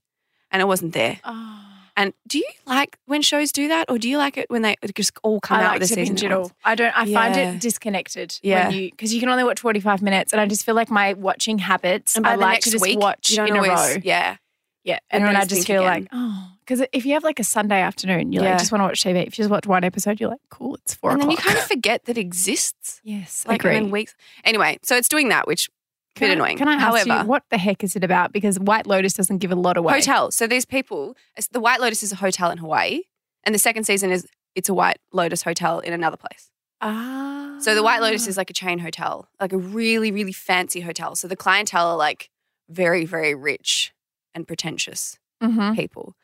and 0.52 0.62
it 0.62 0.66
wasn't 0.66 0.94
there. 0.94 1.20
Oh. 1.26 1.60
And 1.96 2.14
do 2.28 2.40
you 2.40 2.48
like 2.66 2.98
when 3.06 3.22
shows 3.22 3.52
do 3.52 3.68
that, 3.68 3.90
or 3.92 3.98
do 4.00 4.10
you 4.10 4.18
like 4.18 4.38
it 4.38 4.50
when 4.50 4.64
they 4.64 4.76
just 4.96 5.12
all 5.22 5.40
come 5.40 5.60
I 5.60 5.64
out 5.64 5.72
like 5.74 5.82
to 5.82 5.88
season? 5.88 6.06
binge 6.16 6.24
at 6.24 6.32
it 6.32 6.36
once? 6.36 6.50
all. 6.50 6.56
I 6.64 6.76
don't. 6.76 6.98
I 6.98 7.14
find 7.14 7.36
it 7.36 7.60
disconnected. 7.62 8.40
Yeah. 8.42 8.70
When 8.70 8.78
you 8.78 8.90
because 8.90 9.14
you 9.14 9.20
can 9.20 9.30
only 9.30 9.44
watch 9.44 9.60
forty 9.60 9.80
five 9.80 10.02
minutes, 10.02 10.32
and 10.32 10.40
I 10.42 10.48
just 10.48 10.66
feel 10.66 10.74
like 10.76 10.90
my 10.90 11.14
watching 11.14 11.60
habits. 11.60 12.16
And 12.16 12.24
by 12.24 12.32
I 12.32 12.36
the 12.36 12.42
like 12.42 12.52
next 12.54 12.66
to 12.66 12.72
just 12.72 12.82
week, 12.82 13.00
watch 13.00 13.30
you 13.32 13.38
don't 13.38 13.50
in 13.50 13.56
always, 13.58 13.72
a 13.72 13.94
row. 13.96 14.02
Yeah, 14.04 14.38
Yeah, 14.84 14.96
You 14.96 15.00
and 15.12 15.26
then 15.26 15.36
I 15.36 15.46
just 15.46 15.66
feel 15.68 15.82
again. 15.88 16.02
like 16.04 16.08
oh, 16.12 16.50
because 16.60 16.86
if 16.92 17.06
you 17.06 17.14
have 17.14 17.24
like 17.24 17.40
a 17.40 17.44
Sunday 17.44 17.80
afternoon, 17.82 18.34
you're 18.34 18.44
Yeah. 18.44 18.52
like 18.52 18.60
just 18.60 18.72
want 18.72 18.82
to 18.82 18.86
watch 18.86 19.02
TV. 19.04 19.26
If 19.26 19.38
you 19.38 19.44
just 19.44 19.50
watch 19.50 19.66
one 19.66 19.84
episode, 19.84 20.20
you're 20.20 20.30
like 20.30 20.42
cool, 20.50 20.76
it's 20.76 20.94
four 20.94 21.12
and 21.12 21.22
then 21.22 21.32
you 21.32 21.38
kind 21.38 21.58
of 21.58 21.64
forget 21.64 22.06
that 22.06 22.18
it 22.18 22.22
exists. 22.22 23.00
yes, 23.04 23.46
Like 23.48 23.62
agree. 23.62 23.78
and 23.78 23.92
weeks. 23.92 24.14
Anyway, 24.44 24.80
so 24.84 24.96
it's 24.98 25.08
doing 25.08 25.30
that, 25.30 25.48
which 25.48 25.70
Can 26.16 26.26
bit 26.28 26.32
I- 26.32 26.34
annoying. 26.34 26.58
Can 26.58 26.68
I 26.68 26.74
ask 26.74 26.82
However, 26.84 27.22
you 27.22 27.28
what 27.28 27.44
the 27.50 27.58
heck 27.58 27.84
is 27.84 27.96
it 27.96 28.04
about? 28.04 28.34
Because 28.34 28.60
White 28.60 28.86
Lotus 28.86 29.14
doesn't 29.14 29.38
give 29.38 29.52
a 29.52 29.56
lot 29.56 29.78
away. 29.78 29.94
hotel. 29.94 30.32
So 30.32 30.48
these 30.48 30.66
people, 30.66 31.16
the 31.52 31.60
White 31.62 31.80
Lotus 31.80 32.04
is 32.04 32.12
a 32.12 32.18
hotel 32.18 32.52
in 32.52 32.58
Hawaii, 32.58 33.04
and 33.46 33.56
the 33.56 33.60
second 33.60 33.86
season 33.86 34.12
is 34.12 34.28
it's 34.54 34.68
a 34.70 34.74
White 34.74 34.98
Lotus 35.14 35.44
hotel 35.44 35.80
in 35.80 35.94
another 35.94 36.18
place. 36.18 36.50
Ah, 36.82 37.56
So 37.62 37.74
the 37.76 37.84
White 37.84 38.02
Lotus 38.02 38.28
is 38.28 38.36
like 38.36 38.50
a 38.50 38.54
chain 38.54 38.80
hotel, 38.80 39.30
like 39.40 39.54
a 39.54 39.58
really, 39.58 40.12
really 40.12 40.34
fancy 40.34 40.82
hotel. 40.82 41.16
So 41.16 41.28
the 41.30 41.36
clientele 41.38 41.88
are 41.88 41.96
like 41.98 42.30
very, 42.70 43.06
very 43.06 43.34
rich 43.34 43.94
and 44.36 44.48
pretentious 44.48 45.18
Mhm. 45.42 45.76
people. 45.76 46.16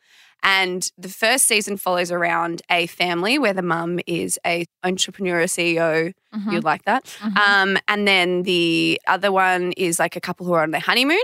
And 0.42 0.88
the 0.96 1.10
first 1.10 1.46
season 1.46 1.76
follows 1.76 2.10
around 2.10 2.62
a 2.70 2.86
family 2.86 3.38
where 3.38 3.52
the 3.52 3.60
mum 3.62 4.00
is 4.06 4.38
a 4.46 4.64
entrepreneur, 4.82 5.46
CEO. 5.46 6.12
Mhm. 6.34 6.52
You'd 6.52 6.64
like 6.64 6.84
that. 6.84 7.04
Mhm. 7.20 7.36
Um, 7.36 7.78
and 7.88 8.08
then 8.08 8.44
the 8.44 8.98
other 9.06 9.30
one 9.30 9.72
is 9.72 9.98
like 9.98 10.16
a 10.16 10.20
couple 10.20 10.46
who 10.46 10.54
are 10.54 10.62
on 10.62 10.70
their 10.70 10.80
honeymoon. 10.80 11.22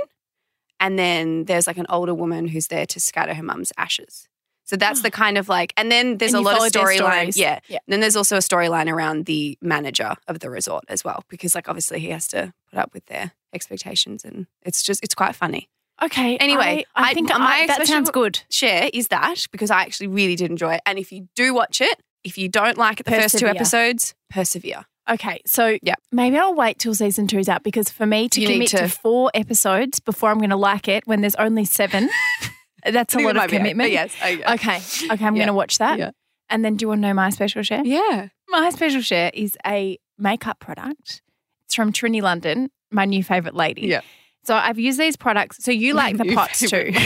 And 0.78 0.98
then 0.98 1.44
there's 1.46 1.66
like 1.66 1.78
an 1.78 1.86
older 1.88 2.12
woman 2.14 2.48
who's 2.48 2.66
there 2.66 2.84
to 2.86 3.00
scatter 3.00 3.32
her 3.32 3.42
mum's 3.42 3.72
ashes. 3.78 4.28
So 4.64 4.76
that's 4.76 5.00
the 5.00 5.10
kind 5.22 5.38
of 5.38 5.48
like, 5.48 5.72
and 5.78 5.90
then 5.90 6.18
there's 6.18 6.34
And 6.34 6.40
a 6.40 6.44
lot 6.44 6.52
of 6.52 6.58
followed 6.58 6.72
their 6.74 6.84
storyline. 6.84 7.32
stories. 7.32 7.36
Yeah. 7.38 7.60
Yeah. 7.68 7.78
Then 7.88 8.00
there's 8.00 8.16
also 8.16 8.36
a 8.36 8.40
storyline 8.40 8.92
around 8.92 9.24
the 9.24 9.56
manager 9.62 10.16
of 10.28 10.40
the 10.40 10.50
resort 10.50 10.84
as 10.88 11.02
well, 11.04 11.24
because 11.28 11.54
like 11.54 11.68
obviously 11.70 12.00
he 12.00 12.10
has 12.10 12.26
to 12.28 12.52
put 12.68 12.78
up 12.78 12.92
with 12.92 13.06
their 13.06 13.32
expectations, 13.54 14.24
and 14.26 14.46
it's 14.62 14.82
just 14.82 15.02
it's 15.02 15.14
quite 15.14 15.34
funny. 15.34 15.70
Okay. 16.02 16.36
Anyway, 16.38 16.84
I, 16.94 17.02
I 17.02 17.10
I- 17.10 17.14
think 17.14 17.28
my 17.30 17.36
I, 17.38 17.66
that 17.66 17.76
special- 17.76 17.92
sounds 17.94 18.10
good. 18.10 18.40
Share 18.50 18.90
is 18.92 19.08
that 19.08 19.46
because 19.50 19.70
I 19.70 19.82
actually 19.82 20.08
really 20.08 20.36
did 20.36 20.50
enjoy 20.50 20.74
it, 20.74 20.80
and 20.86 20.98
if 20.98 21.10
you 21.12 21.28
do 21.34 21.54
watch 21.54 21.80
it, 21.80 22.00
if 22.24 22.36
you 22.36 22.48
don't 22.48 22.76
like 22.76 23.00
it 23.00 23.06
the 23.06 23.12
first 23.12 23.38
two 23.38 23.46
episodes, 23.46 24.14
persevere. 24.30 24.84
Okay, 25.08 25.40
so 25.46 25.78
Yeah. 25.82 25.94
maybe 26.10 26.36
I'll 26.36 26.52
wait 26.54 26.80
till 26.80 26.92
season 26.92 27.28
two's 27.28 27.48
out 27.48 27.62
because 27.62 27.88
for 27.88 28.06
me 28.06 28.28
to 28.30 28.40
You 28.40 28.48
commit 28.48 28.68
to, 28.70 28.76
to- 28.78 28.88
four 28.88 29.30
episodes 29.34 30.00
before 30.00 30.30
I'm 30.30 30.38
going 30.38 30.50
to 30.50 30.56
like 30.56 30.88
it 30.88 31.06
when 31.06 31.20
there's 31.20 31.36
only 31.36 31.64
seven, 31.64 32.10
that's 32.84 33.14
a 33.14 33.18
lot 33.20 33.36
of 33.36 33.48
commitment. 33.48 33.92
yes, 33.92 34.12
okay. 34.20 34.42
Okay, 34.54 34.76
okay, 34.76 35.24
I'm 35.24 35.36
Yeah. 35.36 35.40
going 35.40 35.46
to 35.46 35.52
watch 35.54 35.78
that. 35.78 35.98
Yeah. 35.98 36.10
And 36.50 36.64
then 36.64 36.76
do 36.76 36.82
you 36.84 36.88
want 36.88 37.02
to 37.02 37.08
know 37.08 37.14
my 37.14 37.30
special 37.30 37.62
share? 37.62 37.82
Yeah. 37.84 38.28
My 38.48 38.70
special 38.70 39.00
share 39.00 39.30
is 39.32 39.56
a 39.66 39.98
makeup 40.18 40.58
product. 40.60 41.22
It's 41.66 41.74
from 41.74 41.92
Trinny 41.92 42.20
London, 42.22 42.70
my 42.90 43.04
new 43.04 43.22
favorite 43.24 43.54
lady. 43.54 43.82
Yeah. 43.82 44.00
So 44.46 44.54
I've 44.54 44.78
used 44.78 44.98
these 44.98 45.16
products. 45.16 45.58
So 45.64 45.70
you 45.70 45.94
like 45.94 46.16
the 46.22 46.34
pots 46.34 46.60
too. 46.70 46.92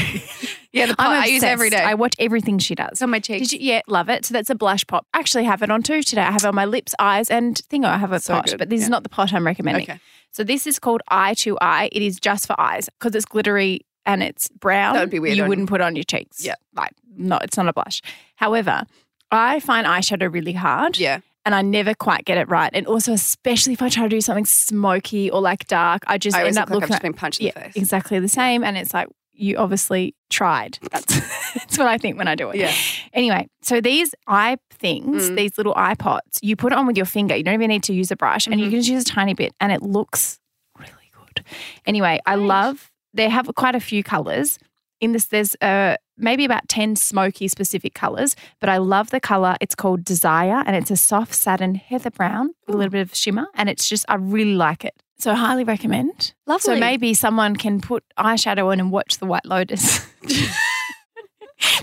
Yeah, 0.72 0.86
the 0.86 0.94
pot 0.94 1.08
I'm 1.08 1.22
I 1.24 1.26
use 1.26 1.42
every 1.42 1.68
day. 1.68 1.82
I 1.82 1.94
watch 1.94 2.14
everything 2.20 2.60
she 2.60 2.76
does. 2.76 2.90
It's 2.92 3.02
on 3.02 3.10
my 3.10 3.18
cheeks. 3.18 3.48
Did 3.48 3.60
you? 3.60 3.68
Yeah, 3.72 3.80
love 3.88 4.08
it. 4.08 4.24
So 4.24 4.32
that's 4.32 4.50
a 4.50 4.54
blush 4.54 4.86
pot. 4.86 5.04
I 5.12 5.18
actually 5.18 5.42
have 5.42 5.62
it 5.62 5.70
on 5.72 5.82
too 5.82 6.00
today. 6.04 6.20
I 6.22 6.30
have 6.30 6.44
it 6.44 6.46
on 6.46 6.54
my 6.54 6.64
lips, 6.64 6.94
eyes, 7.00 7.28
and 7.28 7.56
thingo. 7.68 7.86
I 7.86 7.98
have 7.98 8.12
a 8.12 8.20
So 8.20 8.34
pot, 8.34 8.44
good. 8.46 8.58
but 8.58 8.70
this 8.70 8.80
is 8.80 8.88
not 8.88 9.02
the 9.02 9.08
pot 9.08 9.32
I'm 9.34 9.44
recommending. 9.44 9.82
Okay. 9.82 9.98
So 10.30 10.44
this 10.44 10.68
is 10.68 10.78
called 10.78 11.02
Eye 11.08 11.34
to 11.38 11.58
Eye. 11.60 11.88
It 11.90 12.02
is 12.02 12.20
just 12.20 12.46
for 12.46 12.54
eyes 12.60 12.88
because 13.00 13.16
it's 13.16 13.24
glittery 13.24 13.80
and 14.06 14.22
it's 14.22 14.46
brown. 14.46 14.94
That 14.94 15.00
would 15.00 15.10
be 15.10 15.18
weird 15.18 15.38
You 15.38 15.46
wouldn't 15.46 15.68
put 15.68 15.80
on 15.80 15.96
your 15.96 16.04
cheeks. 16.04 16.44
Yeah. 16.44 16.54
like 16.76 16.92
no, 17.16 17.38
it's 17.38 17.56
not 17.56 17.66
a 17.66 17.72
blush. 17.72 18.00
However, 18.36 18.84
I 19.32 19.58
find 19.58 19.88
eyeshadow 19.88 20.32
really 20.32 20.52
hard. 20.52 20.98
Yeah. 21.00 21.18
And 21.46 21.54
I 21.54 21.62
never 21.62 21.94
quite 21.94 22.24
get 22.26 22.36
it 22.38 22.48
right. 22.50 22.70
And 22.74 22.86
also, 22.86 23.12
especially 23.12 23.72
if 23.72 23.80
I 23.82 23.88
try 23.88 24.02
to 24.02 24.08
do 24.08 24.20
something 24.20 24.44
smoky 24.44 25.30
or 25.30 25.40
like 25.40 25.66
dark, 25.66 26.02
I 26.06 26.18
just 26.18 26.36
I 26.36 26.44
end 26.46 26.58
up 26.58 26.68
look 26.68 26.82
like 26.82 26.84
I've 26.84 26.88
looking 26.90 26.92
just 26.92 27.02
been 27.02 27.12
punched 27.14 27.40
in 27.40 27.46
yeah, 27.46 27.52
the 27.54 27.60
face. 27.60 27.76
exactly 27.76 28.18
the 28.18 28.28
same. 28.28 28.62
And 28.62 28.76
it's 28.76 28.92
like, 28.92 29.08
you 29.32 29.56
obviously 29.56 30.14
tried. 30.28 30.78
That's, 30.92 31.18
that's 31.54 31.78
what 31.78 31.86
I 31.86 31.96
think 31.96 32.18
when 32.18 32.28
I 32.28 32.34
do 32.34 32.50
it. 32.50 32.56
Yeah. 32.56 32.74
Anyway, 33.14 33.48
so 33.62 33.80
these 33.80 34.14
eye 34.26 34.58
things, 34.70 35.30
Mm. 35.30 35.36
these 35.36 35.56
little 35.56 35.72
eye 35.76 35.94
pots, 35.94 36.38
you 36.42 36.56
put 36.56 36.72
it 36.72 36.78
on 36.78 36.86
with 36.86 36.98
your 36.98 37.06
finger. 37.06 37.34
You 37.34 37.42
don't 37.42 37.54
even 37.54 37.68
need 37.68 37.84
to 37.84 37.94
use 37.94 38.10
a 38.10 38.16
brush 38.16 38.46
and 38.46 38.56
you 38.60 38.66
Mm-hmm. 38.66 38.72
can 38.72 38.80
just 38.80 38.90
use 38.90 39.02
a 39.02 39.06
tiny 39.06 39.32
bit 39.32 39.54
and 39.58 39.72
it 39.72 39.80
looks 39.80 40.38
really 40.78 41.10
good. 41.12 41.42
Anyway, 41.86 42.20
I 42.26 42.34
love, 42.34 42.90
they 43.14 43.30
have 43.30 43.50
quite 43.56 43.74
a 43.74 43.80
few 43.80 44.02
colors. 44.04 44.58
In 45.00 45.12
this, 45.12 45.24
there's 45.28 45.56
uh, 45.62 45.96
maybe 46.20 46.44
about 46.44 46.68
10 46.68 46.96
smoky 46.96 47.48
specific 47.48 47.94
colors, 47.94 48.36
but 48.60 48.68
I 48.68 48.78
love 48.78 49.10
the 49.10 49.20
color. 49.20 49.56
It's 49.60 49.74
called 49.74 50.04
Desire 50.04 50.62
and 50.66 50.76
it's 50.76 50.90
a 50.90 50.96
soft 50.96 51.34
satin 51.34 51.74
heather 51.74 52.10
brown 52.10 52.54
with 52.66 52.74
a 52.74 52.78
little 52.78 52.90
oh. 52.90 52.98
bit 52.98 53.02
of 53.02 53.14
shimmer. 53.14 53.46
And 53.54 53.68
it's 53.68 53.88
just, 53.88 54.04
I 54.08 54.14
really 54.16 54.54
like 54.54 54.84
it. 54.84 54.94
So 55.18 55.32
I 55.32 55.34
highly 55.34 55.64
recommend. 55.64 56.32
Lovely. 56.46 56.62
So 56.62 56.76
maybe 56.76 57.12
someone 57.12 57.54
can 57.56 57.80
put 57.80 58.04
eyeshadow 58.18 58.72
on 58.72 58.80
and 58.80 58.90
watch 58.90 59.18
The 59.18 59.26
White 59.26 59.44
Lotus. 59.44 60.00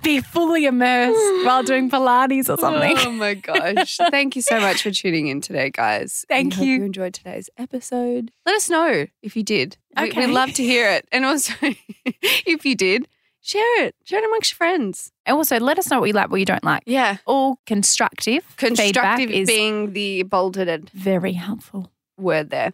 Be 0.01 0.21
fully 0.21 0.65
immersed 0.65 1.45
while 1.45 1.61
doing 1.61 1.89
Pilates 1.89 2.49
or 2.49 2.57
something. 2.59 2.95
Oh 2.97 3.11
my 3.11 3.35
gosh. 3.35 3.97
Thank 4.09 4.35
you 4.35 4.41
so 4.41 4.59
much 4.59 4.81
for 4.81 4.89
tuning 4.89 5.27
in 5.27 5.39
today, 5.39 5.69
guys. 5.69 6.25
Thank 6.27 6.53
We 6.53 6.57
hope 6.57 6.65
you. 6.65 6.73
you 6.77 6.83
enjoyed 6.85 7.13
today's 7.13 7.49
episode. 7.57 8.31
Let 8.45 8.55
us 8.55 8.71
know 8.71 9.05
if 9.21 9.35
you 9.35 9.43
did. 9.43 9.77
We- 9.95 10.09
Okay. 10.09 10.25
We'd 10.27 10.33
love 10.33 10.53
to 10.53 10.63
hear 10.63 10.89
it. 10.89 11.07
And 11.11 11.25
also, 11.25 11.53
if 11.61 12.65
you 12.65 12.75
did, 12.75 13.07
share 13.47 13.83
it. 13.85 13.95
Share 14.03 14.19
it 14.19 14.25
amongst 14.25 14.51
your 14.51 14.57
friends. 14.57 15.11
And 15.25 15.35
also, 15.37 15.59
let 15.59 15.79
us 15.79 15.89
know 15.89 15.99
what 15.99 16.07
you 16.07 16.13
like, 16.13 16.29
what 16.29 16.39
you 16.39 16.45
don't 16.45 16.63
like. 16.63 16.83
Yeah. 16.85 17.17
All 17.25 17.59
constructive, 17.65 18.43
feedback 18.43 18.77
Constructive 18.77 19.29
is 19.31 19.47
being 19.47 19.93
the 19.93 20.23
bolded 20.23 20.67
and 20.67 20.89
very 20.91 21.33
helpful. 21.33 21.91
word 22.17 22.49
there. 22.49 22.71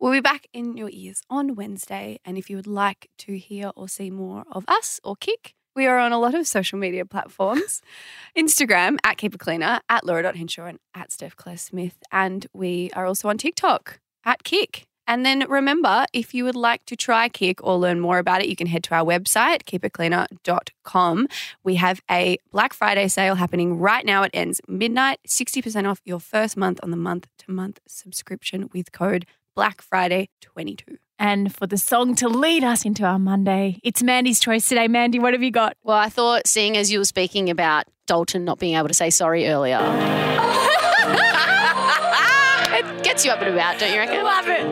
We'll 0.00 0.12
be 0.12 0.20
back 0.20 0.46
in 0.52 0.76
your 0.76 0.88
ears 0.90 1.20
on 1.28 1.54
Wednesday. 1.54 2.18
And 2.24 2.38
if 2.38 2.48
you 2.48 2.56
would 2.56 2.66
like 2.66 3.08
to 3.18 3.36
hear 3.38 3.70
or 3.76 3.88
see 3.88 4.10
more 4.10 4.44
of 4.50 4.64
us 4.68 5.00
or 5.04 5.16
KIC, 5.16 5.52
We 5.74 5.86
are 5.86 5.98
on 5.98 6.10
a 6.12 6.18
lot 6.18 6.34
of 6.34 6.46
social 6.46 6.78
media 6.78 7.04
platforms 7.04 7.82
Instagram 8.36 8.96
at 9.04 9.18
Keep 9.18 9.34
It 9.34 9.40
Cleaner, 9.40 9.80
at 9.90 10.04
Laura.Henshaw, 10.06 10.64
and 10.64 10.78
at 10.94 11.12
Steph 11.12 11.36
Claire 11.36 11.58
Smith. 11.58 11.96
And 12.10 12.46
we 12.54 12.90
are 12.94 13.04
also 13.04 13.28
on 13.28 13.36
TikTok 13.36 14.00
at 14.24 14.42
KIC. 14.42 14.84
And 15.06 15.24
then 15.24 15.44
remember, 15.48 16.06
if 16.12 16.34
you 16.34 16.44
would 16.44 16.56
like 16.56 16.84
to 16.86 16.96
try 16.96 17.28
KIC 17.28 17.60
or 17.62 17.76
learn 17.76 18.00
more 18.00 18.18
about 18.18 18.42
it, 18.42 18.48
you 18.48 18.56
can 18.56 18.66
head 18.66 18.82
to 18.84 18.94
our 18.94 19.04
website, 19.04 19.64
keepitcleaner.com. 19.64 21.28
We 21.62 21.76
have 21.76 22.00
a 22.10 22.38
Black 22.50 22.72
Friday 22.72 23.08
sale 23.08 23.36
happening 23.36 23.78
right 23.78 24.04
now. 24.04 24.22
It 24.24 24.30
ends 24.34 24.60
midnight, 24.66 25.20
60% 25.26 25.88
off 25.88 26.00
your 26.04 26.20
first 26.20 26.56
month 26.56 26.80
on 26.82 26.90
the 26.90 26.96
month 26.96 27.28
to 27.38 27.50
month 27.50 27.78
subscription 27.86 28.68
with 28.72 28.92
code 28.92 29.26
Black 29.54 29.80
Friday 29.80 30.28
22. 30.42 30.98
And 31.18 31.54
for 31.54 31.66
the 31.66 31.78
song 31.78 32.14
to 32.16 32.28
lead 32.28 32.62
us 32.62 32.84
into 32.84 33.04
our 33.04 33.18
Monday, 33.18 33.80
it's 33.82 34.02
Mandy's 34.02 34.38
choice 34.38 34.68
today. 34.68 34.86
Mandy, 34.86 35.18
what 35.18 35.32
have 35.32 35.42
you 35.42 35.50
got? 35.50 35.74
Well, 35.82 35.96
I 35.96 36.10
thought, 36.10 36.46
seeing 36.46 36.76
as 36.76 36.92
you 36.92 36.98
were 36.98 37.06
speaking 37.06 37.48
about 37.48 37.86
Dalton 38.06 38.44
not 38.44 38.58
being 38.58 38.76
able 38.76 38.88
to 38.88 38.94
say 38.94 39.08
sorry 39.08 39.48
earlier, 39.48 39.78
it 42.76 43.02
gets 43.02 43.24
you 43.24 43.30
up 43.30 43.40
and 43.40 43.54
about, 43.54 43.78
don't 43.78 43.92
you 43.92 43.98
reckon? 43.98 44.22
Love 44.22 44.48
it. 44.48 44.64